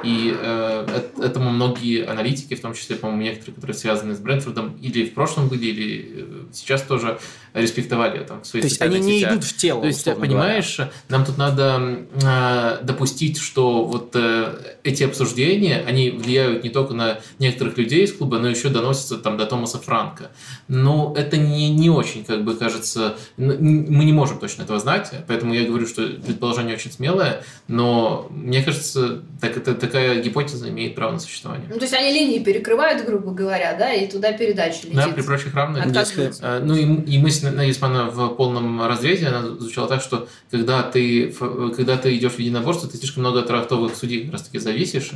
И 0.04 0.34
э, 0.40 0.86
эт- 0.88 1.24
этому 1.24 1.50
многие 1.50 2.06
аналитики, 2.06 2.54
в 2.56 2.62
том 2.62 2.74
числе, 2.76 2.96
по-моему, 2.96 3.24
некоторые, 3.24 3.56
которые 3.56 3.74
связаны 3.76 4.16
с 4.16 4.20
Брентфордом, 4.20 4.78
или 4.82 5.06
в 5.06 5.14
прошлом 5.14 5.48
были, 5.50 5.66
или 5.66 6.26
сейчас 6.54 6.84
тоже 6.84 7.20
респектовали 7.54 8.24
там, 8.24 8.42
в 8.42 8.48
своих 8.48 8.64
То 8.64 8.70
есть 8.70 8.82
они 8.82 9.00
не 9.00 9.20
сетях. 9.20 9.32
идут 9.34 9.44
в 9.44 9.58
тело, 9.58 9.82
То 9.82 9.88
есть, 9.88 10.00
условно 10.02 10.22
понимаешь, 10.26 10.80
нам 11.10 11.26
тут 11.26 11.38
надо 11.38 12.00
э, 12.24 12.78
допустить, 12.84 13.38
что 13.40 13.84
вот 13.86 14.16
э, 14.16 14.54
эти 14.84 15.04
обсуждения, 15.04 15.84
они 15.88 16.10
влияют 16.12 16.64
не 16.64 16.70
только 16.70 16.94
на 16.94 17.20
некоторых 17.40 17.78
людей 17.78 18.06
из 18.06 18.14
клуба, 18.14 18.40
но 18.40 18.48
еще 18.50 18.70
доносятся 18.70 19.18
там 19.18 19.38
до 19.38 19.46
Томаса 19.46 19.80
Франка. 19.80 20.32
Но 20.68 21.14
это 21.18 21.38
не, 21.38 21.70
не 21.70 21.90
очень, 21.90 22.24
как 22.24 22.44
бы, 22.44 22.56
кажется, 22.56 23.16
мы 23.38 24.06
не 24.06 24.14
можем 24.14 24.40
точно 24.40 24.64
этого 24.64 24.80
знать, 24.80 25.12
поэтому 25.28 25.54
я 25.54 25.66
говорю, 25.66 25.88
что 25.88 26.08
предположение 26.08 26.76
очень 26.76 26.92
смелое, 26.92 27.44
но 27.68 28.28
мне 28.30 28.64
кажется, 28.64 29.22
так, 29.40 29.58
это, 29.58 29.76
такая 29.76 30.22
гипотеза 30.22 30.70
имеет 30.70 30.96
право 30.96 31.14
на 31.14 31.20
существование. 31.20 31.68
Ну, 31.70 31.76
то 31.76 31.82
есть 31.84 31.94
они 31.94 32.12
линии 32.14 32.40
перекрывают, 32.40 33.06
грубо 33.06 33.32
говоря, 33.32 33.76
да, 33.78 33.94
и 33.94 34.08
туда 34.10 34.32
передача 34.32 34.84
летит. 34.84 34.96
Да, 34.96 35.08
при 35.10 35.22
прочих 35.22 35.54
равных. 35.54 35.86
Отказываются. 35.86 36.44
Э, 36.44 36.60
Ну 36.64 36.76
и, 36.76 37.12
и 37.16 37.18
мысль 37.42 37.56
Нагельсмана 37.56 38.06
в 38.06 38.30
полном 38.36 38.86
разрезе, 38.86 39.28
она 39.28 39.48
звучала 39.48 39.88
так, 39.88 40.02
что 40.02 40.28
когда 40.50 40.84
ты, 40.84 41.34
когда 41.76 41.98
ты 41.98 42.16
идешь 42.16 42.34
в 42.34 42.40
единоборство, 42.40 42.90
ты 42.90 42.98
слишком 42.98 43.24
много 43.24 43.40
от 43.40 43.48
трактовых 43.48 43.96
судей 43.96 44.24
как 44.24 44.34
раз 44.34 44.44
таки 44.44 44.60
зависишь, 44.60 45.12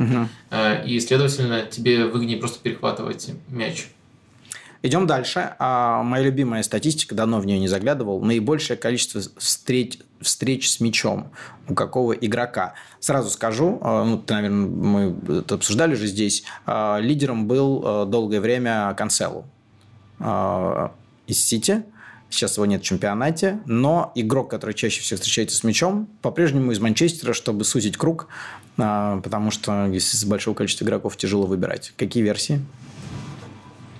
э, 0.51 0.85
и, 0.85 0.99
следовательно, 0.99 1.63
тебе 1.63 2.05
выгоднее 2.05 2.38
просто 2.38 2.59
перехватывать 2.59 3.31
мяч. 3.49 3.88
Идем 4.81 5.07
дальше. 5.07 5.55
А, 5.57 6.03
моя 6.03 6.25
любимая 6.25 6.61
статистика, 6.61 7.15
давно 7.15 7.39
в 7.39 7.45
нее 7.47 7.57
не 7.57 7.67
заглядывал. 7.67 8.21
Наибольшее 8.21 8.77
количество 8.77 9.19
встреч, 9.38 9.97
встреч 10.21 10.69
с 10.69 10.79
мячом 10.79 11.31
у 11.67 11.73
какого 11.73 12.13
игрока. 12.13 12.75
Сразу 12.99 13.31
скажу, 13.31 13.79
а, 13.81 14.03
ну, 14.03 14.19
ты, 14.19 14.35
наверное, 14.35 14.67
мы 14.67 15.15
это 15.39 15.55
обсуждали 15.55 15.93
уже 15.93 16.05
здесь. 16.05 16.43
а, 16.67 16.99
Лидером 16.99 17.47
был 17.47 18.05
долгое 18.05 18.39
время 18.39 18.93
Канцелу 18.95 19.45
из 20.19 21.43
Сити. 21.43 21.83
Сейчас 22.35 22.57
его 22.57 22.65
нет 22.65 22.81
в 22.81 22.83
чемпионате. 22.83 23.59
Но 23.65 24.11
игрок, 24.13 24.49
который 24.51 24.75
чаще 24.75 25.01
всего 25.01 25.17
встречается 25.17 25.55
с 25.55 25.63
мячом, 25.63 26.07
по-прежнему 26.21 26.71
из 26.73 26.79
Манчестера, 26.79 27.31
чтобы 27.31 27.63
сузить 27.63 27.95
круг, 27.95 28.27
а, 28.77 29.21
потому 29.21 29.51
что 29.51 29.85
если 29.85 30.17
с 30.17 30.25
большого 30.25 30.53
количества 30.53 30.83
игроков 30.83 31.15
тяжело 31.15 31.45
выбирать. 31.45 31.93
Какие 31.95 32.23
версии? 32.23 32.59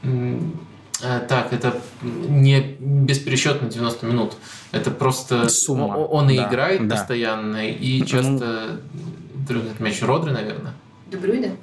Э, 0.04 1.20
Так, 1.28 1.54
это 1.54 1.80
не 2.02 2.76
без 2.80 3.20
пересчета 3.20 3.64
на 3.64 3.70
90 3.70 4.06
минут. 4.06 4.34
Это 4.72 4.92
просто 4.92 5.48
Сумма. 5.50 5.96
он 5.98 6.30
и 6.30 6.38
Да, 6.38 6.48
играет 6.50 6.88
да. 6.88 6.96
постоянно, 6.96 7.70
и 7.70 8.06
часто 8.06 8.82
трогает 9.48 9.80
мяч 9.80 10.02
Родри, 10.02 10.32
наверное. 10.32 10.74
Дебрюйне? 11.10 11.56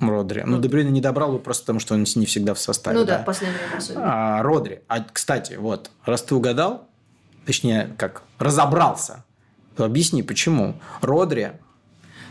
Родри. 0.00 0.42
Ну, 0.46 0.58
Дебрюйне 0.60 0.90
не 0.90 1.00
добрал 1.00 1.28
его 1.28 1.38
просто 1.38 1.64
потому, 1.64 1.80
что 1.80 1.94
он 1.94 2.04
не 2.16 2.26
всегда 2.26 2.54
в 2.54 2.58
составе. 2.58 2.98
Ну 2.98 3.04
да, 3.04 3.18
в 3.18 3.24
последнее 3.24 3.58
время 3.58 3.76
особенно. 3.78 4.38
А, 4.38 4.42
Родри. 4.42 4.80
А, 4.88 5.04
кстати, 5.12 5.54
вот, 5.54 5.90
раз 6.04 6.22
ты 6.22 6.34
угадал, 6.34 6.88
точнее, 7.46 7.94
как, 7.98 8.22
разобрался, 8.38 9.24
то 9.76 9.84
объясни, 9.84 10.22
почему 10.22 10.80
Родри 11.00 11.52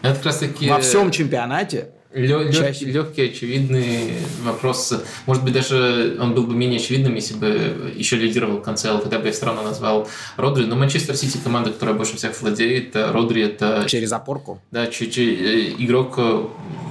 Это 0.01 0.15
как 0.15 0.25
раз 0.25 0.37
таки... 0.37 0.69
во 0.69 0.79
всем 0.79 1.11
чемпионате 1.11 1.91
Лё- 2.11 2.51
Чаще. 2.51 2.85
легкий, 2.85 3.21
очевидный 3.29 4.13
вопрос. 4.43 4.93
Может 5.27 5.43
быть, 5.43 5.53
даже 5.53 6.17
он 6.19 6.33
был 6.33 6.47
бы 6.47 6.55
менее 6.55 6.79
очевидным, 6.79 7.13
если 7.13 7.35
бы 7.35 7.93
еще 7.95 8.15
лидировал 8.15 8.59
Канцел, 8.61 8.97
тогда 8.99 9.19
бы 9.19 9.27
я 9.27 9.31
все 9.31 9.45
равно 9.45 9.61
назвал 9.61 10.07
Родри. 10.35 10.65
Но 10.65 10.75
Манчестер 10.75 11.15
Сити 11.15 11.37
команда, 11.43 11.71
которая 11.71 11.95
больше 11.95 12.17
всех 12.17 12.39
владеет. 12.41 12.95
Родри 12.95 13.43
это 13.43 13.85
через 13.87 14.11
опорку. 14.11 14.59
да, 14.71 14.87
чуть- 14.87 15.13
чуть, 15.13 15.39
э, 15.39 15.73
игрок, 15.77 16.17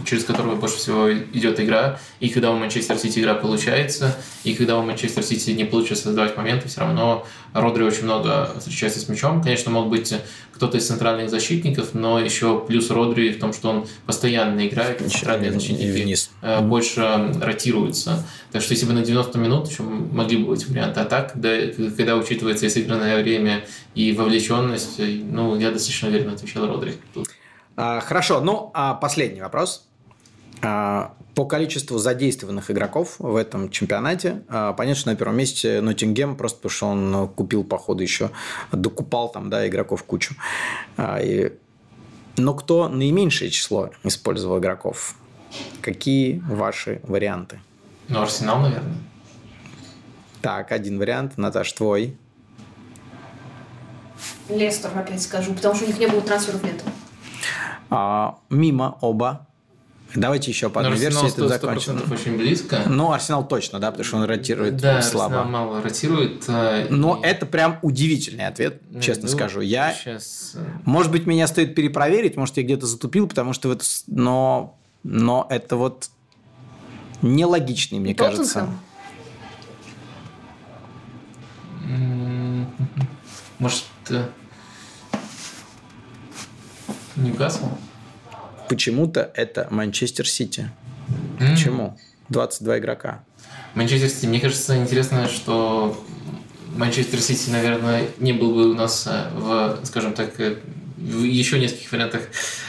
через 0.07 0.22
которого 0.24 0.54
больше 0.54 0.76
всего 0.76 1.12
идет 1.12 1.59
игра. 1.59 1.98
И 2.20 2.28
когда 2.28 2.52
у 2.52 2.57
Манчестер 2.57 2.96
Сити 2.96 3.18
игра 3.18 3.35
получается, 3.35 4.16
и 4.44 4.54
когда 4.54 4.78
у 4.78 4.85
Манчестер 4.85 5.24
Сити 5.24 5.50
не 5.50 5.64
получится 5.64 6.04
создавать 6.04 6.37
моменты, 6.37 6.68
все 6.68 6.81
равно 6.83 7.26
Родри 7.54 7.83
очень 7.83 8.04
много 8.04 8.54
встречается 8.59 9.00
с 9.00 9.09
мячом. 9.09 9.42
Конечно, 9.42 9.70
мог 9.72 9.88
быть 9.88 10.14
кто-то 10.59 10.77
из 10.77 10.87
центральных 10.88 11.31
защитников, 11.31 11.94
но 11.94 12.18
еще 12.18 12.59
плюс 12.66 12.90
Родри 12.90 13.31
в 13.31 13.38
том, 13.38 13.53
что 13.53 13.71
он 13.71 13.87
постоянно 14.07 14.66
играет, 14.66 15.01
и 15.01 15.09
центральные 15.09 15.53
защитники 15.53 16.03
вниз. 16.03 16.31
э, 16.42 16.61
больше 16.61 17.33
ротируются. 17.40 18.27
Так 18.51 18.62
что 18.62 18.75
если 18.75 18.85
бы 18.85 18.92
на 18.92 19.05
90 19.05 19.38
минут 19.38 19.71
еще 19.71 19.85
могли 19.85 20.38
бы 20.38 20.49
быть 20.49 20.68
варианты. 20.68 20.99
А 20.99 21.05
так, 21.05 21.33
когда, 21.33 21.51
когда 21.97 22.16
учитывается 22.16 22.66
и 22.66 22.68
сыгранное 22.68 23.23
время, 23.23 23.64
и 23.94 24.12
вовлеченность, 24.12 24.99
ну, 24.99 25.57
я 25.57 25.71
достаточно 25.71 26.09
уверенно 26.09 26.33
отвечал 26.33 26.66
Родри. 26.66 26.94
Тут. 27.14 27.29
А, 27.77 28.01
хорошо, 28.01 28.40
ну, 28.40 28.73
а 28.75 28.94
последний 28.94 29.40
вопрос. 29.40 29.88
А, 30.62 31.14
по 31.35 31.44
количеству 31.44 31.99
задействованных 31.99 32.71
игроков 32.71 33.16
в 33.18 33.37
этом 33.37 33.71
чемпионате, 33.71 34.42
а, 34.49 34.73
понятно, 34.73 35.01
что 35.01 35.11
на 35.11 35.16
первом 35.16 35.37
месте 35.37 35.81
Ноттингем, 35.81 36.37
просто 36.37 36.59
потому 36.59 36.71
что 36.71 36.87
он 36.88 37.29
купил, 37.29 37.64
походу, 37.64 38.03
еще, 38.03 38.31
докупал 38.73 39.31
там, 39.31 39.51
да, 39.51 39.66
игроков 39.68 40.03
кучу. 40.05 40.35
А, 40.97 41.21
Но 42.37 42.55
кто 42.55 42.88
наименьшее 42.88 43.51
число 43.51 43.90
использовал 44.05 44.59
игроков? 44.59 45.14
Какие 45.81 46.42
ваши 46.49 47.01
варианты? 47.05 47.61
Ну, 48.09 48.21
Арсенал, 48.21 48.61
наверное. 48.61 48.97
Так, 50.42 50.73
один 50.73 50.99
вариант. 50.99 51.37
Наташ, 51.37 51.73
твой. 51.73 52.16
Лестер 54.49 54.90
опять 54.97 55.23
скажу, 55.23 55.53
потому 55.53 55.75
что 55.75 55.85
у 55.85 55.88
них 55.88 55.99
не 55.99 56.07
было 56.07 56.21
трансферов 56.23 56.62
летом. 56.64 56.90
А, 57.90 58.38
мимо 58.51 58.99
оба. 59.01 59.48
Давайте 60.15 60.50
еще 60.50 60.71
по 60.71 60.81
одной 60.81 60.98
версии 60.98 61.29
это 61.29 61.48
закончим. 61.48 62.02
очень 62.11 62.37
близко. 62.37 62.83
Ну, 62.87 63.13
Арсенал 63.13 63.46
точно, 63.46 63.79
да, 63.79 63.90
потому 63.90 64.04
что 64.04 64.17
он 64.17 64.25
ротирует 64.25 64.77
да, 64.77 65.02
слабо. 65.02 65.37
Да, 65.37 65.44
мало 65.44 65.83
ротирует. 65.83 66.44
Э, 66.48 66.87
но 66.88 67.21
и... 67.23 67.27
это 67.27 67.44
прям 67.44 67.79
удивительный 67.83 68.46
ответ, 68.46 68.81
ну, 68.90 69.00
честно 69.00 69.25
ну, 69.25 69.29
скажу. 69.29 69.61
Я... 69.61 69.92
Сейчас... 69.92 70.52
Э, 70.54 70.65
может 70.85 71.13
быть, 71.13 71.27
меня 71.27 71.46
стоит 71.46 71.75
перепроверить, 71.75 72.37
может, 72.37 72.56
я 72.56 72.63
где-то 72.63 72.87
затупил, 72.87 73.29
потому 73.29 73.52
что 73.52 73.69
в 73.69 73.73
это... 73.73 73.85
Но... 74.06 74.79
Но 75.04 75.46
это 75.48 75.77
вот 75.77 76.09
нелогичный, 77.23 77.98
мне 77.98 78.15
Тоттенхэм. 78.15 78.37
кажется. 78.37 78.69
Может, 83.59 83.85
э, 84.11 84.29
Ньюкасл? 87.17 87.67
Почему-то 88.69 89.31
это 89.35 89.66
Манчестер 89.71 90.29
Сити. 90.29 90.71
Почему? 91.38 91.98
22 92.29 92.79
игрока. 92.79 93.25
Манчестер 93.75 94.08
Сити. 94.08 94.27
Мне 94.27 94.40
кажется, 94.40 94.77
интересно, 94.77 95.29
что 95.29 96.04
Манчестер 96.77 97.21
Сити, 97.21 97.50
наверное, 97.50 98.08
не 98.19 98.33
был 98.33 98.54
бы 98.54 98.71
у 98.71 98.75
нас 98.75 99.06
э, 99.06 99.31
в, 99.35 99.81
скажем 99.85 100.12
так, 100.12 100.38
э, 100.40 100.58
в 100.96 101.23
еще 101.23 101.58
нескольких 101.58 101.90
вариантах 101.92 102.23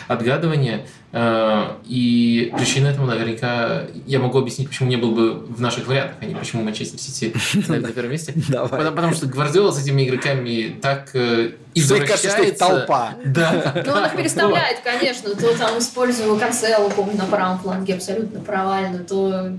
отгадывания. 0.09 0.87
Э, 1.11 1.75
и 1.85 2.51
причина 2.57 2.87
этому 2.87 3.05
наверняка 3.05 3.83
я 4.07 4.19
могу 4.19 4.39
объяснить, 4.39 4.67
почему 4.67 4.89
не 4.89 4.97
был 4.97 5.11
бы 5.11 5.33
в 5.33 5.61
наших 5.61 5.87
вариантах, 5.87 6.17
а 6.19 6.25
не 6.25 6.35
почему 6.35 6.63
Манчестер 6.63 6.99
Сити 6.99 7.33
на 7.69 7.91
первом 7.91 8.11
месте. 8.11 8.33
Потому, 8.47 8.95
потому 8.95 9.13
что 9.13 9.27
Гвардиола 9.27 9.71
с 9.71 9.81
этими 9.81 10.07
игроками 10.07 10.75
так 10.81 11.11
э, 11.13 11.51
извращается. 11.75 12.29
Кажется, 12.29 12.55
что 12.55 12.67
толпа. 12.67 13.13
Да. 13.23 13.83
Ну, 13.85 13.91
он 13.93 14.05
их 14.05 14.15
переставляет, 14.15 14.79
конечно. 14.79 15.29
То 15.35 15.55
там 15.55 15.77
использую 15.77 16.37
Канцелу, 16.37 16.89
помню, 16.89 17.17
на 17.17 17.25
правом 17.25 17.59
фланге 17.59 17.93
абсолютно 17.93 18.39
провально, 18.39 18.99
то 19.03 19.51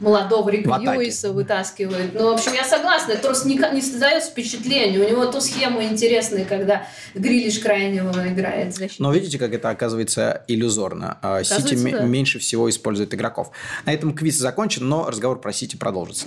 молодого 0.00 0.48
Рика 0.48 0.78
Льюиса 0.78 1.32
вытаскивает. 1.32 2.14
Ну, 2.14 2.30
в 2.30 2.34
общем, 2.34 2.52
я 2.54 2.64
согласна. 2.64 3.12
Это 3.12 3.26
просто 3.26 3.48
не, 3.48 3.56
не 3.72 3.82
создается 3.82 4.30
впечатление. 4.30 5.00
У 5.00 5.08
него 5.08 5.26
то 5.26 5.40
схема 5.40 5.84
интересная, 5.84 6.44
когда 6.44 6.86
Грилиш 7.14 7.58
крайнего 7.58 8.10
играет. 8.28 8.74
Но 8.98 9.12
видите, 9.12 9.38
как 9.38 9.52
это 9.52 9.70
оказывается 9.90 10.44
иллюзорно. 10.46 11.18
А, 11.20 11.42
Сити 11.42 11.74
да. 11.74 12.02
меньше 12.02 12.38
всего 12.38 12.70
использует 12.70 13.12
игроков. 13.12 13.50
На 13.86 13.92
этом 13.92 14.14
квиз 14.14 14.38
закончен, 14.38 14.88
но 14.88 15.08
разговор 15.08 15.40
про 15.40 15.52
Сити 15.52 15.76
продолжится. 15.76 16.26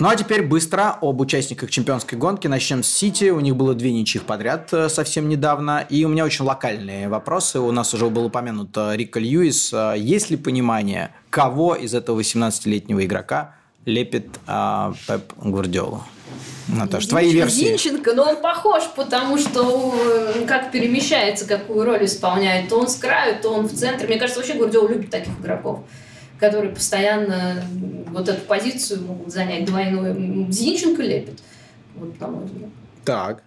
Ну 0.00 0.08
а 0.08 0.16
теперь 0.16 0.42
быстро 0.42 0.96
об 1.00 1.20
участниках 1.20 1.70
чемпионской 1.70 2.18
гонки. 2.18 2.48
Начнем 2.48 2.82
с 2.82 2.88
Сити. 2.88 3.30
У 3.30 3.40
них 3.40 3.54
было 3.54 3.74
две 3.74 3.92
ничьих 3.92 4.22
подряд 4.22 4.72
э, 4.72 4.88
совсем 4.88 5.28
недавно. 5.28 5.86
И 5.90 6.04
у 6.06 6.08
меня 6.08 6.24
очень 6.24 6.46
локальные 6.46 7.10
вопросы. 7.10 7.60
У 7.60 7.70
нас 7.70 7.92
уже 7.92 8.08
был 8.08 8.24
упомянут 8.24 8.74
э, 8.76 8.96
Рика 8.96 9.20
Льюис. 9.20 9.72
Э, 9.74 9.94
есть 9.98 10.30
ли 10.30 10.38
понимание, 10.38 11.14
кого 11.28 11.74
из 11.74 11.94
этого 11.94 12.18
18-летнего 12.18 13.04
игрока 13.04 13.56
лепит 13.84 14.40
а, 14.46 14.94
Пеп 15.06 15.34
Гвардиола? 15.36 16.02
Наташа, 16.68 17.08
твои 17.08 17.32
версии. 17.32 17.76
Зинченко, 17.76 18.14
но 18.14 18.30
он 18.30 18.36
похож, 18.36 18.84
потому 18.94 19.38
что 19.38 19.94
э, 20.36 20.44
как 20.46 20.70
перемещается, 20.70 21.46
какую 21.46 21.84
роль 21.84 22.04
исполняет. 22.04 22.68
То 22.68 22.78
он 22.78 22.88
с 22.88 22.96
краю, 22.96 23.36
то 23.42 23.50
он 23.50 23.66
в 23.66 23.74
центре. 23.74 24.06
Мне 24.06 24.18
кажется, 24.18 24.40
вообще 24.40 24.54
Гвардиола 24.54 24.88
любит 24.88 25.10
таких 25.10 25.38
игроков 25.40 25.80
которые 26.40 26.72
постоянно 26.72 27.62
вот 28.08 28.28
эту 28.28 28.40
позицию 28.46 29.02
могут 29.02 29.30
занять 29.30 29.66
двойную. 29.66 30.50
Зинченко 30.50 31.02
лепит. 31.02 31.38
Вот, 31.94 32.18
на 32.18 32.28
мой 32.28 32.44
взгляд. 32.46 32.70
Так. 33.04 33.42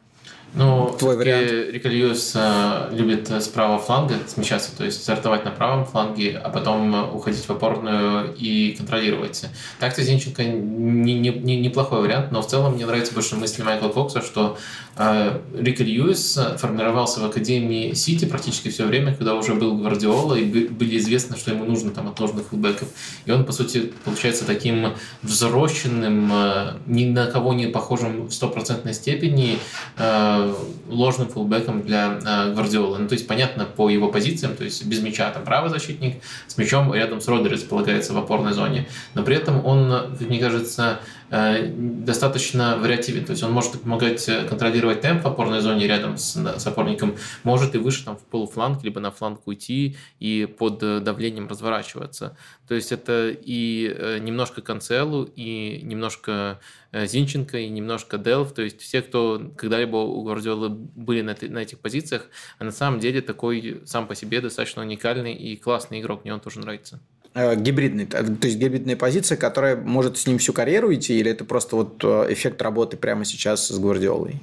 Ну, 0.56 0.95
Твой 0.99 1.18
вариант. 1.18 1.49
Рика 1.72 1.89
Льюис 1.89 2.34
э, 2.36 2.89
любит 2.91 3.28
с 3.28 3.47
правого 3.47 3.80
фланга 3.80 4.16
смещаться, 4.28 4.76
то 4.78 4.86
есть 4.86 5.01
стартовать 5.01 5.45
на 5.45 5.51
правом 5.51 5.84
фланге, 5.86 6.38
а 6.38 6.49
потом 6.49 7.16
уходить 7.16 7.43
в 7.43 7.49
опорную 7.49 8.36
и 8.38 8.76
контролировать. 8.78 9.45
Так-то 9.80 10.04
Зинченко 10.04 10.43
не, 10.43 11.18
не, 11.18 11.30
не, 11.30 11.60
неплохой 11.60 12.01
вариант, 12.01 12.32
но 12.32 12.43
в 12.43 12.47
целом 12.47 12.76
мне 12.76 12.86
нравится 12.86 13.16
больше 13.16 13.36
мысли 13.36 13.64
Майкла 13.64 13.88
Кокса, 13.88 14.22
что 14.22 14.58
э, 14.95 15.39
Рика 15.58 15.84
Льюис 15.84 16.38
формировался 16.58 17.22
в 17.22 17.26
Академии 17.26 17.93
Сити 17.93 18.26
практически 18.26 18.70
все 18.70 18.86
время, 18.86 19.16
когда 19.16 19.34
уже 19.34 19.56
был 19.56 19.76
Гвардиола, 19.78 20.36
и 20.36 20.45
были 20.45 20.97
известно, 20.99 21.36
что 21.36 21.49
ему 21.49 21.66
нужно 21.66 21.89
там 21.89 22.10
отложенных 22.10 22.47
футбеков. 22.47 22.89
И 23.26 23.32
он, 23.32 23.43
по 23.43 23.54
сути, 23.54 23.91
получается 24.06 24.45
таким 24.45 24.93
взросленным, 25.24 26.32
э, 26.32 26.74
ни 26.86 27.06
на 27.06 27.26
кого 27.26 27.56
не 27.56 27.68
похожим 27.68 28.28
в 28.28 28.34
стопроцентной 28.34 28.93
степени, 28.93 29.58
э, 29.97 30.43
ложным 30.89 31.28
фулбеком 31.28 31.82
для 31.82 32.20
э, 32.26 32.54
Гвардиолы. 32.54 33.00
Ну, 33.00 33.08
то 33.08 33.14
есть, 33.14 33.28
понятно, 33.28 33.66
по 33.66 33.89
его 33.89 34.10
позициям, 34.10 34.56
то 34.56 34.64
есть 34.64 34.86
без 34.86 35.02
мяча 35.02 35.30
там 35.32 35.44
правый 35.44 35.70
защитник, 35.70 36.22
с 36.48 36.58
мячом 36.58 36.94
рядом 36.94 37.22
с 37.22 37.28
Родри 37.28 37.54
располагается 37.54 38.14
в 38.14 38.18
опорной 38.18 38.54
зоне. 38.54 38.88
Но 39.14 39.24
при 39.24 39.36
этом 39.36 39.66
он, 39.66 40.16
мне 40.20 40.39
кажется, 40.39 41.00
достаточно 41.36 42.78
вариативен. 42.78 43.26
То 43.26 43.32
есть 43.32 43.42
он 43.42 43.52
может 43.52 43.82
помогать 43.82 44.30
э, 44.30 44.46
контролировать 44.48 45.02
темп 45.02 45.24
в 45.24 45.28
опорной 45.28 45.62
зоне 45.62 45.88
рядом 45.88 46.18
с, 46.18 46.36
с 46.36 46.68
опорником, 46.68 47.16
может 47.44 47.74
и 47.74 47.80
выше 47.80 48.06
там 48.06 48.18
в 48.18 48.22
полуфланг, 48.22 48.84
либо 48.84 49.00
на 49.00 49.10
фланг 49.10 49.42
уйти 49.48 49.98
и 50.20 50.46
под 50.46 50.80
давлением 51.04 51.48
разворачиваться. 51.48 52.38
То 52.68 52.76
есть 52.76 52.92
это 52.92 53.30
и 53.30 54.20
немножко 54.22 54.62
Канцелу, 54.62 55.24
и 55.24 55.82
немножко 55.84 56.60
Зинченко, 56.92 57.58
и 57.58 57.70
немножко 57.70 58.18
Делф. 58.18 58.54
То 58.54 58.62
есть 58.62 58.80
все, 58.80 59.02
кто 59.02 59.52
когда-либо 59.58 59.98
у 59.98 60.24
Гвардиолы 60.24 60.70
были 60.70 61.22
на, 61.22 61.36
на 61.42 61.60
этих 61.60 61.80
позициях, 61.80 62.30
а 62.60 62.64
на 62.64 62.72
самом 62.72 63.00
деле 63.00 63.22
такой 63.22 63.82
сам 63.86 64.08
по 64.08 64.16
себе 64.16 64.40
достаточно 64.40 64.84
уникальный 64.84 65.34
и 65.34 65.58
классный 65.58 66.00
игрок, 66.00 66.24
мне 66.24 66.34
он 66.34 66.40
тоже 66.40 66.60
нравится. 66.60 67.00
Э, 67.36 67.56
гибридный, 67.56 68.06
то 68.06 68.22
есть 68.22 68.58
гибридная 68.58 68.96
позиция, 68.96 69.38
которая 69.38 69.76
может 69.76 70.18
с 70.18 70.28
ним 70.28 70.38
всю 70.38 70.54
карьеру 70.54 70.94
идти, 70.94 71.18
или 71.20 71.32
это 71.32 71.46
просто 71.46 71.76
вот 71.76 72.04
э, 72.04 72.28
эффект 72.30 72.62
работы 72.62 72.96
прямо 72.96 73.26
сейчас 73.26 73.70
с 73.70 73.80
Гвардиолой? 73.80 74.40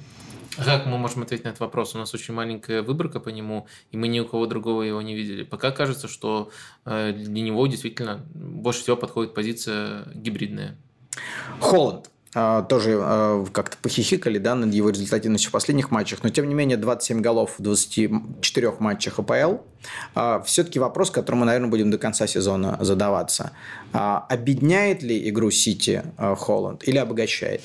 Как 0.57 0.85
мы 0.85 0.97
можем 0.97 1.21
ответить 1.23 1.45
на 1.45 1.49
этот 1.49 1.61
вопрос? 1.61 1.95
У 1.95 1.97
нас 1.97 2.13
очень 2.13 2.33
маленькая 2.33 2.81
выборка 2.81 3.21
по 3.21 3.29
нему, 3.29 3.67
и 3.91 3.97
мы 3.97 4.09
ни 4.09 4.19
у 4.19 4.25
кого 4.25 4.45
другого 4.45 4.81
его 4.81 5.01
не 5.01 5.15
видели. 5.15 5.43
Пока 5.43 5.71
кажется, 5.71 6.09
что 6.09 6.51
э, 6.83 7.13
для 7.13 7.41
него 7.41 7.65
действительно 7.67 8.25
больше 8.33 8.81
всего 8.81 8.97
подходит 8.97 9.33
позиция 9.33 10.03
гибридная. 10.13 10.75
Холланд. 11.61 12.09
А, 12.33 12.61
тоже 12.61 12.97
а, 13.01 13.45
как-то 13.51 13.77
похихикали 13.81 14.37
да, 14.37 14.55
над 14.55 14.73
его 14.73 14.89
результативностью 14.89 15.49
в 15.49 15.51
последних 15.51 15.91
матчах, 15.91 16.23
но 16.23 16.29
тем 16.29 16.47
не 16.47 16.55
менее 16.55 16.77
27 16.77 17.21
голов 17.21 17.55
в 17.57 17.61
24 17.61 18.73
матчах 18.79 19.19
АПЛ. 19.19 19.57
А, 20.15 20.41
Все-таки 20.41 20.79
вопрос, 20.79 21.11
к 21.11 21.15
которому, 21.15 21.43
наверное, 21.43 21.69
будем 21.69 21.91
до 21.91 21.97
конца 21.97 22.27
сезона 22.27 22.77
задаваться. 22.79 23.51
Обедняет 23.91 25.03
ли 25.03 25.27
игру 25.29 25.51
Сити 25.51 26.03
Холланд 26.17 26.87
или 26.87 26.97
обогащает? 26.97 27.61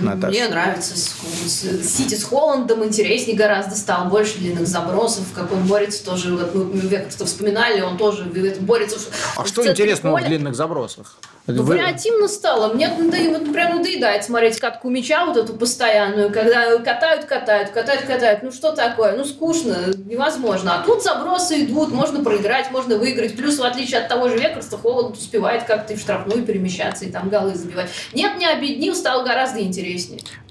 Наташа. 0.00 0.30
Мне 0.30 0.48
нравится 0.48 0.96
Сити 0.96 2.14
с 2.14 2.24
Холландом, 2.24 2.84
интереснее 2.84 3.36
гораздо 3.36 3.74
стал, 3.74 4.06
больше 4.06 4.38
длинных 4.38 4.66
забросов, 4.66 5.24
как 5.34 5.52
он 5.52 5.66
борется 5.66 6.04
тоже, 6.04 6.36
вот 6.36 6.54
мы 6.54 6.88
как-то 6.88 7.26
вспоминали, 7.26 7.80
он 7.80 7.96
тоже 7.96 8.24
борется. 8.60 8.98
А 9.36 9.44
в, 9.44 9.48
что 9.48 9.66
интересного 9.66 10.18
в 10.18 10.24
длинных 10.24 10.54
забросах? 10.54 11.16
Ну, 11.46 11.62
Вы... 11.62 11.76
вариативно 11.76 12.26
стало. 12.26 12.74
Мне 12.74 12.88
надоедает, 12.88 13.38
вот 13.38 13.52
прям 13.52 13.76
надоедает 13.76 14.24
смотреть 14.24 14.58
катку 14.58 14.90
мяча 14.90 15.24
вот 15.26 15.36
эту 15.36 15.54
постоянную, 15.54 16.32
когда 16.32 16.76
катают, 16.78 17.26
катают, 17.26 17.70
катают, 17.70 18.02
катают. 18.02 18.42
Ну 18.42 18.50
что 18.50 18.72
такое? 18.72 19.16
Ну 19.16 19.24
скучно, 19.24 19.76
невозможно. 20.06 20.74
А 20.74 20.84
тут 20.84 21.04
забросы 21.04 21.62
идут, 21.62 21.92
можно 21.92 22.24
проиграть, 22.24 22.72
можно 22.72 22.96
выиграть. 22.96 23.36
Плюс, 23.36 23.58
в 23.58 23.62
отличие 23.62 24.00
от 24.00 24.08
того 24.08 24.28
же 24.28 24.36
Векерста, 24.38 24.76
Холланд 24.76 25.16
успевает 25.16 25.62
как-то 25.62 25.92
и 25.92 25.96
в 25.96 26.00
штрафную 26.00 26.42
перемещаться, 26.42 27.04
и 27.04 27.12
там 27.12 27.28
голы 27.28 27.54
забивать. 27.54 27.90
Нет, 28.12 28.38
не 28.38 28.46
объединил, 28.46 28.96
стало 28.96 29.22
гораздо 29.22 29.60
интереснее. 29.60 29.85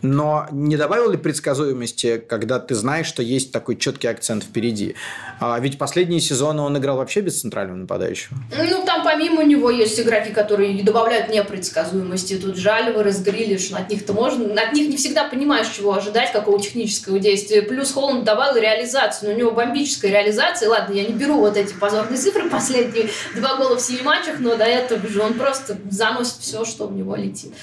Но 0.02 0.48
не 0.52 0.78
добавил 0.78 1.10
ли 1.10 1.18
предсказуемости, 1.18 2.18
когда 2.18 2.60
ты 2.60 2.76
знаешь, 2.76 3.08
что 3.08 3.24
есть 3.24 3.52
такой 3.52 3.76
четкий 3.76 4.08
акцент 4.08 4.44
впереди? 4.44 4.96
А 5.40 5.60
ведь 5.60 5.78
последние 5.78 6.22
сезоны 6.22 6.62
он 6.62 6.78
играл 6.78 6.98
вообще 6.98 7.22
без 7.22 7.42
центрального 7.42 7.78
нападающего. 7.78 8.38
Ну, 8.56 8.86
там 8.86 9.04
помимо 9.04 9.44
него 9.44 9.70
есть 9.70 10.00
игроки, 10.00 10.32
которые 10.32 10.84
добавляют 10.84 11.30
непредсказуемости. 11.30 12.38
Тут 12.38 12.56
Жальва, 12.56 13.04
Разгрилиш, 13.04 13.72
от 13.72 13.90
них-то 13.90 14.14
можно... 14.14 14.46
От 14.62 14.74
них 14.74 14.90
не 14.90 14.98
всегда 14.98 15.28
понимаешь, 15.28 15.68
чего 15.70 15.94
ожидать, 15.94 16.32
какого 16.32 16.60
технического 16.62 17.20
действия. 17.20 17.62
Плюс 17.62 17.92
Холланд 17.92 18.24
добавил 18.24 18.62
реализацию. 18.62 19.30
Но 19.30 19.36
у 19.36 19.40
него 19.40 19.52
бомбическая 19.52 20.12
реализация. 20.12 20.70
Ладно, 20.70 20.94
я 20.94 21.06
не 21.06 21.14
беру 21.14 21.40
вот 21.40 21.58
эти 21.58 21.74
позорные 21.74 22.18
цифры, 22.18 22.50
последние 22.50 23.10
два 23.36 23.58
гола 23.58 23.76
в 23.76 23.82
семи 23.82 24.02
матчах, 24.02 24.40
но 24.40 24.56
до 24.56 24.66
этого 24.66 25.08
же 25.08 25.22
он 25.22 25.34
просто 25.34 25.78
заносит 25.90 26.38
все, 26.40 26.64
что 26.66 26.88
в 26.88 26.94
него 26.94 27.16
летит. 27.16 27.54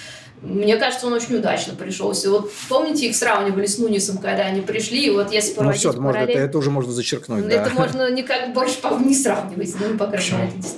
Мне 0.43 0.77
кажется, 0.77 1.07
он 1.07 1.13
очень 1.13 1.37
удачно 1.37 1.75
пришелся. 1.75 2.29
Вот 2.31 2.51
помните, 2.69 3.07
их 3.07 3.15
сравнивали 3.15 3.67
с 3.67 3.79
Нунисом, 3.79 4.19
когда 4.19 4.43
они 4.43 4.61
пришли, 4.61 5.07
и 5.07 5.11
вот 5.11 5.33
если 5.33 5.55
проводить 5.55 5.85
Ну 5.85 5.91
все, 5.93 6.01
можно, 6.01 6.19
это, 6.19 6.33
это 6.33 6.59
уже 6.59 6.71
можно 6.71 6.93
зачеркнуть, 6.93 7.45
Это 7.47 7.71
да. 7.71 7.75
можно 7.75 8.11
никак 8.11 8.53
больше 8.53 8.79
не 9.05 9.15
сравнивать, 9.15 9.75
ну, 9.79 9.97
по 9.97 10.07
крайней 10.07 10.33
мере, 10.33 10.53
это 10.59 10.69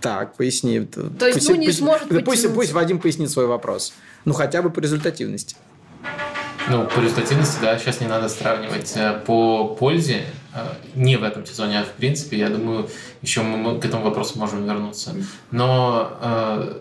Так, 0.00 0.34
поясни. 0.34 0.80
То 0.80 1.26
есть 1.26 1.46
Нунис 1.46 1.66
пусть, 1.66 1.80
может 1.82 2.08
пусть, 2.08 2.24
пусть, 2.24 2.54
пусть 2.54 2.72
Вадим 2.72 3.00
пояснит 3.00 3.30
свой 3.30 3.46
вопрос. 3.46 3.92
Ну, 4.24 4.32
хотя 4.32 4.62
бы 4.62 4.70
по 4.70 4.80
результативности. 4.80 5.56
Ну, 6.70 6.86
по 6.86 7.00
результативности, 7.00 7.58
да, 7.60 7.78
сейчас 7.78 8.00
не 8.00 8.06
надо 8.06 8.30
сравнивать. 8.30 8.94
Э, 8.96 9.20
по 9.26 9.68
пользе, 9.68 10.24
э, 10.54 10.66
не 10.94 11.16
в 11.16 11.22
этом 11.22 11.44
сезоне, 11.44 11.80
а 11.80 11.84
в 11.84 11.90
принципе, 11.90 12.38
я 12.38 12.48
думаю, 12.48 12.88
еще 13.20 13.42
мы 13.42 13.78
к 13.78 13.84
этому 13.84 14.04
вопросу 14.04 14.38
можем 14.38 14.64
вернуться. 14.64 15.14
Но 15.50 16.16
э, 16.22 16.74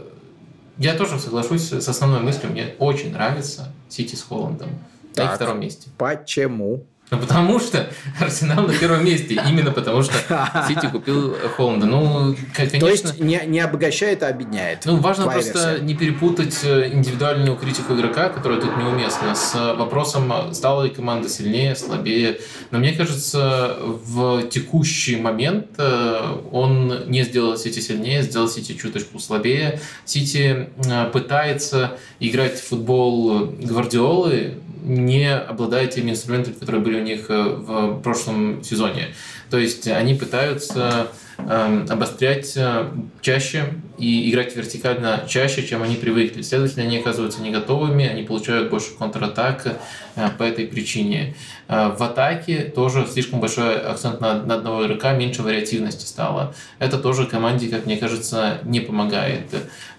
я 0.77 0.95
тоже 0.95 1.19
соглашусь 1.19 1.71
с 1.71 1.87
основной 1.87 2.21
мыслью. 2.21 2.51
Мне 2.51 2.75
очень 2.79 3.11
нравится 3.11 3.71
Сити 3.89 4.15
с 4.15 4.23
Холландом. 4.23 4.69
Так, 5.13 5.31
на 5.31 5.35
втором 5.35 5.59
месте. 5.59 5.89
Почему? 5.97 6.85
Ну, 7.11 7.19
потому 7.19 7.59
что 7.59 7.87
Арсенал 8.19 8.65
на 8.65 8.73
первом 8.73 9.05
месте. 9.05 9.39
Именно 9.47 9.71
потому 9.71 10.01
что 10.01 10.13
Сити 10.67 10.89
купил 10.89 11.35
Холланда. 11.55 11.85
Ну, 11.85 12.35
конечно... 12.55 12.79
То 12.79 12.89
есть 12.89 13.19
не, 13.19 13.39
не 13.45 13.59
обогащает, 13.59 14.23
а 14.23 14.29
объединяет. 14.29 14.85
Ну, 14.85 14.97
важно 14.97 15.25
просто 15.25 15.69
версия. 15.71 15.83
не 15.83 15.95
перепутать 15.95 16.59
э, 16.63 16.91
индивидуальную 16.91 17.55
критику 17.55 17.93
игрока, 17.93 18.29
которая 18.29 18.59
тут 18.59 18.75
неуместна, 18.77 19.35
с 19.35 19.53
вопросом, 19.75 20.53
стала 20.53 20.83
ли 20.83 20.89
команда 20.89 21.29
сильнее, 21.29 21.75
слабее. 21.75 22.39
Но 22.71 22.79
мне 22.79 22.93
кажется, 22.93 23.77
в 23.79 24.47
текущий 24.47 25.17
момент 25.17 25.67
э, 25.77 26.37
он 26.51 27.09
не 27.09 27.23
сделал 27.23 27.57
Сити 27.57 27.79
сильнее, 27.79 28.23
сделал 28.23 28.47
Сити 28.47 28.73
чуточку 28.73 29.19
слабее. 29.19 29.79
Сити 30.05 30.69
э, 30.77 31.05
пытается 31.11 31.97
играть 32.19 32.59
в 32.59 32.69
футбол 32.69 33.45
Гвардиолы, 33.59 34.55
не 34.83 35.33
обладая 35.33 35.87
теми 35.87 36.11
инструментами, 36.11 36.53
которые 36.53 36.81
были 36.81 36.99
у 36.99 37.03
них 37.03 37.29
э, 37.29 37.41
в 37.41 38.01
прошлом 38.01 38.63
сезоне. 38.63 39.13
То 39.49 39.57
есть 39.57 39.87
они 39.87 40.15
пытаются 40.15 41.07
эм, 41.37 41.85
обострять 41.89 42.53
э, 42.55 42.87
чаще 43.21 43.65
и 43.97 44.31
играть 44.31 44.55
вертикально 44.55 45.23
чаще, 45.27 45.65
чем 45.65 45.83
они 45.83 45.95
привыкли. 45.95 46.41
Следовательно, 46.41 46.83
они 46.85 46.97
оказываются 46.97 47.41
не 47.41 47.51
готовыми, 47.51 48.05
они 48.05 48.23
получают 48.23 48.69
больше 48.69 48.95
контратак 48.97 49.77
э, 50.15 50.29
по 50.37 50.43
этой 50.43 50.65
причине. 50.65 51.35
В 51.69 52.03
атаке 52.03 52.63
тоже 52.63 53.07
слишком 53.09 53.39
большой 53.39 53.79
акцент 53.79 54.19
на, 54.19 54.43
на 54.43 54.55
одного 54.55 54.85
игрока, 54.85 55.13
меньше 55.13 55.41
вариативности 55.41 56.05
стало. 56.05 56.53
Это 56.77 56.99
тоже 56.99 57.25
команде, 57.25 57.69
как 57.69 57.85
мне 57.85 57.95
кажется, 57.97 58.59
не 58.65 58.81
помогает. 58.81 59.45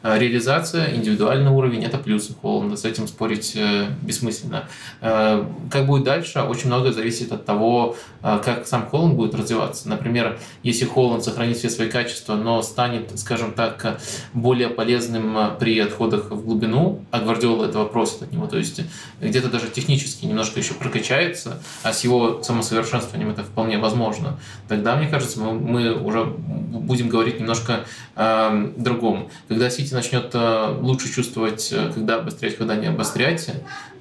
А, 0.03 0.19
реализация, 0.19 0.95
индивидуальный 0.95 1.51
уровень– 1.51 1.83
это 1.87 1.97
плюсы 1.97 2.35
Холланда, 2.41 2.77
с 2.77 2.85
этим 2.85 3.09
спорить 3.09 3.55
э, 3.57 3.87
бессмысленно. 4.03 4.69
Как 5.01 5.87
будет 5.87 6.05
дальше, 6.05 6.41
очень 6.41 6.67
много 6.67 6.93
зависит 6.93 7.33
от 7.33 7.45
того, 7.47 7.97
как 8.21 8.67
сам 8.67 8.87
Холланд 8.87 9.15
будет 9.15 9.35
развиваться. 9.35 9.89
Например, 9.89 10.39
если 10.63 10.85
Холланд 10.85 11.25
сохранит 11.25 11.57
все 11.57 11.71
свои 11.71 11.89
качества, 11.89 12.35
но 12.35 12.63
станет, 12.63 13.19
скажем 13.19 13.53
так, 13.53 13.84
более 14.33 14.69
полезным 14.69 15.37
при 15.59 15.79
отходах 15.79 16.31
в 16.31 16.45
глубину, 16.45 17.05
а 17.11 17.21
Гвардиола 17.21 17.67
этого 17.67 17.87
просит 17.87 18.23
от 18.23 18.33
него, 18.33 18.47
то 18.47 18.59
есть 18.59 18.81
где-то 19.21 19.49
даже 19.49 19.69
технически 19.69 20.27
немножко 20.27 20.61
еще 20.61 20.75
прокачается, 20.75 21.63
а 21.83 21.93
с 21.93 22.05
его 22.05 22.43
самосовершенствованием 22.43 23.31
это 23.31 23.43
вполне 23.43 23.79
возможно, 23.79 24.39
тогда, 24.69 24.97
мне 24.97 25.09
кажется, 25.09 25.41
мы, 25.41 25.55
мы 25.55 25.95
уже 25.95 26.25
будем 26.25 27.09
говорить 27.09 27.41
немножко 27.41 27.85
э, 28.17 28.73
другом. 28.77 29.29
Когда 29.49 29.71
Сити 29.71 29.93
начнет 29.95 30.31
э, 30.35 30.79
лучше 30.81 31.13
чувствовать, 31.13 31.73
э, 31.73 31.91
когда 31.95 32.17
обострять, 32.17 32.57
когда 32.57 32.77
не 32.77 32.87
обострять, 32.87 33.51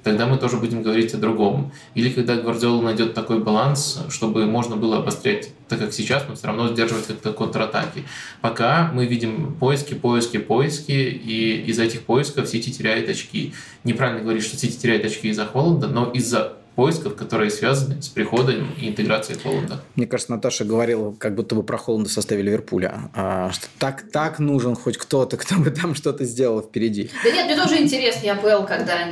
тогда 0.02 0.26
мы 0.26 0.36
тоже 0.36 0.58
будем 0.58 0.82
говорить 0.82 1.14
о 1.14 1.18
другом. 1.18 1.72
Или 1.94 2.10
когда 2.10 2.36
Гвардиола 2.36 2.82
найдет 2.82 3.14
такой 3.14 3.38
баланс, 3.38 4.00
чтобы 4.10 4.46
можно 4.46 4.76
было 4.76 4.98
обострять, 4.98 5.48
так 5.74 5.86
как 5.86 5.94
сейчас, 5.94 6.24
но 6.28 6.34
все 6.34 6.46
равно 6.46 6.68
сдерживать 6.68 7.06
как-то 7.06 7.32
контратаки. 7.32 8.04
Пока 8.40 8.90
мы 8.92 9.06
видим 9.06 9.54
поиски, 9.54 9.94
поиски, 9.94 10.38
поиски, 10.38 10.92
и 10.92 11.62
из 11.66 11.78
этих 11.78 12.02
поисков 12.02 12.48
Сити 12.48 12.70
теряет 12.70 13.08
очки. 13.08 13.52
Неправильно 13.82 14.22
говорить, 14.22 14.44
что 14.44 14.56
Сити 14.56 14.76
теряет 14.76 15.04
очки 15.04 15.28
из-за 15.28 15.46
холода, 15.46 15.88
но 15.88 16.10
из-за 16.12 16.54
поисков, 16.74 17.14
которые 17.14 17.50
связаны 17.50 18.02
с 18.02 18.08
приходом 18.08 18.68
и 18.80 18.88
интеграцией 18.88 19.38
Холланда. 19.40 19.80
Мне 19.94 20.06
кажется, 20.06 20.32
Наташа 20.32 20.64
говорила, 20.64 21.12
как 21.12 21.34
будто 21.34 21.54
бы 21.54 21.62
про 21.62 21.78
Холланда 21.78 22.08
в 22.08 22.12
составе 22.12 22.42
Ливерпуля, 22.42 23.10
а, 23.14 23.50
что 23.52 23.66
так, 23.78 24.10
так 24.10 24.38
нужен 24.38 24.74
хоть 24.74 24.96
кто-то, 24.98 25.36
кто 25.36 25.56
бы 25.56 25.70
там 25.70 25.94
что-то 25.94 26.24
сделал 26.24 26.62
впереди. 26.62 27.10
Да 27.22 27.30
нет, 27.30 27.46
мне 27.46 27.56
тоже 27.56 27.80
интересно 27.80 28.32
АПЛ, 28.32 28.66
когда 28.66 29.08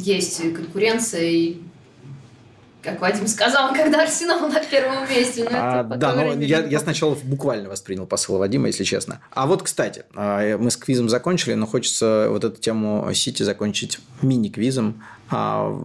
есть 0.00 0.42
конкуренция 0.54 1.22
и 1.22 1.56
как 2.82 3.00
Вадим 3.00 3.26
сказал, 3.26 3.72
когда 3.74 4.02
Арсенал 4.02 4.48
на 4.48 4.60
первом 4.60 5.08
месте. 5.08 5.44
Ну, 5.44 5.50
а, 5.52 5.82
да, 5.82 6.14
но 6.14 6.32
я, 6.34 6.64
я 6.64 6.78
сначала 6.78 7.14
буквально 7.22 7.68
воспринял 7.68 8.06
посыл 8.06 8.38
Вадима, 8.38 8.68
если 8.68 8.84
честно. 8.84 9.20
А 9.30 9.46
вот, 9.46 9.62
кстати, 9.62 10.04
а, 10.14 10.56
мы 10.58 10.70
с 10.70 10.76
квизом 10.76 11.08
закончили, 11.08 11.54
но 11.54 11.66
хочется 11.66 12.26
вот 12.30 12.44
эту 12.44 12.60
тему 12.60 13.08
Сити 13.14 13.42
закончить 13.42 13.98
мини-квизом. 14.22 15.02
А, 15.30 15.84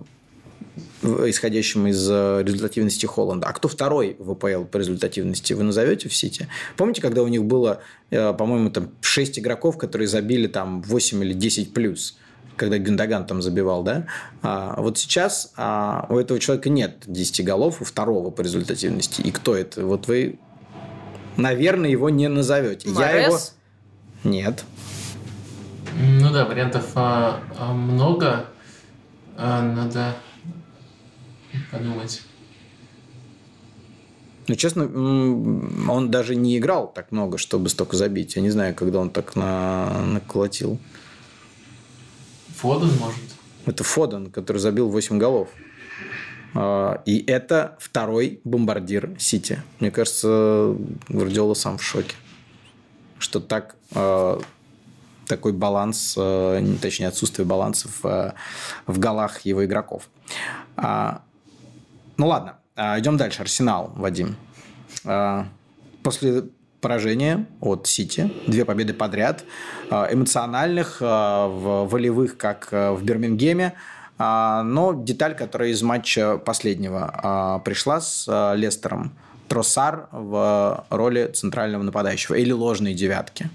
исходящим 1.03 1.87
из 1.87 2.09
э, 2.09 2.43
результативности 2.43 3.05
Холланда. 3.05 3.47
А 3.47 3.53
кто 3.53 3.67
второй 3.67 4.15
в 4.19 4.31
АПЛ 4.31 4.65
по 4.65 4.77
результативности 4.77 5.53
вы 5.53 5.63
назовете 5.63 6.09
в 6.09 6.15
Сити? 6.15 6.47
Помните, 6.75 7.01
когда 7.01 7.23
у 7.23 7.27
них 7.27 7.45
было, 7.45 7.81
э, 8.09 8.33
по-моему, 8.33 8.69
там 8.71 8.91
6 9.01 9.39
игроков, 9.39 9.77
которые 9.77 10.07
забили 10.07 10.47
там 10.47 10.81
8 10.81 11.23
или 11.23 11.33
10 11.33 11.73
плюс? 11.73 12.17
Когда 12.55 12.77
Гюндаган 12.77 13.25
там 13.25 13.41
забивал, 13.41 13.83
да? 13.83 14.05
А 14.41 14.79
вот 14.81 14.97
сейчас 14.97 15.53
а, 15.57 16.05
у 16.09 16.17
этого 16.17 16.39
человека 16.39 16.69
нет 16.69 17.03
10 17.05 17.45
голов, 17.45 17.81
у 17.81 17.85
второго 17.85 18.31
по 18.31 18.41
результативности. 18.41 19.21
И 19.21 19.31
кто 19.31 19.55
это? 19.55 19.85
Вот 19.85 20.07
вы, 20.07 20.39
наверное, 21.37 21.89
его 21.89 22.09
не 22.09 22.27
назовете. 22.27 22.89
Морес? 22.89 22.99
Я 22.99 23.25
его... 23.25 23.39
Нет. 24.23 24.63
Ну 25.97 26.31
да, 26.31 26.45
вариантов 26.45 26.91
а, 26.95 27.41
а, 27.57 27.73
много. 27.73 28.45
А, 29.37 29.61
надо 29.61 30.15
подумать. 31.71 32.21
Ну, 34.47 34.55
честно, 34.55 34.83
он 34.85 36.11
даже 36.11 36.35
не 36.35 36.57
играл 36.57 36.91
так 36.93 37.11
много, 37.11 37.37
чтобы 37.37 37.69
столько 37.69 37.97
забить. 37.97 38.35
Я 38.35 38.41
не 38.43 38.51
знаю, 38.51 38.75
когда 38.75 38.99
он 38.99 39.09
так 39.09 39.35
на... 39.35 40.03
наколотил. 40.05 40.79
Фоден, 42.57 42.97
может? 42.99 43.19
Это 43.65 43.83
Фоден, 43.83 44.31
который 44.31 44.57
забил 44.57 44.89
8 44.89 45.17
голов. 45.17 45.49
А, 46.55 47.01
и 47.05 47.23
это 47.25 47.77
второй 47.79 48.39
бомбардир 48.43 49.11
Сити. 49.19 49.61
Мне 49.79 49.91
кажется, 49.91 50.75
Гвардиола 51.09 51.53
сам 51.53 51.77
в 51.77 51.83
шоке. 51.83 52.15
Что 53.19 53.39
так 53.39 53.75
а, 53.93 54.41
такой 55.27 55.51
баланс, 55.51 56.15
а, 56.17 56.63
точнее 56.81 57.09
отсутствие 57.09 57.45
баланса 57.45 57.89
в, 58.01 58.33
в 58.87 58.99
голах 58.99 59.41
его 59.41 59.65
игроков. 59.65 60.09
Ну 62.17 62.27
ладно, 62.27 62.59
идем 62.77 63.17
дальше. 63.17 63.41
Арсенал, 63.41 63.91
Вадим. 63.95 64.37
После 66.03 66.43
поражения 66.85 67.47
от 67.61 67.87
Сити, 67.87 68.31
две 68.45 68.63
победы 68.63 68.93
подряд, 68.93 69.43
а, 69.89 70.07
эмоциональных, 70.11 71.01
волевых, 71.01 72.37
как 72.37 72.71
в 72.71 72.99
Бирмингеме, 73.01 73.73
но 74.19 74.93
деталь, 74.95 75.35
которая 75.35 75.69
из 75.69 75.81
матча 75.81 76.37
последнего 76.37 77.59
пришла 77.65 77.99
с 78.01 78.53
Лестером. 78.55 79.13
Тросар 79.47 80.09
в 80.11 80.85
роли 80.91 81.31
центрального 81.33 81.81
нападающего 81.81 82.35
или 82.35 82.51
ложной 82.51 82.93
девятки. 82.93 83.49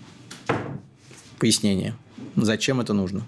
Пояснение. 1.39 1.95
Зачем 2.35 2.81
это 2.81 2.95
нужно? 2.95 3.23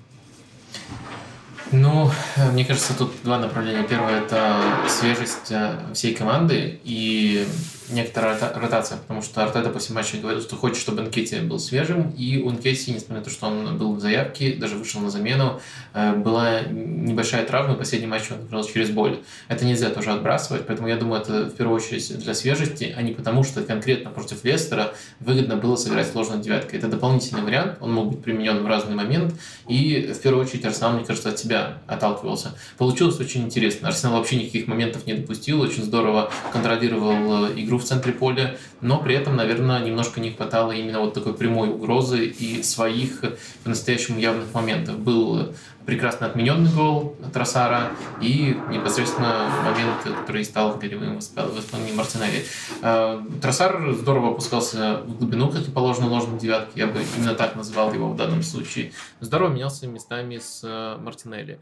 Ну, 1.73 2.11
мне 2.53 2.65
кажется, 2.65 2.93
тут 2.93 3.13
два 3.25 3.39
направления. 3.39 3.85
Первое– 3.85 4.21
это 4.23 4.61
свежесть 4.89 5.51
э, 5.51 5.79
всей 5.95 6.15
команды 6.15 6.79
и 6.85 7.47
некоторая 7.91 8.39
ротация, 8.55 8.99
потому 8.99 9.23
что 9.23 9.43
Артета 9.43 9.71
после 9.71 9.95
матча 9.95 10.17
говорил, 10.17 10.41
что 10.41 10.57
хочет, 10.57 10.79
чтобы 10.79 11.03
Нкетти 11.03 11.41
был 11.41 11.59
свежим, 11.59 12.11
и 12.11 12.39
у 12.39 12.51
Нкетти, 12.51 12.93
несмотря 12.93 13.19
на 13.19 13.25
то, 13.25 13.31
что 13.31 13.47
он 13.47 13.79
был 13.79 13.95
в 13.95 14.01
заявке, 14.01 14.55
даже 14.55 14.77
вышел 14.77 15.01
на 15.01 15.11
замену, 15.11 15.61
э, 15.95 16.15
была 16.15 16.61
небольшая 16.63 17.45
травма, 17.45 17.75
последний 17.75 18.09
матч 18.09 18.31
он 18.31 18.47
играл 18.47 18.65
через 18.65 18.91
боль. 18.91 19.21
Это 19.49 19.65
нельзя 19.65 19.91
тоже 19.91 20.13
отбрасывать, 20.13 20.67
поэтому 20.67 20.89
я 20.89 20.97
думаю, 20.97 21.23
это 21.23 21.45
в 21.45 21.55
первую 21.55 21.77
очередь 21.77 22.19
для 22.19 22.35
свежести, 22.35 22.95
а 22.97 23.03
не 23.03 23.13
потому, 23.13 23.45
что 23.45 23.63
конкретно 23.63 24.11
против 24.11 24.45
Лестера 24.45 24.95
выгодно 25.21 25.57
было 25.57 25.77
сыграть 25.77 26.11
сложной 26.11 26.41
девяткой. 26.41 26.79
Это 26.79 26.89
дополнительный 26.89 27.43
вариант, 27.43 27.79
он 27.81 27.93
мог 27.93 28.11
быть 28.11 28.23
применен 28.23 28.63
в 28.63 28.67
разный 28.67 28.95
момент, 28.95 29.35
и 29.69 30.13
в 30.13 30.21
первую 30.21 30.45
очередь 30.45 30.65
Арсенал, 30.65 30.93
мне 30.93 31.05
кажется, 31.05 31.31
от 31.31 31.39
себя 31.39 31.79
отталкивался. 31.87 32.55
Получилось 32.79 33.19
очень 33.21 33.45
интересно. 33.45 33.89
Арсенал 33.89 34.19
вообще 34.19 34.37
никаких 34.37 34.67
моментов 34.67 35.07
не 35.07 35.15
допустил, 35.15 35.61
очень 35.61 35.83
здорово 35.83 36.31
контролировал 36.53 37.47
э, 37.47 37.53
игру 37.73 37.79
в 37.79 37.85
центре 37.85 38.13
поля, 38.13 38.57
но 38.81 38.99
при 38.99 39.15
этом, 39.15 39.37
наверное, 39.37 39.83
немножко 39.83 40.21
не 40.21 40.31
хватало 40.31 40.73
именно 40.73 41.01
вот 41.01 41.15
такой 41.15 41.33
прямой 41.33 41.71
угрозы 41.71 42.27
и 42.27 42.63
своих 42.63 43.25
по-настоящему 43.65 44.19
явных 44.19 44.53
моментов. 44.53 44.99
Был 44.99 45.55
прекрасно 45.87 46.27
отмененный 46.27 46.71
гол 46.73 47.17
Тросара 47.33 47.93
и 48.21 48.57
непосредственно 48.71 49.49
момент, 49.65 50.19
который 50.21 50.45
стал 50.45 50.77
голевым 50.77 51.19
в 51.19 51.21
исполнении 51.21 51.93
Мартинелли. 51.93 52.45
Э, 52.83 53.21
Тросар 53.41 53.93
здорово 53.93 54.31
опускался 54.31 55.03
в 55.05 55.19
глубину, 55.19 55.51
как 55.51 55.69
и 55.69 55.71
положено 55.71 56.09
ложной 56.09 56.41
девятке, 56.41 56.81
я 56.81 56.87
бы 56.87 57.01
именно 57.17 57.35
так 57.35 57.55
называл 57.57 57.93
его 57.93 58.09
в 58.09 58.17
данном 58.17 58.43
случае. 58.43 58.93
Здорово 59.21 59.51
менялся 59.51 59.87
местами 59.87 60.39
с 60.39 60.63
э, 60.65 60.99
Мартинелли. 61.01 61.53
деле. 61.53 61.61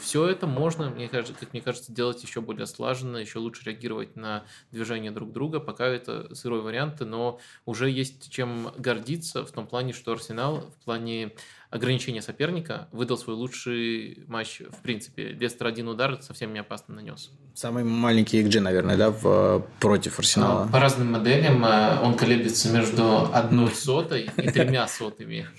Все 0.00 0.26
это 0.26 0.46
можно, 0.46 0.90
мне 0.90 1.08
кажется, 1.08 1.34
как 1.38 1.52
мне 1.52 1.62
кажется, 1.62 1.92
делать 1.92 2.22
еще 2.22 2.40
более 2.40 2.66
слаженно, 2.66 3.18
еще 3.18 3.38
лучше 3.38 3.64
реагировать 3.64 4.16
на 4.16 4.44
движение 4.72 5.10
друг 5.10 5.32
друга. 5.32 5.60
Пока 5.60 5.86
это 5.86 6.34
сырой 6.34 6.60
вариант, 6.62 7.00
но 7.00 7.38
уже 7.64 7.90
есть 7.90 8.30
чем 8.30 8.72
гордиться 8.76 9.44
в 9.44 9.52
том 9.52 9.66
плане, 9.66 9.92
что 9.92 10.12
Арсенал 10.12 10.62
в 10.80 10.84
плане 10.84 11.32
ограничения 11.70 12.22
соперника 12.22 12.88
выдал 12.92 13.18
свой 13.18 13.36
лучший 13.36 14.24
матч 14.26 14.60
в 14.60 14.82
принципе. 14.82 15.28
Лестер 15.28 15.66
один 15.66 15.88
удар 15.88 16.18
совсем 16.22 16.52
не 16.52 16.60
опасно 16.60 16.94
нанес. 16.94 17.30
Самый 17.54 17.84
маленький 17.84 18.42
XG, 18.42 18.60
наверное, 18.60 18.96
да, 18.96 19.10
в, 19.10 19.64
против 19.80 20.18
Арсенала? 20.18 20.68
По 20.68 20.80
разным 20.80 21.12
моделям 21.12 21.64
э, 21.64 22.00
он 22.02 22.14
колеблется 22.14 22.70
между 22.70 23.28
одной 23.32 23.70
сотой 23.70 24.30
и 24.36 24.50
тремя 24.50 24.86
сотыми. 24.86 25.46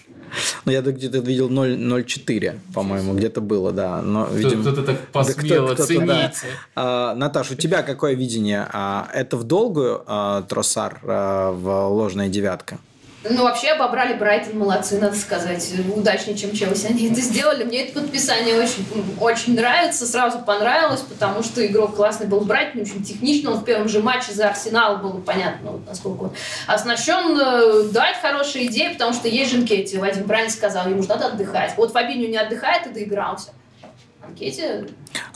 Ну, 0.66 0.72
я 0.72 0.82
где-то 0.82 1.18
видел 1.18 1.50
0,04, 1.50 2.60
по-моему, 2.76 3.16
где-то 3.16 3.42
было, 3.42 3.72
да. 3.72 4.04
Но, 4.04 4.28
видимо... 4.28 4.62
Кто-то 4.62 4.84
так 4.84 5.08
посмел 5.08 5.68
да, 5.68 5.74
оценить. 5.74 6.08
Да. 6.08 6.32
А, 6.76 7.16
Наташ, 7.16 7.50
у 7.50 7.56
тебя 7.56 7.82
какое 7.82 8.14
видение? 8.14 8.68
А, 8.72 9.10
это 9.12 9.38
в 9.38 9.44
долгую 9.44 10.04
а, 10.06 10.44
Тросар 10.44 11.00
а, 11.02 11.52
в 11.52 11.88
ложная 11.88 12.30
девятка? 12.30 12.78
Ну, 13.24 13.44
вообще 13.44 13.72
обобрали 13.72 14.14
Брайтон, 14.14 14.58
молодцы, 14.58 14.98
надо 14.98 15.16
сказать. 15.16 15.74
Удачнее, 15.94 16.38
чем 16.38 16.54
Челси 16.54 16.88
они 16.88 17.12
это 17.12 17.20
сделали. 17.20 17.66
Мне 17.66 17.84
это 17.84 18.00
подписание 18.00 18.56
очень, 18.56 18.86
очень 19.20 19.56
нравится, 19.56 20.06
сразу 20.06 20.40
понравилось, 20.40 21.02
потому 21.02 21.44
что 21.44 21.66
игрок 21.66 21.98
классный 21.98 22.28
был 22.28 22.42
Брайтон, 22.42 22.82
очень 22.82 23.04
техничный. 23.04 23.52
Он 23.52 23.60
в 23.60 23.66
первом 23.66 23.90
же 23.90 24.02
матче 24.02 24.32
за 24.32 24.48
Арсенал 24.48 25.00
был 25.00 25.22
понятно, 25.22 25.72
вот, 25.72 25.86
насколько 25.86 26.24
он 26.24 26.32
оснащен. 26.68 27.92
Дать 27.92 28.16
хорошие 28.22 28.68
идеи, 28.68 28.94
потому 28.94 29.14
что 29.14 29.28
есть 29.28 29.52
Женкетти, 29.52 29.98
Вадим 29.98 30.24
правильно 30.24 30.52
сказал, 30.52 30.88
ему 30.88 31.04
же 31.04 31.10
надо 31.10 31.28
отдыхать. 31.28 31.74
Вот 31.76 31.92
Фабиню 31.92 32.30
не 32.30 32.38
отдыхает 32.38 32.88
и 32.88 32.90
доигрался 32.92 33.50
анкете. 34.30 34.88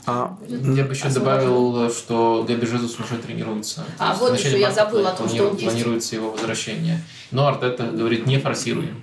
А, 0.06 0.36
я 0.48 0.84
бы 0.84 0.92
еще 0.92 1.08
добавил, 1.08 1.90
что 1.90 2.44
Габи 2.46 2.66
Жезус 2.66 2.98
уже 2.98 3.18
тренируется. 3.18 3.84
А, 3.98 4.14
вот 4.14 4.38
еще 4.38 4.58
я 4.58 4.70
забыл 4.70 5.06
о 5.06 5.12
том, 5.12 5.28
что 5.28 5.48
он 5.48 5.56
есть. 5.56 5.64
Планируется 5.64 6.16
его 6.16 6.30
возвращение. 6.30 7.00
Но 7.30 7.46
Артета 7.46 7.86
говорит, 7.86 8.26
не 8.26 8.38
форсируем. 8.38 9.02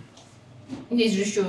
Есть 0.89 1.15
же 1.15 1.21
еще 1.21 1.45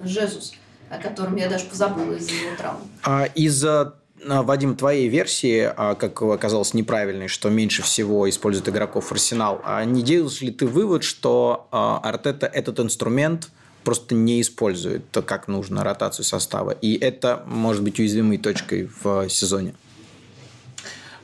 Жезус, 0.00 0.52
о 0.90 0.98
котором 0.98 1.36
я 1.36 1.48
даже 1.48 1.64
позабыла 1.64 2.14
из-за 2.14 2.32
его 2.32 2.56
травмы. 2.56 2.80
А, 3.02 3.24
из-за 3.24 3.94
а, 4.26 4.42
Вадим, 4.42 4.76
твоей 4.76 5.08
версии, 5.08 5.70
а, 5.76 5.94
как 5.94 6.20
оказалось 6.22 6.74
неправильной, 6.74 7.28
что 7.28 7.50
меньше 7.50 7.82
всего 7.82 8.28
использует 8.28 8.68
игроков 8.68 9.10
Арсенал, 9.10 9.60
а 9.64 9.84
не 9.84 10.02
делаешь 10.02 10.40
ли 10.40 10.50
ты 10.50 10.66
вывод, 10.66 11.02
что 11.02 11.68
Артета 11.70 12.46
этот 12.46 12.80
инструмент 12.80 13.50
просто 13.88 14.14
не 14.14 14.42
использует 14.42 15.10
то, 15.10 15.22
как 15.22 15.48
нужно 15.48 15.82
ротацию 15.82 16.22
состава. 16.22 16.72
И 16.72 16.94
это 16.94 17.42
может 17.46 17.82
быть 17.82 17.98
уязвимой 17.98 18.36
точкой 18.36 18.90
в 19.02 19.30
сезоне. 19.30 19.72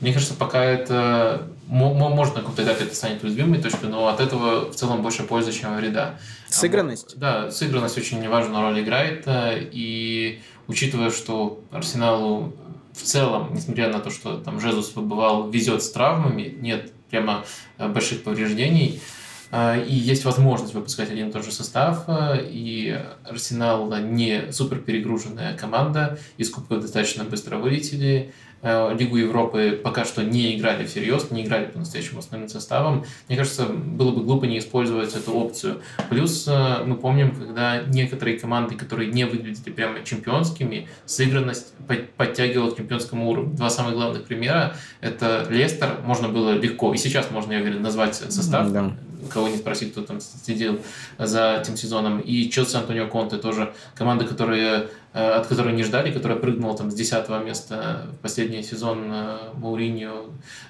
Мне 0.00 0.14
кажется, 0.14 0.32
пока 0.32 0.64
это 0.64 1.46
может 1.66 2.36
на 2.36 2.40
каком-то 2.40 2.64
этапе 2.64 2.84
это 2.84 2.94
станет 2.94 3.22
уязвимой 3.22 3.60
точкой, 3.60 3.90
но 3.90 4.08
от 4.08 4.18
этого 4.18 4.70
в 4.70 4.74
целом 4.74 5.02
больше 5.02 5.24
пользы, 5.24 5.52
чем 5.52 5.76
вреда. 5.76 6.18
Сыгранность? 6.48 7.18
Да, 7.18 7.50
сыгранность 7.50 7.98
очень 7.98 8.26
важную 8.30 8.62
роль 8.62 8.80
играет. 8.80 9.24
И 9.26 10.40
учитывая, 10.66 11.10
что 11.10 11.62
Арсеналу 11.70 12.54
в 12.94 13.02
целом, 13.02 13.52
несмотря 13.52 13.92
на 13.92 13.98
то, 13.98 14.08
что 14.08 14.38
там 14.38 14.58
Жезус 14.58 14.96
выбывал, 14.96 15.50
везет 15.50 15.82
с 15.82 15.90
травмами, 15.90 16.56
нет 16.62 16.92
прямо 17.10 17.44
больших 17.78 18.22
повреждений, 18.22 19.02
а, 19.02 19.24
и 19.55 19.94
есть 19.94 20.24
возможность 20.24 20.74
выпускать 20.74 21.12
один 21.12 21.28
и 21.28 21.32
тот 21.32 21.44
же 21.44 21.52
состав, 21.52 22.05
а, 22.09 22.34
и 22.36 23.00
Арсенал 23.24 23.88
не 24.00 24.50
супер 24.50 24.78
перегруженная 24.78 25.57
команда, 25.57 26.18
из 26.38 26.50
Кубка 26.50 26.78
достаточно 26.78 27.22
быстро 27.22 27.59
вылетели, 27.59 28.32
а, 28.62 28.92
Лигу 28.92 29.16
Европы 29.16 29.80
пока 29.80 30.05
что 30.05 30.24
не 30.24 30.57
играли 30.57 30.84
всерьез, 30.84 31.30
не 31.30 31.44
играли 31.44 31.66
по-настоящему 31.66 32.18
основным 32.18 32.48
составом. 32.48 33.05
Мне 33.28 33.36
кажется, 33.38 33.66
было 33.66 34.11
бы 34.11 34.24
глупо 34.24 34.46
не 34.46 34.59
использовать 34.59 35.14
эту 35.14 35.32
опцию. 35.34 35.82
Плюс 36.11 36.48
мы 36.48 36.96
помним, 36.96 37.36
когда 37.36 37.82
некоторые 37.82 38.40
команды, 38.40 38.74
которые 38.74 39.12
не 39.12 39.24
выглядели 39.24 39.70
прямо 39.72 40.02
чемпионскими, 40.02 40.88
сыгранность 41.07 41.74
подтягивала 42.16 42.72
к 42.72 42.76
чемпионскому 42.76 43.30
уровню. 43.30 43.55
Два 43.55 43.70
самых 43.70 43.94
главных 43.94 44.24
примера– 44.24 44.74
это 45.00 45.46
Лестер, 45.48 46.00
можно 46.05 46.28
было 46.28 46.59
легко, 46.59 46.92
и 46.92 46.96
сейчас 46.96 47.30
можно, 47.30 47.52
я 47.52 47.61
уверен, 47.61 47.82
назвать 47.82 48.16
состав, 48.16 48.72
да 48.72 48.96
кого 49.29 49.49
не 49.49 49.57
спросить, 49.57 49.93
кто 49.93 50.03
там 50.03 50.20
следил 50.20 50.81
за 51.18 51.61
этим 51.61 51.77
сезоном. 51.77 52.20
И 52.20 52.51
Челси 52.51 52.77
Антонио 52.77 53.09
Конте 53.09 53.37
тоже 53.37 53.72
команда, 53.95 54.25
которая, 54.25 54.89
э, 55.12 55.29
от 55.31 55.47
которой 55.47 55.75
не 55.75 55.83
ждали, 55.83 56.12
которая 56.12 56.39
прыгнула 56.39 56.77
там 56.77 56.91
с 56.91 56.95
10 56.95 57.29
места 57.45 58.07
в 58.12 58.22
последний 58.22 58.62
сезон 58.62 59.11
э, 59.11 59.39
Мауриньо 59.55 60.27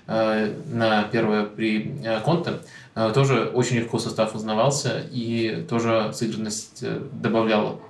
э, 0.06 0.54
на 0.66 1.04
первое 1.04 1.44
при 1.44 1.96
Конте. 2.24 2.54
Тоже 3.12 3.46
очень 3.46 3.78
легко 3.78 3.98
состав 3.98 4.36
узнавался 4.36 5.02
и 5.10 5.66
тоже 5.68 6.12
сыгранность 6.14 6.84
добавляла. 7.12 7.80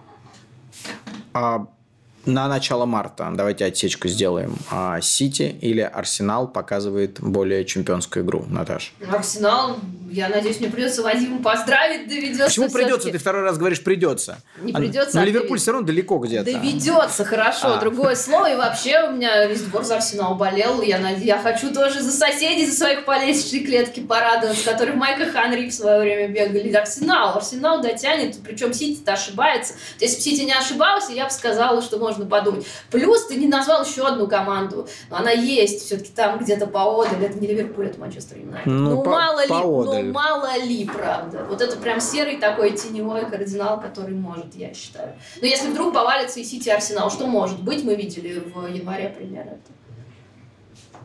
А 1.35 1.67
на 2.27 2.49
начало 2.49 2.87
марта, 2.87 3.31
давайте 3.35 3.64
отсечку 3.66 4.09
сделаем, 4.09 4.57
а 4.70 5.01
Сити 5.01 5.57
или 5.61 5.81
Арсенал 5.81 6.49
показывает 6.49 7.20
более 7.20 7.64
чемпионскую 7.64 8.25
игру, 8.25 8.45
Наташа? 8.49 8.91
Арсенал 9.11 9.79
я 10.14 10.29
надеюсь, 10.29 10.61
мне 10.61 10.68
придется 10.68 11.03
Вадиму 11.03 11.41
поздравить, 11.41 12.07
доведется. 12.07 12.45
Почему 12.45 12.70
придется? 12.70 13.11
Ты 13.11 13.18
второй 13.18 13.43
раз 13.43 13.59
говоришь 13.59 13.83
придется. 13.83 14.39
Не 14.62 14.72
а, 14.72 14.77
придется. 14.77 15.16
Но 15.16 15.22
а 15.22 15.25
Ливерпуль 15.25 15.59
все 15.59 15.72
равно 15.72 15.85
далеко 15.85 16.18
где-то. 16.18 16.45
Доведется, 16.45 17.25
хорошо. 17.25 17.75
А. 17.75 17.81
Другое 17.81 18.14
слово. 18.14 18.53
И 18.53 18.57
вообще 18.57 19.09
у 19.09 19.12
меня 19.12 19.47
весь 19.47 19.62
двор 19.62 19.83
за 19.83 19.97
Арсенал 19.97 20.37
болел. 20.37 20.83
Я, 20.83 20.99
я 21.11 21.39
хочу 21.39 21.75
тоже 21.75 22.01
за 22.01 22.12
соседей, 22.12 22.64
за 22.64 22.77
своих 22.77 23.05
полезшей 23.05 23.64
клетки 23.64 24.01
порадоваться, 24.01 24.64
которые 24.64 24.95
Майка 24.95 25.27
Ханри 25.33 25.68
в 25.68 25.75
свое 25.75 26.01
время 26.01 26.29
бегали. 26.29 26.72
Арсенал. 26.72 27.37
Арсенал 27.37 27.83
дотянет. 27.83 28.37
Причем 28.45 28.72
Сити-то 28.72 29.14
ошибается. 29.14 29.75
Если 29.99 30.16
бы 30.16 30.22
Сити 30.22 30.43
не 30.43 30.55
ошибался, 30.55 31.11
я 31.11 31.25
бы 31.25 31.31
сказала, 31.33 31.83
что 31.83 31.99
можно 31.99 32.14
подумать. 32.23 32.67
Плюс 32.91 33.27
ты 33.27 33.37
не 33.37 33.49
назвал 33.49 33.85
еще 33.85 34.07
одну 34.07 34.27
команду. 34.27 34.89
Но 35.11 35.17
она 35.17 35.31
есть 35.31 35.85
все-таки 35.85 36.11
там 36.12 36.39
где-то 36.39 36.67
поодаль. 36.67 37.23
Это 37.25 37.39
не 37.39 37.47
Ливерпуль, 37.47 37.87
это 37.87 38.01
Манчестер 38.01 38.39
Юнайтед. 38.39 38.67
Ну, 38.67 38.97
ну 38.97 39.03
по 39.03 39.11
мало 39.11 39.41
ли. 39.41 39.49
Ну, 39.51 40.12
мало 40.12 40.57
ли, 40.62 40.85
правда. 40.85 41.45
Вот 41.49 41.61
это 41.61 41.77
прям 41.77 42.01
серый 42.01 42.37
такой 42.37 42.73
теневой 42.73 43.29
кардинал, 43.29 43.81
который 43.81 44.15
может, 44.15 44.55
я 44.55 44.73
считаю. 44.75 45.15
Но 45.41 45.47
если 45.47 45.71
вдруг 45.71 45.93
повалится 45.93 46.41
и 46.41 46.45
Сити 46.45 46.69
Арсенал, 46.69 47.11
что 47.11 47.27
может 47.27 47.62
быть, 47.62 47.85
мы 47.85 47.95
видели 47.95 48.39
в 48.39 48.67
январе 48.67 49.09
примерно 49.09 49.59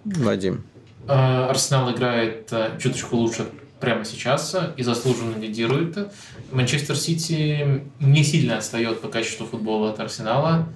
Вадим. 0.05 0.64
А, 1.07 1.49
Арсенал 1.49 1.91
играет 1.91 2.51
э, 2.51 2.78
чуточку 2.80 3.18
лучше 3.18 3.45
прямо 3.80 4.05
сейчас 4.05 4.55
и 4.78 4.84
заслуженно 4.84 5.38
лидирует. 5.38 6.12
Манчестер 6.51 6.95
Сити 6.95 7.84
не 7.99 8.24
сильно 8.24 8.57
отстает 8.57 9.01
по 9.01 9.07
качеству 9.07 9.45
футбола 9.45 9.91
от 9.91 9.99
Арсенала, 9.99 10.68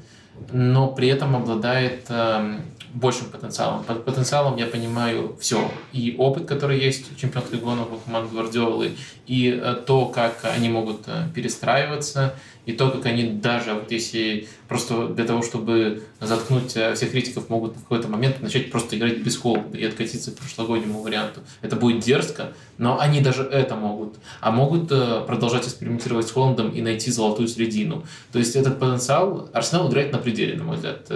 но 0.51 0.87
при 0.87 1.07
этом 1.07 1.35
обладает 1.35 2.05
эм, 2.09 2.61
большим 2.93 3.29
потенциалом. 3.29 3.83
Под 3.83 4.05
потенциалом 4.05 4.57
я 4.57 4.67
понимаю 4.67 5.35
все. 5.39 5.69
И 5.91 6.15
опыт, 6.17 6.45
который 6.45 6.79
есть 6.79 7.11
у 7.11 7.15
чемпионских 7.15 7.61
гонок 7.61 7.91
у 7.91 7.97
команд 7.97 8.31
Гвардиолы, 8.31 8.91
и 9.25 9.59
э, 9.61 9.75
то, 9.85 10.05
как 10.05 10.45
они 10.55 10.69
могут 10.69 11.01
э, 11.07 11.27
перестраиваться, 11.33 12.35
и 12.65 12.73
то, 12.73 12.89
как 12.89 13.05
они 13.05 13.23
даже, 13.23 13.73
вот 13.73 13.91
если 13.91 14.47
просто 14.73 15.07
для 15.09 15.25
того, 15.25 15.43
чтобы 15.43 16.01
заткнуть 16.19 16.75
э, 16.75 16.95
всех 16.95 17.11
критиков, 17.11 17.47
могут 17.47 17.77
в 17.77 17.81
какой-то 17.83 18.07
момент 18.07 18.41
начать 18.41 18.71
просто 18.71 18.97
играть 18.97 19.19
без 19.19 19.37
холода 19.37 19.77
и 19.77 19.85
откатиться 19.85 20.31
к 20.31 20.35
прошлогоднему 20.35 21.03
варианту. 21.03 21.41
Это 21.61 21.75
будет 21.75 22.03
дерзко, 22.03 22.53
но 22.79 22.99
они 22.99 23.21
даже 23.21 23.43
это 23.43 23.75
могут. 23.75 24.15
А 24.41 24.49
могут 24.49 24.91
э, 24.91 25.23
продолжать 25.27 25.67
экспериментировать 25.67 26.27
с 26.27 26.31
Холландом 26.31 26.71
и 26.71 26.81
найти 26.81 27.11
золотую 27.11 27.49
средину. 27.49 28.03
То 28.31 28.39
есть 28.39 28.55
этот 28.55 28.79
потенциал 28.79 29.47
Арсенал 29.53 29.91
играет 29.91 30.11
на 30.11 30.17
пределе, 30.17 30.55
на 30.55 30.63
мой 30.63 30.77
взгляд. 30.77 31.07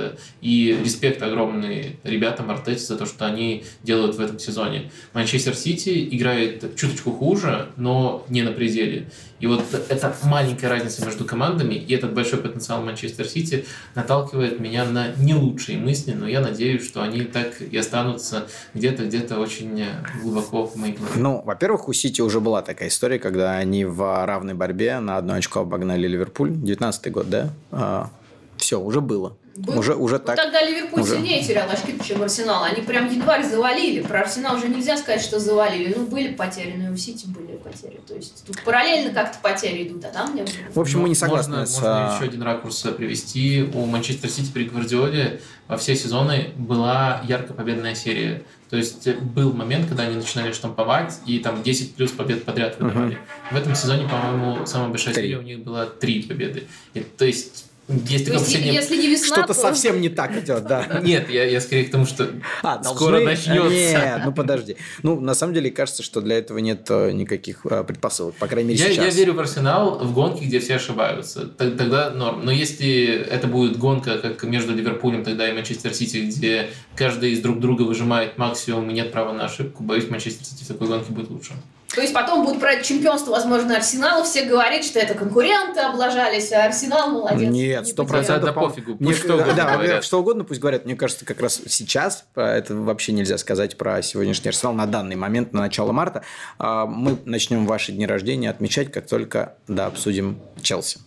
И 0.42 0.80
респект 0.84 1.24
огромный 1.24 1.98
ребятам 2.04 2.52
Артете 2.52 2.86
за 2.86 2.96
то, 2.96 3.08
что 3.08 3.26
они 3.26 3.64
делают 3.82 4.18
в 4.18 4.22
этом 4.22 4.38
сезоне. 4.38 4.92
Манчестер 5.14 5.56
Сити 5.56 6.08
играет 6.12 6.76
чуточку 6.76 7.12
хуже, 7.12 7.70
но 7.76 8.24
не 8.30 8.44
на 8.44 8.52
пределе. 8.52 9.08
И 9.40 9.46
вот 9.46 9.64
эта 9.90 10.16
маленькая 10.24 10.70
разница 10.70 11.06
между 11.06 11.24
командами 11.24 11.76
и 11.76 11.94
этот 11.94 12.14
большой 12.14 12.40
потенциал 12.40 12.84
Манчестер 12.84 13.28
Сити 13.28 13.47
наталкивает 13.96 14.60
меня 14.60 14.86
на 14.86 15.14
не 15.18 15.34
лучшие 15.34 15.78
мысли, 15.78 16.14
но 16.14 16.28
я 16.28 16.42
надеюсь, 16.42 16.86
что 16.86 17.02
они 17.02 17.22
так 17.22 17.62
и 17.62 17.78
останутся 17.78 18.48
где-то, 18.74 19.06
где-то 19.06 19.40
очень 19.40 19.86
глубоко 20.22 20.66
в 20.66 20.76
моей 20.76 20.94
голове. 20.94 21.14
Ну, 21.18 21.42
во-первых, 21.46 21.88
у 21.88 21.94
Сити 21.94 22.22
уже 22.22 22.40
была 22.40 22.62
такая 22.62 22.90
история, 22.90 23.20
когда 23.20 23.58
они 23.58 23.86
в 23.86 24.26
равной 24.26 24.54
борьбе 24.54 25.00
на 25.00 25.18
одно 25.18 25.34
очко 25.34 25.62
обогнали 25.62 26.08
Ливерпуль. 26.08 26.52
19 26.52 27.12
год, 27.12 27.30
да? 27.30 27.50
А, 27.72 28.10
все, 28.58 28.80
уже 28.80 29.02
было. 29.02 29.38
Был. 29.58 29.80
Уже, 29.80 29.96
уже 29.96 30.20
ну, 30.20 30.24
так. 30.24 30.36
тогда 30.36 30.62
Ливерпуль 30.62 31.02
уже. 31.02 31.16
сильнее 31.16 31.44
терял 31.44 31.68
очки, 31.68 31.98
чем 32.06 32.22
Арсенал. 32.22 32.64
Они 32.64 32.84
прям 32.84 33.12
январь 33.12 33.44
завалили. 33.44 34.02
Про 34.02 34.22
Арсенал 34.22 34.56
уже 34.56 34.68
нельзя 34.68 34.98
сказать, 34.98 35.20
что 35.20 35.40
завалили. 35.40 35.96
Ну, 35.98 36.06
были 36.06 36.32
потери, 36.36 36.76
но 36.78 36.90
и 36.90 36.92
у 36.92 36.96
Сити 36.96 37.26
были 37.26 37.58
потери. 37.58 38.00
То 38.08 38.14
есть 38.14 38.46
тут 38.46 38.62
параллельно 38.64 39.12
как-то 39.16 39.40
потери 39.42 39.88
идут, 39.88 40.06
а 40.06 40.10
там 40.10 40.36
не 40.36 40.44
было. 40.44 40.52
В 40.76 40.80
общем, 40.80 41.02
мы 41.02 41.10
не 41.10 41.16
согласны 41.16 41.58
можно, 41.58 41.66
с... 41.66 41.82
Можно 41.82 42.16
еще 42.16 42.26
один 42.26 42.44
ракурс 42.44 42.82
привести. 42.96 43.68
У 43.74 43.88
Манчестер 43.88 44.30
Сити 44.30 44.52
при 44.52 44.66
Гвардиоле 44.66 45.42
во 45.68 45.78
все 45.78 45.96
сезоны 45.96 46.52
была 46.56 47.24
ярко 47.28 47.56
победная 47.56 47.96
серия. 47.96 48.44
То 48.70 48.78
есть 48.78 49.08
был 49.18 49.54
момент, 49.54 49.88
когда 49.88 50.04
они 50.04 50.16
начинали 50.16 50.52
штамповать, 50.52 51.20
и 51.26 51.40
там 51.40 51.64
10 51.64 51.96
плюс 51.96 52.12
побед 52.12 52.44
подряд 52.44 52.78
выдавали. 52.80 53.16
Uh-huh. 53.16 53.54
В 53.54 53.56
этом 53.56 53.74
сезоне, 53.76 54.08
по-моему, 54.08 54.66
самая 54.66 54.90
большая 54.90 55.16
серия 55.16 55.38
у 55.38 55.42
них 55.42 55.60
была 55.64 55.86
3 55.86 56.24
победы. 56.24 56.68
И, 56.94 57.00
то 57.00 57.26
есть 57.26 57.67
если, 57.88 58.32
есть, 58.32 58.34
последнем... 58.34 58.74
если 58.74 58.98
не 58.98 59.08
весна, 59.08 59.38
Что-то 59.38 59.54
то... 59.54 59.54
совсем 59.54 60.02
не 60.02 60.10
так 60.10 60.36
идет, 60.38 60.66
да. 60.66 61.00
Нет, 61.04 61.30
я, 61.30 61.46
я 61.46 61.62
скорее 61.62 61.86
к 61.86 61.92
тому, 61.92 62.06
что 62.06 62.30
а, 62.62 62.84
скоро 62.84 63.22
начнется. 63.22 63.70
Нет, 63.70 64.22
ну 64.26 64.34
подожди. 64.34 64.76
Ну, 65.04 65.20
на 65.22 65.34
самом 65.34 65.54
деле, 65.54 65.72
кажется, 65.72 66.04
что 66.04 66.20
для 66.20 66.38
этого 66.38 66.58
нет 66.58 66.86
э, 66.90 67.12
никаких 67.12 67.66
э, 67.66 67.86
предпосылок, 67.86 68.36
по 68.36 68.48
крайней 68.48 68.72
мере, 68.72 68.84
я, 68.84 68.92
сейчас. 68.92 69.06
Я 69.06 69.12
верю 69.12 69.34
в 69.36 69.40
Арсенал 69.40 70.00
в 70.00 70.14
гонке, 70.14 70.44
где 70.46 70.60
все 70.60 70.76
ошибаются. 70.76 71.48
Тогда 71.48 72.10
норм. 72.10 72.44
Но 72.44 72.52
если 72.52 73.06
это 73.08 73.48
будет 73.48 73.78
гонка, 73.78 74.18
как 74.18 74.44
между 74.44 74.76
Ливерпулем 74.76 75.24
тогда 75.24 75.50
и 75.50 75.54
Манчестер 75.54 75.94
Сити, 75.94 76.18
где 76.18 76.70
каждый 76.96 77.32
из 77.32 77.40
друг 77.40 77.60
друга 77.60 77.84
выжимает 77.84 78.38
максимум 78.38 78.90
и 78.90 78.94
нет 78.94 79.14
права 79.14 79.32
на 79.32 79.46
ошибку, 79.46 79.84
боюсь, 79.84 80.10
Манчестер 80.10 80.46
Сити 80.46 80.64
в 80.64 80.68
такой 80.68 80.88
гонке 80.88 81.14
будет 81.14 81.30
лучше. 81.30 81.54
То 81.94 82.02
есть 82.02 82.14
потом 82.14 82.46
будут 82.46 82.60
про 82.60 82.82
чемпионство, 82.82 83.32
возможно, 83.32 83.76
Арсенала 83.76 84.24
все 84.24 84.44
говорить, 84.44 84.86
что 84.86 85.00
это 85.00 85.14
конкуренты 85.14 85.80
облажались, 85.80 86.52
а 86.52 86.66
Арсенал 86.66 87.10
молодец. 87.12 87.50
Нет, 87.50 87.88
сто 87.88 88.06
процентов. 88.06 88.46
Да 88.46 88.54
пофигу, 88.54 88.96
пусть 88.98 89.20
что 89.20 89.36
угодно 89.36 89.54
да, 89.54 89.74
говорят. 89.74 90.04
что 90.04 90.20
угодно 90.20 90.44
пусть 90.44 90.60
говорят. 90.60 90.86
Мне 90.86 90.96
кажется, 90.96 91.26
как 91.26 91.40
раз 91.40 91.62
сейчас, 91.68 92.26
это 92.36 92.76
вообще 92.76 93.14
нельзя 93.14 93.38
сказать 93.38 93.78
про 93.78 94.02
сегодняшний 94.02 94.50
Арсенал 94.50 94.74
на 94.74 94.86
данный 94.86 95.16
момент, 95.16 95.54
на 95.54 95.62
начало 95.62 95.92
марта. 95.92 96.24
А, 96.60 96.86
мы 96.86 97.18
начнем 97.26 97.66
ваши 97.66 97.94
дни 97.94 98.06
рождения 98.06 98.50
отмечать, 98.50 98.92
как 98.92 99.08
только, 99.08 99.56
да, 99.68 99.88
обсудим 99.88 100.40
Челси. 100.62 101.00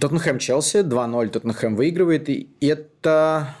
Тоттенхэм-Челси, 0.00 0.82
2-0 0.82 1.28
Тоттенхэм 1.28 1.76
выигрывает, 1.76 2.30
и 2.30 2.48
это 2.60 3.54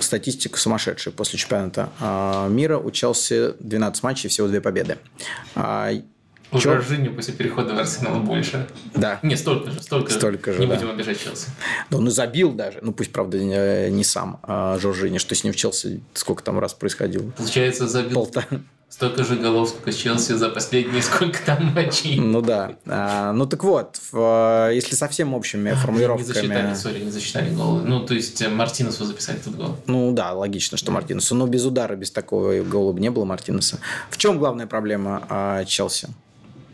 статистика 0.00 0.58
сумасшедшая. 0.58 1.12
После 1.14 1.38
чемпионата 1.38 1.90
а, 2.00 2.48
мира 2.48 2.78
у 2.78 2.90
Челси 2.90 3.54
12 3.60 4.02
матчей, 4.02 4.28
всего 4.28 4.48
две 4.48 4.60
победы. 4.60 4.98
А, 5.54 5.90
Ужражение 6.52 7.10
после 7.10 7.34
перехода 7.34 7.74
в 7.74 7.78
Арсенал 7.78 8.20
больше. 8.20 8.68
Да. 8.94 9.18
Не, 9.22 9.36
столько 9.36 9.70
же, 9.70 9.82
столько, 9.82 10.12
столько 10.12 10.52
же. 10.52 10.60
Не 10.60 10.66
да. 10.66 10.76
будем 10.76 10.90
обижать 10.90 11.20
Челси. 11.22 11.48
Да 11.90 11.98
он 11.98 12.06
и 12.06 12.10
забил 12.10 12.52
даже. 12.52 12.78
Ну, 12.82 12.92
пусть, 12.92 13.12
правда, 13.12 13.38
не, 13.38 13.90
не 13.90 14.04
сам 14.04 14.38
а 14.44 14.78
Жоржини, 14.78 15.18
что 15.18 15.34
с 15.34 15.42
ним 15.42 15.52
в 15.52 15.56
Челси 15.56 16.00
сколько 16.14 16.44
там 16.44 16.58
раз 16.58 16.72
происходило. 16.72 17.30
Получается, 17.30 17.88
забил 17.88 18.14
Полтора. 18.14 18.46
Столько 18.88 19.24
же 19.24 19.34
голов, 19.34 19.70
сколько 19.70 19.92
Челси 19.92 20.32
за 20.32 20.48
последние 20.48 21.02
сколько 21.02 21.38
там 21.44 21.74
матчей. 21.74 22.20
Ну 22.20 22.40
да. 22.40 22.76
А, 22.86 23.32
ну 23.32 23.44
так 23.46 23.64
вот, 23.64 24.00
в, 24.12 24.70
если 24.72 24.94
совсем 24.94 25.34
общими 25.34 25.72
формулировками... 25.72 26.26
Не 26.26 26.32
засчитали, 26.32 26.74
сори, 26.74 27.00
не 27.00 27.10
засчитали 27.10 27.54
голы. 27.54 27.82
Ну, 27.82 28.06
то 28.06 28.14
есть 28.14 28.40
э, 28.40 28.48
Мартинесу 28.48 29.04
записали 29.04 29.38
тут 29.44 29.56
гол. 29.56 29.76
Ну 29.86 30.12
да, 30.12 30.32
логично, 30.32 30.78
что 30.78 30.92
Мартинесу. 30.92 31.34
Но 31.34 31.48
без 31.48 31.64
удара, 31.64 31.96
без 31.96 32.12
такого 32.12 32.62
гола 32.62 32.92
бы 32.92 33.00
не 33.00 33.10
было 33.10 33.24
Мартинеса. 33.24 33.80
В 34.08 34.18
чем 34.18 34.38
главная 34.38 34.68
проблема 34.68 35.26
а, 35.28 35.64
Челси? 35.64 36.08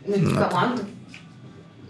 Ну, 0.05 0.13
это 0.13 0.49
команда. 0.49 0.83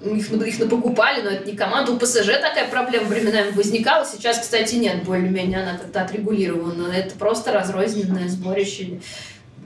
Их, 0.05 0.31
их 0.31 0.69
покупали, 0.69 1.21
но 1.21 1.29
это 1.29 1.45
не 1.45 1.55
команда. 1.55 1.91
У 1.91 1.97
ПСЖ 1.97 2.27
такая 2.41 2.69
проблема 2.69 3.07
временами 3.07 3.51
возникала. 3.51 4.05
Сейчас, 4.05 4.39
кстати, 4.39 4.75
нет, 4.75 5.03
более-менее 5.03 5.63
она 5.63 5.77
как-то 5.77 6.01
отрегулирована. 6.01 6.91
Это 6.91 7.15
просто 7.15 7.51
разрозненное 7.51 8.29
сборище 8.29 8.99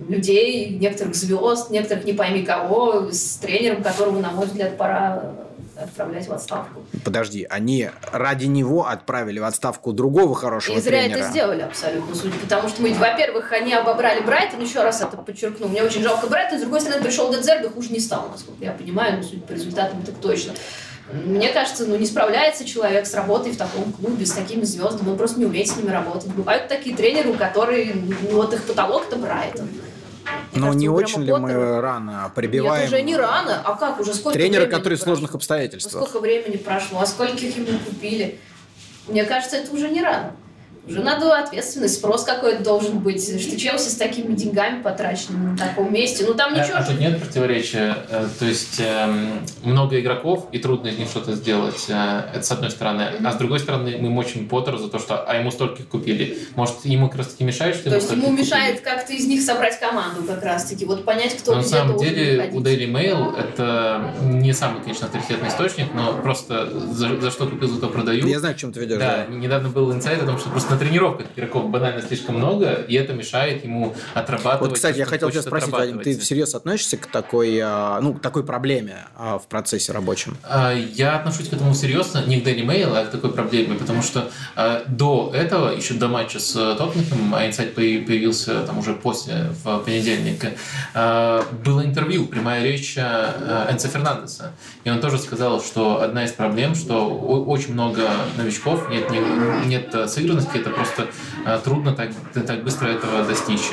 людей, 0.08 0.70
некоторых 0.70 1.16
звезд, 1.16 1.70
некоторых 1.70 2.06
не 2.06 2.14
пойми 2.14 2.44
кого, 2.44 3.10
с 3.12 3.38
тренером, 3.38 3.84
которого, 3.84 4.20
на 4.20 4.32
мой 4.32 4.46
взгляд, 4.46 4.78
пора 4.78 5.34
отправлять 5.76 6.28
в 6.28 6.34
отставку. 6.34 6.82
Подожди, 7.04 7.46
они 7.50 7.90
ради 8.12 8.46
него 8.46 8.88
отправили 8.88 9.40
в 9.40 9.44
отставку 9.44 9.94
другого 9.94 10.34
хорошего 10.36 10.78
И 10.78 10.82
зря 10.82 11.02
тренера. 11.04 11.20
это 11.20 11.30
сделали 11.30 11.62
абсолютно, 11.62 12.16
судя, 12.16 12.38
потому 12.40 12.68
что 12.68 12.82
мы, 12.82 12.94
во-первых, 12.94 13.52
они 13.52 13.74
обобрали 13.74 14.22
Брайтон, 14.22 14.62
еще 14.62 14.82
раз 14.82 15.02
это 15.02 15.18
подчеркну, 15.18 15.68
мне 15.68 15.84
очень 15.84 16.02
жалко 16.02 16.28
Брайтон, 16.28 16.58
с 16.58 16.62
другой 16.62 16.82
стороны, 16.82 17.04
пришел 17.04 17.32
Дедзерби, 17.32 17.68
хуже 17.68 17.90
не 17.90 18.00
стал, 18.00 18.28
насколько 18.32 18.64
я 18.64 18.72
понимаю, 18.72 19.18
но 19.18 19.24
судя 19.24 19.42
по 19.42 19.52
результатам, 19.52 20.02
так 20.02 20.16
точно. 20.16 20.54
Мне 21.12 21.50
кажется, 21.50 21.86
ну 21.86 21.96
не 21.96 22.06
справляется 22.06 22.66
человек 22.66 23.06
с 23.06 23.14
работой 23.14 23.54
в 23.54 23.58
таком 23.58 23.94
клубе, 23.94 24.26
с 24.26 24.32
такими 24.32 24.64
звездами, 24.64 25.10
он 25.10 25.18
просто 25.18 25.40
не 25.40 25.46
умеет 25.46 25.70
с 25.70 25.78
ними 25.78 25.90
работать. 25.90 26.30
Бывают 26.34 26.68
такие 26.68 26.96
тренеры, 26.96 27.30
у 27.30 27.34
которых, 27.36 27.96
ну 27.96 28.36
вот 28.36 28.54
их 28.54 28.64
потолок-то 28.64 29.16
Брайтон. 29.16 29.70
Но 30.54 30.62
кажется, 30.62 30.80
не 30.80 30.90
очень 30.90 31.24
ли 31.24 31.32
мы 31.32 31.80
рано 31.80 32.32
прибиваем? 32.36 32.84
Нет, 32.84 32.94
уже 32.94 33.02
не 33.02 33.16
рано. 33.16 33.62
А 33.64 33.76
как 33.76 34.00
уже? 34.00 34.14
Сколько 34.14 34.38
Тренера, 34.38 34.66
который 34.66 34.98
в 34.98 35.02
сложных 35.02 35.36
обстоятельствах. 35.36 36.04
Сколько 36.04 36.22
времени 36.22 36.58
прошло? 36.58 37.00
А 37.00 37.06
скольких 37.06 37.56
ему 37.56 37.80
купили? 37.80 38.40
Мне 39.08 39.24
кажется, 39.24 39.58
это 39.58 39.74
уже 39.74 39.90
не 39.90 40.02
рано. 40.02 40.36
Уже 40.88 41.02
надо 41.02 41.38
ответственность, 41.38 41.96
спрос 41.96 42.24
какой-то 42.24 42.64
должен 42.64 43.00
быть, 43.00 43.24
что 43.42 43.60
Челси 43.60 43.90
с 43.90 43.96
такими 43.96 44.34
деньгами 44.36 44.82
потраченными 44.82 45.52
на 45.52 45.58
таком 45.58 45.92
месте. 45.92 46.26
Ну 46.26 46.34
там 46.34 46.54
ничего. 46.54 46.78
А, 46.78 46.80
а 46.80 46.84
тут 46.84 47.00
нет 47.00 47.20
противоречия. 47.20 47.98
Э, 48.10 48.28
то 48.40 48.46
есть 48.46 48.80
э, 48.80 49.40
много 49.64 50.00
игроков, 50.00 50.48
и 50.52 50.60
трудно 50.60 50.88
из 50.88 50.98
них 50.98 51.10
что-то 51.10 51.34
сделать. 51.34 51.86
Э, 51.90 52.30
это 52.34 52.44
с 52.44 52.52
одной 52.52 52.72
стороны. 52.72 53.10
А 53.24 53.32
с 53.34 53.36
другой 53.36 53.60
стороны, 53.60 53.98
мы 54.00 54.10
мочим 54.10 54.48
Поттера 54.48 54.78
за 54.78 54.88
то, 54.88 55.00
что 55.00 55.24
а 55.24 55.36
ему 55.36 55.52
стольких 55.52 55.88
купили. 55.88 56.38
Может, 56.56 56.86
ему 56.86 57.10
как 57.10 57.20
раз 57.20 57.28
таки 57.28 57.44
мешает, 57.44 57.76
что 57.76 57.90
То 57.90 57.96
есть 57.98 58.12
ему 58.12 58.32
мешает 58.32 58.82
как-то 58.82 59.12
из 59.12 59.28
них 59.28 59.42
собрать 59.42 59.80
команду 59.80 60.24
как 60.24 60.44
раз 60.44 60.66
таки. 60.66 60.86
Вот 60.86 61.04
понять, 61.04 61.36
кто 61.38 61.52
но 61.52 61.58
на 61.58 61.64
самом 61.64 61.98
деле 61.98 62.50
у 62.54 62.62
Daily 62.62 62.90
Mail 62.90 63.38
это 63.38 64.14
не 64.22 64.54
самый, 64.54 64.82
конечно, 64.82 65.08
авторитетный 65.08 65.50
источник, 65.50 65.94
но 65.94 66.14
просто 66.14 66.70
за, 66.70 67.20
за 67.20 67.32
что 67.32 67.48
купил, 67.48 67.68
за 67.68 67.82
то 67.82 67.88
продаю. 67.88 68.26
Я 68.26 68.40
знаю, 68.40 68.56
о 68.56 68.58
чем 68.58 68.72
ты 68.72 68.80
ведешь. 68.80 69.00
Да, 69.00 69.26
да. 69.28 69.34
недавно 69.34 69.70
был 69.70 69.92
инсайт 69.94 70.22
о 70.22 70.26
том, 70.26 70.38
что 70.38 70.50
просто 70.50 70.77
на 70.78 70.86
тренировках 70.86 71.28
игроков 71.36 71.70
банально 71.70 72.02
слишком 72.02 72.36
много, 72.36 72.74
и 72.74 72.96
это 72.96 73.14
мешает 73.14 73.64
ему 73.64 73.96
отрабатывать. 74.14 74.70
Вот, 74.70 74.74
кстати, 74.76 74.98
я 74.98 75.06
хотел 75.06 75.30
тебя 75.32 75.42
спросить, 75.42 75.72
Вадим, 75.72 76.00
ты 76.00 76.18
всерьез 76.18 76.56
относишься 76.56 76.98
к 76.98 77.08
такой, 77.08 77.60
а, 77.62 78.00
ну, 78.02 78.14
к 78.14 78.22
такой 78.22 78.44
проблеме 78.44 79.08
а, 79.16 79.40
в 79.40 79.48
процессе 79.48 79.92
рабочем? 79.92 80.38
А, 80.44 80.74
я 80.74 81.18
отношусь 81.18 81.50
к 81.50 81.54
этому 81.54 81.74
серьезно, 81.74 82.24
не 82.26 82.40
к 82.40 82.48
Daily 82.48 82.66
Mail, 82.66 82.96
а 82.96 83.06
к 83.06 83.12
такой 83.12 83.32
проблеме, 83.32 83.76
потому 83.76 84.02
что 84.02 84.30
до 84.88 85.32
этого, 85.34 85.72
еще 85.72 85.96
до 85.96 86.08
матча 86.08 86.40
с 86.40 86.54
Тоттенхэмом, 86.54 87.36
а 87.36 87.48
инсайт 87.48 87.74
появился 87.74 88.62
там 88.62 88.80
уже 88.80 88.94
после, 88.94 89.52
в 89.64 89.80
понедельник, 89.80 90.46
было 90.94 91.86
интервью, 91.86 92.26
прямая 92.26 92.64
речь 92.64 92.98
Энца 92.98 93.88
Фернандеса, 93.88 94.52
и 94.84 94.90
он 94.90 95.00
тоже 95.00 95.18
сказал, 95.18 95.62
что 95.62 96.02
одна 96.02 96.26
из 96.26 96.32
проблем, 96.32 96.76
что 96.76 97.08
очень 97.08 97.74
много 97.74 98.10
новичков, 98.38 98.90
нет, 98.90 99.10
нет 99.66 100.10
сыгранности, 100.10 100.58
это 100.68 100.76
просто 100.76 101.08
а, 101.46 101.60
трудно 101.60 101.94
так, 101.94 102.12
так 102.34 102.64
быстро 102.64 102.88
этого 102.88 103.24
достичь. 103.24 103.72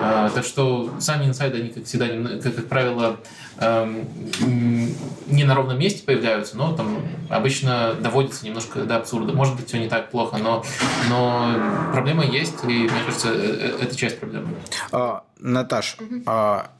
А, 0.00 0.30
так 0.30 0.44
что 0.44 0.90
сами 0.98 1.26
инсайды, 1.26 1.58
они, 1.58 1.68
как 1.70 1.84
всегда, 1.84 2.06
как, 2.40 2.56
как 2.56 2.66
правило, 2.68 3.18
не 3.60 5.44
на 5.44 5.54
ровном 5.54 5.78
месте 5.78 6.04
появляются, 6.04 6.56
но 6.56 6.76
там 6.76 6.98
обычно 7.30 7.94
доводится 7.94 8.44
немножко 8.44 8.80
до 8.80 8.96
абсурда. 8.96 9.32
Может 9.32 9.56
быть, 9.56 9.68
все 9.68 9.78
не 9.78 9.88
так 9.88 10.10
плохо, 10.10 10.36
но, 10.36 10.62
но 11.08 11.52
проблема 11.92 12.24
есть, 12.24 12.62
и 12.64 12.66
мне 12.66 13.00
кажется, 13.04 13.28
э, 13.28 13.78
э, 13.80 13.84
это 13.84 13.96
часть 13.96 14.18
проблемы. 14.18 14.48
А, 14.92 15.24
Наташ, 15.38 15.96
угу. 15.98 16.22
а, 16.26 16.70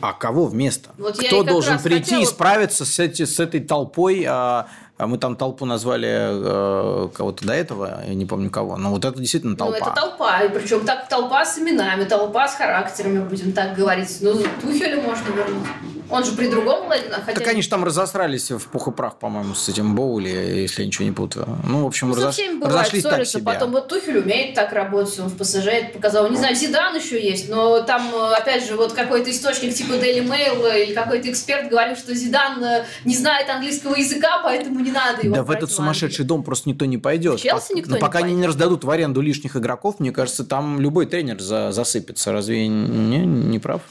а 0.00 0.12
кого 0.12 0.46
вместо? 0.46 0.90
Вот 0.98 1.18
Кто 1.18 1.42
должен 1.42 1.78
прийти 1.78 2.04
хотела... 2.04 2.22
и 2.22 2.26
справиться 2.26 2.84
с, 2.84 2.98
эти, 2.98 3.24
с 3.24 3.40
этой 3.40 3.60
толпой 3.60 4.24
а 4.28 4.68
мы 5.06 5.18
там 5.18 5.36
толпу 5.36 5.64
назвали 5.64 6.08
э, 6.08 7.08
кого-то 7.14 7.46
до 7.46 7.52
этого, 7.52 8.02
я 8.06 8.14
не 8.14 8.26
помню 8.26 8.50
кого. 8.50 8.76
Но 8.76 8.90
вот 8.90 9.04
это 9.04 9.18
действительно 9.20 9.56
толпа. 9.56 9.78
Ну, 9.78 9.86
это 9.86 9.94
толпа. 9.94 10.40
И 10.40 10.48
причем 10.48 10.84
так 10.84 11.08
толпа 11.08 11.44
с 11.44 11.58
именами, 11.58 12.04
толпа 12.04 12.48
с 12.48 12.54
характерами, 12.56 13.20
будем 13.20 13.52
так 13.52 13.76
говорить. 13.76 14.18
Ну, 14.20 14.34
Тухеля 14.60 15.00
можно 15.00 15.28
вернуть. 15.28 15.68
Он 16.10 16.24
же 16.24 16.32
при 16.32 16.48
другом 16.48 16.88
хотя... 16.88 17.38
Так 17.38 17.48
они 17.48 17.62
же 17.62 17.68
там 17.68 17.84
разосрались 17.84 18.50
в 18.50 18.66
пух 18.68 18.88
и 18.88 18.90
прах, 18.92 19.18
по-моему, 19.18 19.54
с 19.54 19.68
этим 19.68 19.94
Боули, 19.94 20.28
если 20.28 20.82
я 20.82 20.86
ничего 20.86 21.04
не 21.04 21.12
путаю. 21.12 21.46
Ну, 21.64 21.84
в 21.84 21.86
общем, 21.86 22.08
ну, 22.08 22.14
разош... 22.14 22.36
разошлись 22.62 23.02
так 23.02 23.26
себе. 23.26 23.44
Потом 23.44 23.72
вот 23.72 23.88
Тухель 23.88 24.18
умеет 24.18 24.54
так 24.54 24.72
работать, 24.72 25.18
он 25.18 25.28
в 25.28 25.36
ПСЖ 25.36 25.66
это 25.66 25.92
показал. 25.92 26.28
Не 26.30 26.36
знаю, 26.36 26.54
Зидан 26.54 26.96
еще 26.96 27.22
есть, 27.22 27.48
но 27.48 27.80
там, 27.82 28.14
опять 28.14 28.66
же, 28.66 28.76
вот 28.76 28.92
какой-то 28.92 29.30
источник 29.30 29.74
типа 29.74 29.92
Daily 29.92 30.26
Mail 30.26 30.84
или 30.84 30.94
какой-то 30.94 31.30
эксперт 31.30 31.68
говорил, 31.68 31.96
что 31.96 32.14
Зидан 32.14 32.62
э, 32.62 32.84
не 33.04 33.16
знает 33.16 33.48
английского 33.50 33.94
языка, 33.94 34.40
поэтому 34.42 34.80
не 34.80 34.90
надо 34.90 35.22
его 35.22 35.34
Да 35.36 35.42
в 35.42 35.50
этот 35.50 35.70
сумасшедший 35.70 36.24
дом 36.24 36.42
просто 36.42 36.68
никто 36.68 36.84
не 36.84 36.98
пойдет. 36.98 37.40
В 37.40 37.42
Челси 37.42 37.74
никто 37.74 37.90
Но 37.90 37.96
не 37.96 38.00
пока 38.00 38.20
они 38.20 38.34
не 38.34 38.46
раздадут 38.46 38.84
в 38.84 38.90
аренду 38.90 39.20
лишних 39.20 39.56
игроков, 39.56 40.00
мне 40.00 40.12
кажется, 40.12 40.44
там 40.44 40.80
любой 40.80 41.06
тренер 41.06 41.40
за 41.40 41.72
засыпется. 41.72 42.32
Разве 42.32 42.66
не, 42.68 43.18
не 43.18 43.58
прав? 43.58 43.82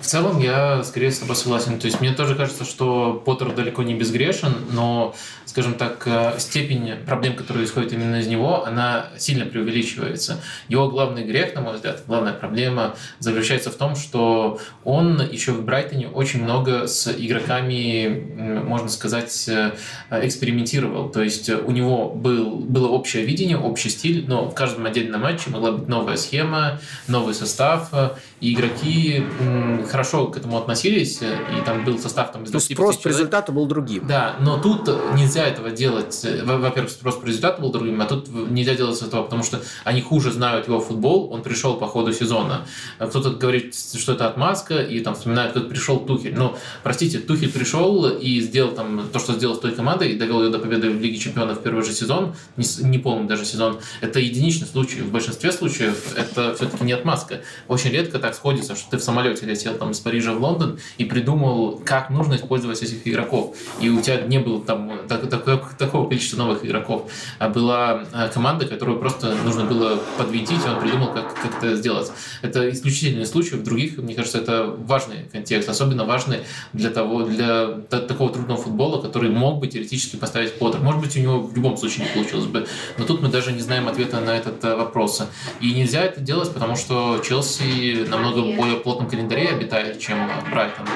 В 0.00 0.06
целом 0.06 0.38
я 0.38 0.84
скорее 0.84 1.10
с 1.10 1.18
тобой 1.18 1.34
согласен. 1.34 1.78
То 1.78 1.86
есть 1.86 2.00
мне 2.00 2.12
тоже 2.12 2.34
кажется, 2.34 2.64
что 2.64 3.22
Поттер 3.24 3.54
далеко 3.54 3.82
не 3.82 3.94
безгрешен, 3.94 4.54
но, 4.70 5.14
скажем 5.46 5.74
так, 5.74 6.02
э, 6.06 6.34
степень 6.38 6.96
проблем, 7.06 7.34
которые 7.34 7.64
исходят 7.64 7.92
именно 7.92 8.16
из 8.16 8.26
него, 8.26 8.66
она 8.66 9.06
сильно 9.16 9.46
преувеличивается. 9.46 10.42
Его 10.68 10.88
главный 10.90 11.24
грех, 11.24 11.54
на 11.54 11.62
мой 11.62 11.76
взгляд, 11.76 12.02
главная 12.06 12.34
проблема 12.34 12.96
заключается 13.18 13.70
в 13.70 13.76
том, 13.76 13.96
что 13.96 14.60
он 14.84 15.22
еще 15.22 15.52
в 15.52 15.64
Брайтоне 15.64 16.08
очень 16.08 16.42
много 16.42 16.86
с 16.86 17.10
игроками, 17.10 18.60
можно 18.62 18.90
сказать, 18.90 19.48
э, 19.48 19.72
экспериментировал. 20.10 21.08
То 21.08 21.22
есть 21.22 21.48
у 21.48 21.70
него 21.70 22.10
был, 22.10 22.56
было 22.56 22.88
общее 22.88 23.24
видение, 23.24 23.56
общий 23.56 23.88
стиль, 23.88 24.26
но 24.28 24.50
в 24.50 24.54
каждом 24.54 24.84
отдельном 24.84 25.22
матче 25.22 25.48
могла 25.48 25.72
быть 25.72 25.88
новая 25.88 26.16
схема, 26.16 26.78
новый 27.08 27.32
состав, 27.34 27.90
и 28.44 28.52
игроки 28.52 29.24
хорошо 29.90 30.26
к 30.26 30.36
этому 30.36 30.58
относились, 30.58 31.22
и 31.22 31.64
там 31.64 31.84
был 31.84 31.98
состав 31.98 32.30
там, 32.30 32.44
из 32.44 32.50
То 32.50 32.56
есть 32.56 32.72
спрос 32.72 32.98
по 32.98 33.08
результату 33.08 33.52
был 33.52 33.66
другим. 33.66 34.06
Да, 34.06 34.36
но 34.40 34.58
тут 34.58 34.88
нельзя 35.14 35.46
этого 35.46 35.70
делать. 35.70 36.26
Во-первых, 36.42 36.90
спрос 36.90 37.16
по 37.16 37.24
результату 37.24 37.62
был 37.62 37.72
другим, 37.72 38.00
а 38.02 38.04
тут 38.04 38.28
нельзя 38.50 38.74
делать 38.74 39.00
этого, 39.00 39.22
потому 39.22 39.42
что 39.42 39.62
они 39.84 40.02
хуже 40.02 40.30
знают 40.30 40.68
его 40.68 40.78
футбол, 40.80 41.32
он 41.32 41.42
пришел 41.42 41.76
по 41.76 41.86
ходу 41.86 42.12
сезона. 42.12 42.66
Кто-то 42.98 43.30
говорит, 43.30 43.74
что 43.74 44.12
это 44.12 44.28
отмазка, 44.28 44.82
и 44.82 45.00
там 45.00 45.14
вспоминает, 45.14 45.52
как 45.52 45.68
пришел 45.70 45.98
Тухель. 46.00 46.34
Ну, 46.36 46.54
простите, 46.82 47.20
Тухель 47.20 47.50
пришел 47.50 48.06
и 48.06 48.40
сделал 48.40 48.72
там 48.72 49.08
то, 49.10 49.18
что 49.18 49.32
сделал 49.32 49.54
с 49.54 49.60
той 49.60 49.72
командой, 49.72 50.12
и 50.12 50.18
довел 50.18 50.42
ее 50.42 50.50
до 50.50 50.58
победы 50.58 50.90
в 50.90 51.00
Лиге 51.00 51.16
Чемпионов 51.16 51.60
в 51.60 51.62
первый 51.62 51.82
же 51.82 51.92
сезон, 51.92 52.34
не, 52.58 52.66
не 52.82 52.98
полный 52.98 53.26
даже 53.26 53.46
сезон. 53.46 53.78
Это 54.02 54.20
единичный 54.20 54.66
случай. 54.66 55.00
В 55.00 55.10
большинстве 55.10 55.50
случаев 55.50 56.14
это 56.14 56.54
все-таки 56.54 56.84
не 56.84 56.92
отмазка. 56.92 57.40
Очень 57.68 57.90
редко 57.90 58.18
так 58.18 58.33
сходится, 58.34 58.76
что 58.76 58.90
ты 58.90 58.98
в 58.98 59.02
самолете 59.02 59.46
летел 59.46 59.74
там 59.74 59.90
из 59.90 60.00
Парижа 60.00 60.32
в 60.32 60.40
Лондон 60.40 60.78
и 60.98 61.04
придумал, 61.04 61.80
как 61.84 62.10
нужно 62.10 62.34
использовать 62.34 62.82
этих 62.82 63.06
игроков. 63.06 63.56
И 63.80 63.88
у 63.88 64.00
тебя 64.00 64.20
не 64.22 64.38
было 64.38 64.62
там 64.62 64.92
так, 65.08 65.28
так, 65.28 65.74
такого 65.76 66.08
количества 66.08 66.38
новых 66.38 66.64
игроков. 66.64 67.10
А 67.38 67.48
была 67.48 68.04
а, 68.12 68.28
команда, 68.28 68.66
которую 68.66 68.98
просто 68.98 69.34
нужно 69.44 69.64
было 69.64 69.98
подвинтить, 70.18 70.64
и 70.64 70.68
он 70.68 70.80
придумал, 70.80 71.12
как, 71.12 71.34
как 71.34 71.56
это 71.56 71.76
сделать. 71.76 72.10
Это 72.42 72.70
исключительный 72.70 73.26
случай. 73.26 73.56
В 73.56 73.62
других, 73.62 73.98
мне 73.98 74.14
кажется, 74.14 74.38
это 74.38 74.64
важный 74.66 75.24
контекст. 75.30 75.68
Особенно 75.68 76.04
важный 76.04 76.40
для 76.72 76.90
того, 76.90 77.22
для 77.22 77.66
такого 77.88 78.32
трудного 78.32 78.60
футбола, 78.60 79.00
который 79.00 79.30
мог 79.30 79.60
бы 79.60 79.66
теоретически 79.66 80.16
поставить 80.16 80.58
Поттер. 80.58 80.80
Может 80.80 81.00
быть, 81.00 81.16
у 81.16 81.20
него 81.20 81.40
в 81.40 81.54
любом 81.54 81.76
случае 81.76 82.06
не 82.06 82.12
получилось 82.12 82.46
бы. 82.46 82.66
Но 82.98 83.04
тут 83.04 83.22
мы 83.22 83.28
даже 83.28 83.52
не 83.52 83.60
знаем 83.60 83.88
ответа 83.88 84.20
на 84.20 84.36
этот 84.36 84.64
э, 84.64 84.76
вопрос. 84.76 85.22
И 85.60 85.72
нельзя 85.72 86.02
это 86.02 86.20
делать, 86.20 86.52
потому 86.52 86.76
что 86.76 87.20
Челси 87.24 88.06
намного 88.24 88.56
более 88.56 88.76
плотном 88.76 89.08
календаре 89.08 89.48
обитает, 89.48 89.98
чем 90.00 90.18
Брайтон. 90.50 90.86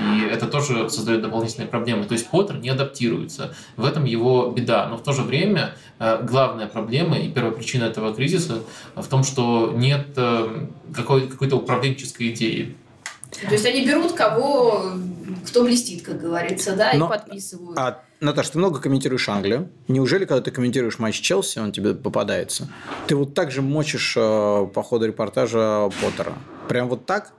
И 0.00 0.26
это 0.26 0.46
тоже 0.46 0.88
создает 0.90 1.22
дополнительные 1.22 1.68
проблемы. 1.68 2.04
То 2.04 2.14
есть 2.14 2.28
Поттер 2.28 2.56
не 2.58 2.68
адаптируется. 2.70 3.54
В 3.76 3.84
этом 3.84 4.04
его 4.04 4.50
беда. 4.50 4.86
Но 4.88 4.96
в 4.96 5.02
то 5.02 5.12
же 5.12 5.22
время 5.22 5.74
э, 5.98 6.22
главная 6.22 6.66
проблема 6.66 7.18
и 7.18 7.30
первая 7.30 7.52
причина 7.52 7.84
этого 7.84 8.14
кризиса 8.14 8.62
в 8.94 9.06
том, 9.06 9.24
что 9.24 9.72
нет 9.74 10.06
э, 10.16 10.66
какой- 10.94 11.28
какой-то 11.28 11.56
управленческой 11.56 12.30
идеи. 12.30 12.74
То 13.46 13.52
есть 13.52 13.66
они 13.66 13.86
берут 13.86 14.12
кого, 14.12 14.92
кто 15.46 15.62
блестит, 15.62 16.02
как 16.02 16.18
говорится, 16.20 16.74
да, 16.74 16.92
Но- 16.94 17.06
и 17.06 17.08
подписывают. 17.08 17.78
А, 17.78 18.02
Наташ, 18.20 18.48
ты 18.48 18.58
много 18.58 18.80
комментируешь 18.80 19.28
Англию. 19.28 19.68
Неужели, 19.86 20.24
когда 20.24 20.40
ты 20.40 20.50
комментируешь 20.50 20.98
матч 20.98 21.20
Челси, 21.20 21.58
он 21.58 21.70
тебе 21.72 21.94
попадается? 21.94 22.68
Ты 23.06 23.14
вот 23.16 23.34
так 23.34 23.50
же 23.50 23.60
мочишь 23.62 24.14
э, 24.16 24.66
по 24.74 24.82
ходу 24.82 25.06
репортажа 25.06 25.90
Поттера? 26.00 26.32
Прям 26.68 26.88
вот 26.88 27.06
так? 27.06 27.32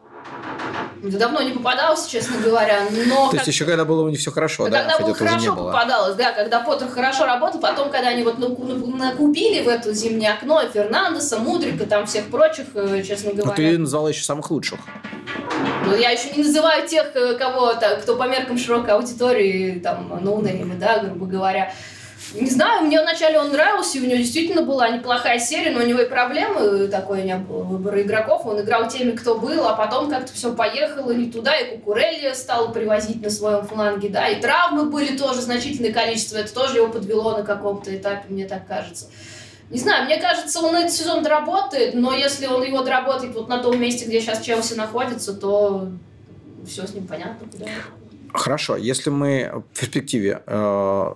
Да 1.01 1.17
Давно 1.17 1.41
не 1.41 1.51
попадался, 1.51 2.09
честно 2.09 2.37
говоря, 2.41 2.81
но... 3.07 3.25
То 3.25 3.31
как- 3.31 3.33
есть 3.35 3.47
еще 3.47 3.63
когда 3.65 3.85
было 3.85 4.03
у 4.03 4.09
них 4.09 4.19
все 4.19 4.31
хорошо, 4.31 4.65
Ну, 4.65 4.69
да? 4.71 4.81
когда 4.83 4.99
было 4.99 5.15
хорошо 5.15 5.55
попадалось, 5.55 6.15
да, 6.15 6.33
когда 6.33 6.59
Поттер 6.59 6.89
хорошо 6.89 7.25
работал, 7.25 7.61
потом, 7.61 7.89
когда 7.89 8.09
они 8.09 8.23
вот 8.23 8.37
наку- 8.37 8.65
наку- 8.65 8.87
накупили 8.97 9.63
в 9.63 9.69
это 9.69 9.93
зимнее 9.93 10.33
окно 10.33 10.61
Фернандеса, 10.67 11.37
Мудрика, 11.39 11.85
там 11.85 12.05
всех 12.05 12.25
прочих, 12.29 12.65
э, 12.73 13.01
честно 13.03 13.29
Но 13.33 13.43
говоря. 13.43 13.55
ты 13.55 13.77
назвала 13.77 14.09
еще 14.09 14.23
самых 14.23 14.51
лучших. 14.51 14.79
Ну, 15.85 15.95
я 15.95 16.09
еще 16.09 16.31
не 16.35 16.43
называю 16.43 16.85
тех, 16.85 17.15
э, 17.15 17.35
кого, 17.37 17.73
кто 18.01 18.17
по 18.17 18.27
меркам 18.27 18.57
широкой 18.57 18.93
аудитории, 18.93 19.79
там, 19.79 20.19
ноунеймы, 20.21 20.75
да, 20.75 20.99
грубо 20.99 21.25
говоря. 21.27 21.71
Не 22.33 22.49
знаю, 22.49 22.85
мне 22.85 23.01
вначале 23.01 23.39
он 23.39 23.51
нравился, 23.51 23.97
и 23.97 24.01
у 24.01 24.05
него 24.05 24.17
действительно 24.17 24.61
была 24.61 24.89
неплохая 24.89 25.39
серия, 25.39 25.71
но 25.71 25.79
у 25.79 25.85
него 25.85 25.99
и 25.99 26.07
проблемы 26.07 26.87
такой 26.87 27.23
не 27.23 27.35
было 27.35 27.63
выбора 27.63 28.01
игроков. 28.01 28.45
Он 28.45 28.61
играл 28.61 28.87
теми, 28.87 29.11
кто 29.11 29.35
был, 29.35 29.67
а 29.67 29.73
потом 29.73 30.09
как-то 30.09 30.31
все 30.33 30.53
поехало 30.53 31.11
не 31.11 31.31
туда, 31.31 31.57
и 31.57 31.77
Кукурелли 31.77 32.33
стал 32.33 32.71
привозить 32.71 33.21
на 33.21 33.29
своем 33.29 33.65
фланге, 33.65 34.09
да, 34.09 34.27
и 34.27 34.39
травмы 34.39 34.85
были 34.85 35.17
тоже 35.17 35.41
значительное 35.41 35.91
количество, 35.91 36.37
это 36.37 36.53
тоже 36.53 36.77
его 36.77 36.87
подвело 36.87 37.37
на 37.37 37.43
каком-то 37.43 37.95
этапе, 37.95 38.25
мне 38.29 38.45
так 38.45 38.67
кажется. 38.67 39.07
Не 39.69 39.79
знаю, 39.79 40.05
мне 40.05 40.17
кажется, 40.17 40.59
он 40.61 40.75
этот 40.75 40.91
сезон 40.91 41.23
доработает, 41.23 41.93
но 41.93 42.13
если 42.13 42.47
он 42.47 42.63
его 42.63 42.81
доработает 42.81 43.35
вот 43.35 43.47
на 43.49 43.59
том 43.59 43.79
месте, 43.79 44.05
где 44.05 44.19
сейчас 44.19 44.41
Челси 44.41 44.73
находится, 44.73 45.33
то 45.33 45.89
все 46.67 46.87
с 46.87 46.93
ним 46.93 47.05
понятно. 47.05 47.47
Куда. 47.47 47.65
Хорошо, 48.33 48.77
если 48.77 49.09
мы 49.09 49.63
в 49.71 49.79
перспективе 49.79 50.41
э, 50.45 51.13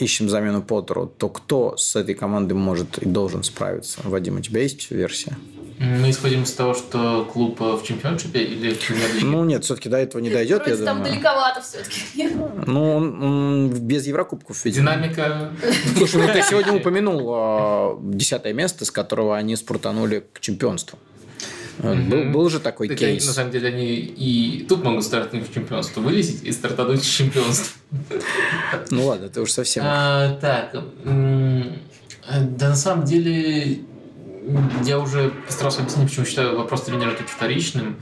ищем 0.00 0.28
замену 0.28 0.62
Поттеру, 0.62 1.06
то 1.06 1.28
кто 1.28 1.76
с 1.76 1.96
этой 1.96 2.14
командой 2.14 2.54
может 2.54 2.98
и 2.98 3.06
должен 3.06 3.42
справиться? 3.42 4.00
Вадим, 4.04 4.36
у 4.36 4.40
тебя 4.40 4.62
есть 4.62 4.90
версия? 4.90 5.36
Мы 5.78 6.10
исходим 6.10 6.42
из 6.42 6.52
того, 6.52 6.74
что 6.74 7.26
клуб 7.32 7.58
в 7.58 7.82
чемпионшипе 7.82 8.42
или 8.42 8.74
в 8.74 8.86
премьер-лиге? 8.86 9.26
Ну 9.26 9.44
нет, 9.44 9.64
все-таки 9.64 9.88
до 9.88 9.96
этого 9.96 10.20
не 10.20 10.28
дойдет, 10.28 10.66
я 10.66 10.74
Вроде 10.74 10.84
там 10.84 10.98
думаю. 10.98 11.12
далековато 11.14 11.62
все-таки. 11.62 12.28
Ну, 12.66 12.96
он, 12.96 13.70
без 13.70 14.06
Еврокубков, 14.06 14.62
видимо. 14.66 14.90
Динамика 14.90 15.52
Слушай, 15.96 16.26
ну 16.26 16.32
ты 16.34 16.42
сегодня 16.42 16.74
упомянул 16.74 17.32
э, 17.34 17.96
десятое 18.14 18.52
место, 18.52 18.84
с 18.84 18.90
которого 18.90 19.38
они 19.38 19.56
спуртанули 19.56 20.22
к 20.34 20.40
чемпионству. 20.40 20.98
Вот, 21.82 21.96
Был, 21.98 22.24
был 22.30 22.48
же 22.50 22.60
такой 22.60 22.88
Так, 22.88 22.98
кейс. 22.98 23.26
на 23.26 23.32
самом 23.32 23.50
деле 23.50 23.68
они 23.68 23.94
и 23.94 24.66
тут 24.68 24.84
могут 24.84 25.04
стартануть 25.04 25.48
в 25.48 25.54
чемпионство, 25.54 26.00
вылезть 26.00 26.44
и 26.44 26.52
стартануть 26.52 27.02
в 27.02 27.10
чемпионство. 27.16 27.78
Ну 28.90 29.06
ладно, 29.06 29.28
ты 29.28 29.40
уж 29.40 29.50
совсем. 29.50 29.82
А, 29.86 30.36
так, 30.40 30.74
м, 31.04 31.72
да 32.58 32.68
на 32.70 32.76
самом 32.76 33.04
деле 33.04 33.80
я 34.84 34.98
уже 34.98 35.30
постарался 35.46 35.80
объяснить, 35.80 36.08
почему 36.08 36.26
считаю 36.26 36.56
вопрос 36.56 36.82
тренера 36.82 37.12
тут 37.12 37.28
вторичным. 37.28 37.96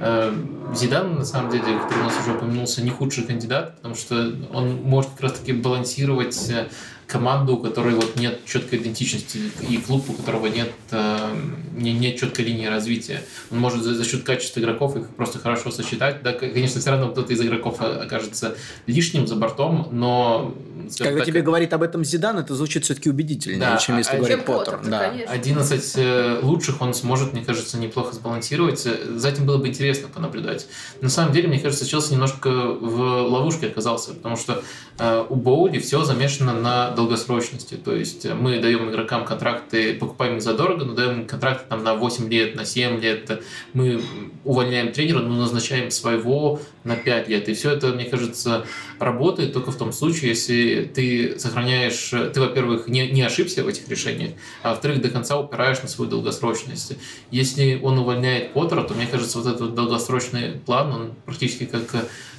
Э, 0.00 0.32
Зидан, 0.74 1.14
на 1.14 1.24
самом 1.24 1.50
деле, 1.50 1.62
который 1.78 2.00
у 2.00 2.04
нас 2.04 2.14
уже 2.20 2.36
упомянулся, 2.36 2.82
не 2.82 2.90
худший 2.90 3.24
кандидат, 3.24 3.76
потому 3.76 3.94
что 3.94 4.34
он 4.52 4.82
может 4.82 5.10
как 5.12 5.20
раз-таки 5.22 5.52
балансировать 5.52 6.50
э, 6.50 6.66
команду, 7.06 7.54
у 7.54 7.58
которой 7.58 7.94
вот 7.94 8.16
нет 8.16 8.40
четкой 8.46 8.78
идентичности, 8.78 9.38
и 9.68 9.76
клуб, 9.78 10.04
у 10.08 10.12
которого 10.14 10.46
нет, 10.46 10.70
э, 10.90 11.36
не- 11.76 11.92
нет 11.92 12.18
четкой 12.18 12.46
линии 12.46 12.66
развития. 12.66 13.22
Он 13.50 13.58
может 13.58 13.82
за, 13.82 13.94
за 13.94 14.04
счет 14.04 14.22
качества 14.24 14.60
игроков 14.60 14.96
их 14.96 15.08
просто 15.10 15.38
хорошо 15.38 15.70
сочетать. 15.70 16.22
Да, 16.22 16.32
конечно, 16.32 16.80
все 16.80 16.90
равно 16.90 17.10
кто-то 17.10 17.32
из 17.32 17.40
игроков 17.40 17.80
о- 17.80 18.02
окажется 18.02 18.56
лишним 18.86 19.26
за 19.26 19.36
бортом, 19.36 19.88
но... 19.92 20.54
Когда 20.98 21.18
так, 21.18 21.26
тебе 21.26 21.42
говорит 21.42 21.72
об 21.72 21.82
этом 21.82 22.04
Зидан, 22.04 22.38
это 22.38 22.54
звучит 22.54 22.84
все-таки 22.84 23.10
убедительнее, 23.10 23.60
Да, 23.60 23.76
чем 23.76 23.98
если 23.98 24.14
а- 24.14 24.18
говорит 24.18 24.36
чем 24.38 24.46
Поттер. 24.46 24.76
Поттер, 24.76 24.90
да. 24.90 25.08
конечно. 25.10 25.32
11 25.32 25.92
э, 25.96 26.38
лучших 26.42 26.80
он 26.80 26.94
сможет, 26.94 27.32
мне 27.32 27.44
кажется, 27.44 27.78
неплохо 27.78 28.14
сбалансировать. 28.14 28.84
Э, 28.86 28.96
За 29.16 29.28
этим 29.28 29.46
было 29.46 29.58
бы 29.58 29.68
интересно 29.68 30.08
понаблюдать. 30.08 30.66
На 31.00 31.08
самом 31.08 31.32
деле, 31.32 31.48
мне 31.48 31.58
кажется, 31.60 31.86
Челси 31.86 32.12
немножко 32.12 32.48
в 32.50 33.22
ловушке 33.28 33.66
оказался, 33.68 34.14
потому 34.14 34.36
что 34.36 34.62
э, 34.98 35.24
у 35.28 35.34
Боули 35.36 35.78
все 35.78 36.04
замешано 36.04 36.52
на 36.52 36.90
долгосрочности. 36.90 37.74
То 37.74 37.94
есть 37.94 38.24
э, 38.26 38.34
мы 38.34 38.60
даем 38.60 38.90
игрокам 38.90 39.24
контракты, 39.24 39.94
покупаем 39.94 40.36
их 40.36 40.42
задорого, 40.42 40.84
но 40.84 40.94
даем 40.94 41.26
контракты 41.26 41.64
там, 41.68 41.82
на 41.84 41.94
8 41.94 42.28
лет, 42.28 42.54
на 42.56 42.64
7 42.64 43.00
лет. 43.00 43.42
Мы 43.72 44.02
увольняем 44.44 44.92
тренера, 44.92 45.20
но 45.20 45.34
назначаем 45.36 45.90
своего 45.90 46.60
на 46.84 46.96
5 46.96 47.28
лет. 47.28 47.48
И 47.48 47.54
все 47.54 47.72
это, 47.72 47.88
мне 47.88 48.04
кажется, 48.04 48.66
работает 48.98 49.52
только 49.52 49.72
в 49.72 49.76
том 49.76 49.92
случае, 49.92 50.30
если 50.30 50.90
ты 50.94 51.38
сохраняешь, 51.38 52.10
ты, 52.32 52.40
во-первых, 52.40 52.88
не, 52.88 53.10
не 53.10 53.22
ошибся 53.22 53.64
в 53.64 53.68
этих 53.68 53.88
решениях, 53.88 54.32
а 54.62 54.70
во-вторых, 54.70 55.00
до 55.00 55.08
конца 55.08 55.38
упираешь 55.38 55.82
на 55.82 55.88
свою 55.88 56.10
долгосрочность. 56.10 56.92
Если 57.30 57.80
он 57.82 57.98
увольняет 57.98 58.52
Поттера, 58.52 58.82
то, 58.84 58.94
мне 58.94 59.06
кажется, 59.06 59.38
вот 59.38 59.54
этот 59.54 59.74
долгосрочный 59.74 60.52
план, 60.66 60.92
он 60.92 61.12
практически 61.24 61.64
как, 61.64 61.82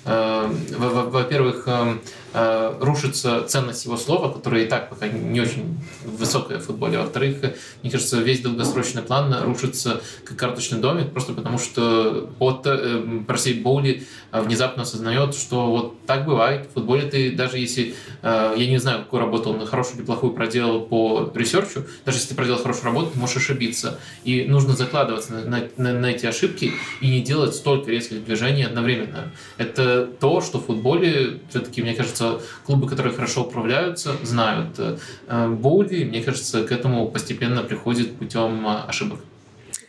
э, 0.06 0.50
во- 0.78 0.90
во- 0.90 1.10
во-первых, 1.10 1.68
э, 2.36 2.46
э, 2.46 2.84
рушится 2.84 3.44
ценность 3.48 3.86
его 3.86 3.98
слова, 3.98 4.32
которая 4.32 4.64
и 4.64 4.68
так 4.68 4.90
пока 4.90 5.08
не 5.08 5.40
очень 5.42 5.78
высокая 6.04 6.60
в 6.60 6.64
футболе. 6.64 6.98
Во-вторых, 7.00 7.38
э, 7.44 7.56
мне 7.82 7.92
кажется, 7.92 8.20
весь 8.20 8.42
долгосрочный 8.42 9.02
план 9.02 9.36
рушится 9.44 10.02
как 10.24 10.38
карточный 10.38 10.80
домик, 10.80 11.12
просто 11.12 11.34
потому 11.34 11.58
что 11.58 12.30
Поттер, 12.40 12.80
э, 12.82 13.24
прости, 13.28 13.54
Боули 13.54 14.04
внезапно 14.32 14.84
осознает, 14.84 15.34
что 15.36 15.68
вот 15.68 16.06
так 16.06 16.26
бывает. 16.26 16.68
В 16.68 16.74
футболе 16.74 17.04
ты, 17.04 17.32
даже 17.32 17.58
если, 17.58 17.96
я 18.22 18.56
не 18.56 18.78
знаю, 18.80 19.00
какую 19.00 19.22
работу 19.22 19.50
он 19.50 19.66
хорошую 19.66 19.98
или 19.98 20.06
плохую 20.06 20.34
проделал 20.34 20.82
по 20.82 21.32
ресерчу, 21.34 21.86
даже 22.06 22.18
если 22.18 22.30
ты 22.30 22.36
проделал 22.36 22.60
хорошую 22.60 22.86
работу, 22.86 23.12
ты 23.12 23.20
можешь 23.20 23.38
ошибиться. 23.38 23.98
И 24.26 24.44
нужно 24.44 24.76
закладываться 24.76 25.34
на, 25.34 25.70
на, 25.78 25.94
на 25.94 26.06
эти 26.08 26.26
ошибки 26.26 26.74
и 27.00 27.08
не 27.08 27.22
делать 27.22 27.56
столько 27.56 27.92
резких 27.92 28.26
движений 28.26 28.64
одновременно. 28.64 29.32
Это 29.58 30.06
то, 30.20 30.42
что 30.42 30.60
в 30.60 30.66
футболе, 30.66 31.40
все-таки, 31.50 31.82
мне 31.82 31.94
кажется, 31.94 32.25
клубы, 32.66 32.88
которые 32.88 33.14
хорошо 33.14 33.44
управляются, 33.44 34.16
знают. 34.24 34.80
Боули, 35.28 36.04
мне 36.04 36.22
кажется, 36.22 36.64
к 36.64 36.72
этому 36.72 37.08
постепенно 37.10 37.62
приходит 37.64 38.18
путем 38.18 38.68
ошибок. 38.68 39.20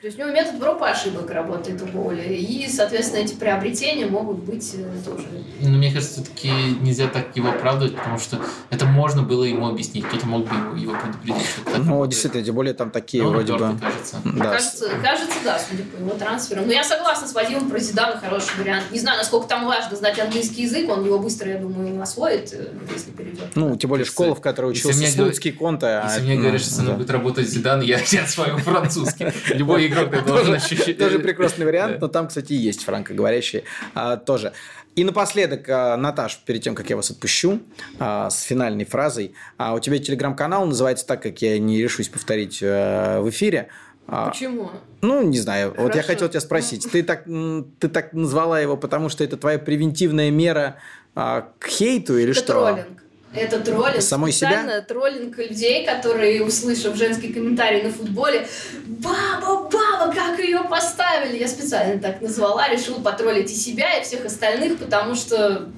То 0.06 0.08
есть 0.08 0.20
у 0.20 0.22
него 0.22 0.34
метод 0.34 0.60
проб 0.60 0.80
и 0.82 0.84
ошибок 0.84 1.28
работает 1.32 1.82
у 1.82 1.86
Боули. 1.86 2.22
И, 2.22 2.68
соответственно, 2.68 3.22
эти 3.22 3.34
приобретения 3.34 4.06
могут 4.06 4.38
быть 4.38 4.72
э, 4.76 5.04
тоже... 5.04 5.26
Ну, 5.58 5.70
мне 5.70 5.92
кажется, 5.92 6.22
все-таки 6.22 6.48
нельзя 6.80 7.08
так 7.08 7.34
его 7.34 7.48
оправдывать, 7.48 7.96
потому 7.96 8.16
что 8.20 8.38
это 8.70 8.86
можно 8.86 9.22
было 9.22 9.42
ему 9.42 9.66
объяснить. 9.66 10.04
Кто-то 10.04 10.24
мог 10.28 10.44
бы 10.44 10.78
его 10.78 10.94
предупредить. 10.94 11.48
Что 11.48 11.78
ну, 11.78 11.78
работает. 11.78 12.10
действительно, 12.10 12.44
тем 12.44 12.54
более 12.54 12.74
там 12.74 12.92
такие 12.92 13.24
ну, 13.24 13.30
вроде 13.30 13.54
бы... 13.54 13.58
Кажется. 13.80 14.20
Да. 14.24 14.44
Кажется, 14.44 14.90
кажется, 15.02 15.38
да, 15.44 15.58
судя 15.58 15.82
по 15.82 16.00
его 16.00 16.10
трансферам. 16.10 16.68
Но 16.68 16.72
я 16.72 16.84
согласна 16.84 17.26
с 17.26 17.34
Вадимом 17.34 17.68
про 17.68 17.80
Зидана, 17.80 18.20
хороший 18.20 18.56
вариант. 18.60 18.84
Не 18.92 19.00
знаю, 19.00 19.18
насколько 19.18 19.48
там 19.48 19.66
важно 19.66 19.96
знать 19.96 20.20
английский 20.20 20.62
язык, 20.62 20.88
он 20.88 21.04
его 21.04 21.18
быстро, 21.18 21.50
я 21.50 21.58
думаю, 21.58 22.00
освоит, 22.00 22.52
э, 22.52 22.68
если 22.94 23.10
перейдет. 23.10 23.56
Ну, 23.56 23.74
тем 23.74 23.90
более 23.90 24.06
школа, 24.06 24.36
в 24.36 24.40
которой 24.40 24.70
учился 24.70 25.04
Слуцкий 25.04 25.50
Конте. 25.50 26.00
Если 26.04 26.20
мне 26.20 26.36
говорят, 26.36 26.60
что 26.60 26.80
она 26.82 26.92
будет 26.92 27.10
работать 27.10 27.48
Зидан, 27.48 27.80
я 27.80 27.98
освою 28.22 28.58
французский. 28.58 29.32
Любой 29.52 29.95
ты 30.04 30.20
должен 30.22 30.54
ощущать. 30.54 30.98
Тоже 30.98 31.18
прекрасный 31.18 31.64
вариант, 31.64 32.00
но 32.00 32.08
там, 32.08 32.28
кстати, 32.28 32.52
есть 32.52 32.84
франкоговорящие 32.84 33.64
а, 33.94 34.16
тоже. 34.16 34.52
И 34.94 35.04
напоследок, 35.04 35.68
а, 35.68 35.96
Наташ, 35.96 36.40
перед 36.44 36.62
тем, 36.62 36.74
как 36.74 36.90
я 36.90 36.96
вас 36.96 37.10
отпущу 37.10 37.60
а, 37.98 38.30
с 38.30 38.42
финальной 38.42 38.84
фразой, 38.84 39.34
у 39.58 39.78
тебя 39.80 39.98
телеграм-канал 39.98 40.66
называется 40.66 41.06
так, 41.06 41.22
как 41.22 41.40
я 41.42 41.58
не 41.58 41.82
решусь 41.82 42.08
повторить 42.08 42.58
э, 42.62 43.20
в 43.20 43.28
эфире. 43.30 43.68
Почему? 44.06 44.70
Ну, 45.00 45.22
не 45.22 45.38
знаю. 45.38 45.70
Хорошо. 45.70 45.82
Вот 45.82 45.96
я 45.96 46.02
хотел 46.02 46.28
тебя 46.28 46.40
спросить. 46.40 46.88
Ты 46.90 47.02
так, 47.02 47.24
ты 47.24 47.88
так 47.88 48.12
назвала 48.12 48.60
его, 48.60 48.76
потому 48.76 49.08
что 49.08 49.24
это 49.24 49.36
твоя 49.36 49.58
превентивная 49.58 50.30
мера 50.30 50.76
к 51.14 51.66
хейту 51.66 52.16
или 52.16 52.30
это 52.30 52.38
что? 52.38 52.52
троллинг. 52.52 53.02
Это 53.36 53.60
троллинг. 53.60 54.02
Самой 54.02 54.32
себя? 54.32 54.80
троллинг 54.86 55.36
людей, 55.38 55.86
которые, 55.86 56.42
услышав 56.42 56.96
женский 56.96 57.32
комментарий 57.32 57.82
на 57.82 57.90
футболе, 57.90 58.46
«Баба, 58.86 59.68
баба, 59.70 60.12
как 60.14 60.38
ее 60.38 60.60
поставили!» 60.68 61.38
Я 61.38 61.48
специально 61.48 62.00
так 62.00 62.20
назвала, 62.20 62.68
решила 62.68 63.00
потроллить 63.00 63.50
и 63.50 63.54
себя, 63.54 63.98
и 63.98 64.02
всех 64.02 64.24
остальных, 64.24 64.78
потому 64.78 65.14
что... 65.14 65.68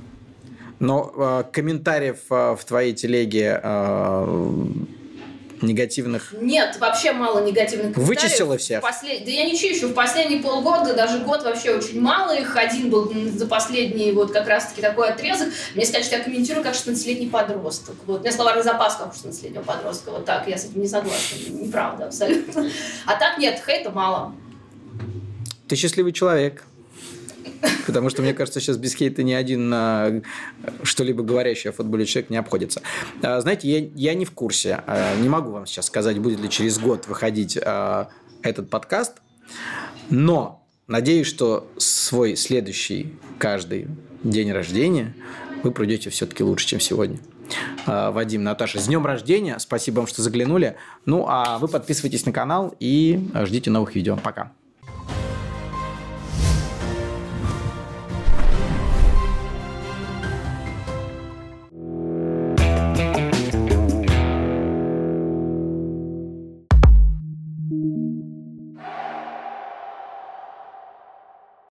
Но 0.78 1.12
э, 1.16 1.44
комментариев 1.52 2.18
э, 2.30 2.56
в 2.56 2.64
твоей 2.64 2.94
телеге 2.94 3.60
э, 3.62 4.64
негативных? 5.62 6.34
Нет, 6.40 6.76
вообще 6.78 7.12
мало 7.12 7.44
негативных 7.44 7.94
комментариев. 7.94 8.22
Вычистила 8.22 8.58
всех? 8.58 8.80
Послед... 8.80 9.24
Да 9.24 9.30
я 9.30 9.44
не 9.44 9.58
чищу. 9.58 9.88
В 9.88 9.94
последние 9.94 10.40
полгода, 10.40 10.94
даже 10.94 11.18
год 11.18 11.42
вообще 11.42 11.74
очень 11.74 12.00
мало 12.00 12.36
их. 12.36 12.56
Один 12.56 12.90
был 12.90 13.12
за 13.36 13.46
последний 13.46 14.12
вот 14.12 14.32
как 14.32 14.48
раз-таки 14.48 14.80
такой 14.80 15.08
отрезок. 15.08 15.48
Мне 15.74 15.84
сказали, 15.84 16.04
что 16.04 16.16
я 16.16 16.22
комментирую 16.22 16.64
как 16.64 16.74
16-летний 16.74 17.28
подросток. 17.28 17.94
Вот. 18.06 18.20
У 18.20 18.22
меня 18.22 18.32
словарный 18.32 18.62
запас 18.62 18.96
как 18.96 19.12
у 19.12 19.28
16-летнего 19.28 19.62
подростка. 19.62 20.10
Вот 20.10 20.24
так. 20.24 20.46
Я 20.48 20.58
с 20.58 20.66
этим 20.66 20.80
не 20.80 20.88
согласна. 20.88 21.36
Неправда 21.48 22.06
абсолютно. 22.06 22.70
А 23.06 23.16
так 23.16 23.38
нет, 23.38 23.62
хейта 23.64 23.90
мало. 23.90 24.32
Ты 25.68 25.76
счастливый 25.76 26.12
человек. 26.12 26.64
Потому 27.86 28.10
что, 28.10 28.20
мне 28.20 28.34
кажется, 28.34 28.60
сейчас 28.60 28.76
без 28.76 28.94
хейта 28.94 29.22
ни 29.22 29.32
один 29.32 29.72
а, 29.72 30.20
что-либо 30.82 31.22
говорящий 31.22 31.70
о 31.70 31.72
футболе 31.72 32.04
человек 32.04 32.28
не 32.28 32.36
обходится. 32.36 32.82
А, 33.22 33.40
знаете, 33.40 33.68
я, 33.68 33.88
я 33.94 34.14
не 34.14 34.26
в 34.26 34.32
курсе. 34.32 34.82
А, 34.86 35.16
не 35.16 35.28
могу 35.28 35.52
вам 35.52 35.64
сейчас 35.64 35.86
сказать, 35.86 36.18
будет 36.18 36.38
ли 36.38 36.50
через 36.50 36.78
год 36.78 37.06
выходить 37.08 37.56
этот 37.56 38.68
подкаст. 38.70 39.14
Но 40.10 40.66
надеюсь, 40.86 41.26
что 41.26 41.70
свой 41.78 42.36
следующий 42.36 43.14
каждый 43.38 43.88
день 44.22 44.52
рождения 44.52 45.14
вы 45.62 45.70
пройдете 45.70 46.10
все-таки 46.10 46.44
лучше, 46.44 46.66
чем 46.66 46.80
сегодня. 46.80 47.18
Вадим, 47.86 48.42
Наташа, 48.42 48.78
с 48.78 48.86
днем 48.86 49.06
рождения. 49.06 49.58
Спасибо 49.58 49.96
вам, 49.96 50.06
что 50.06 50.20
заглянули. 50.20 50.76
Ну, 51.06 51.24
а 51.26 51.58
вы 51.58 51.68
подписывайтесь 51.68 52.26
на 52.26 52.32
канал 52.32 52.74
и 52.78 53.30
ждите 53.44 53.70
новых 53.70 53.94
видео. 53.94 54.18
Пока. 54.22 54.52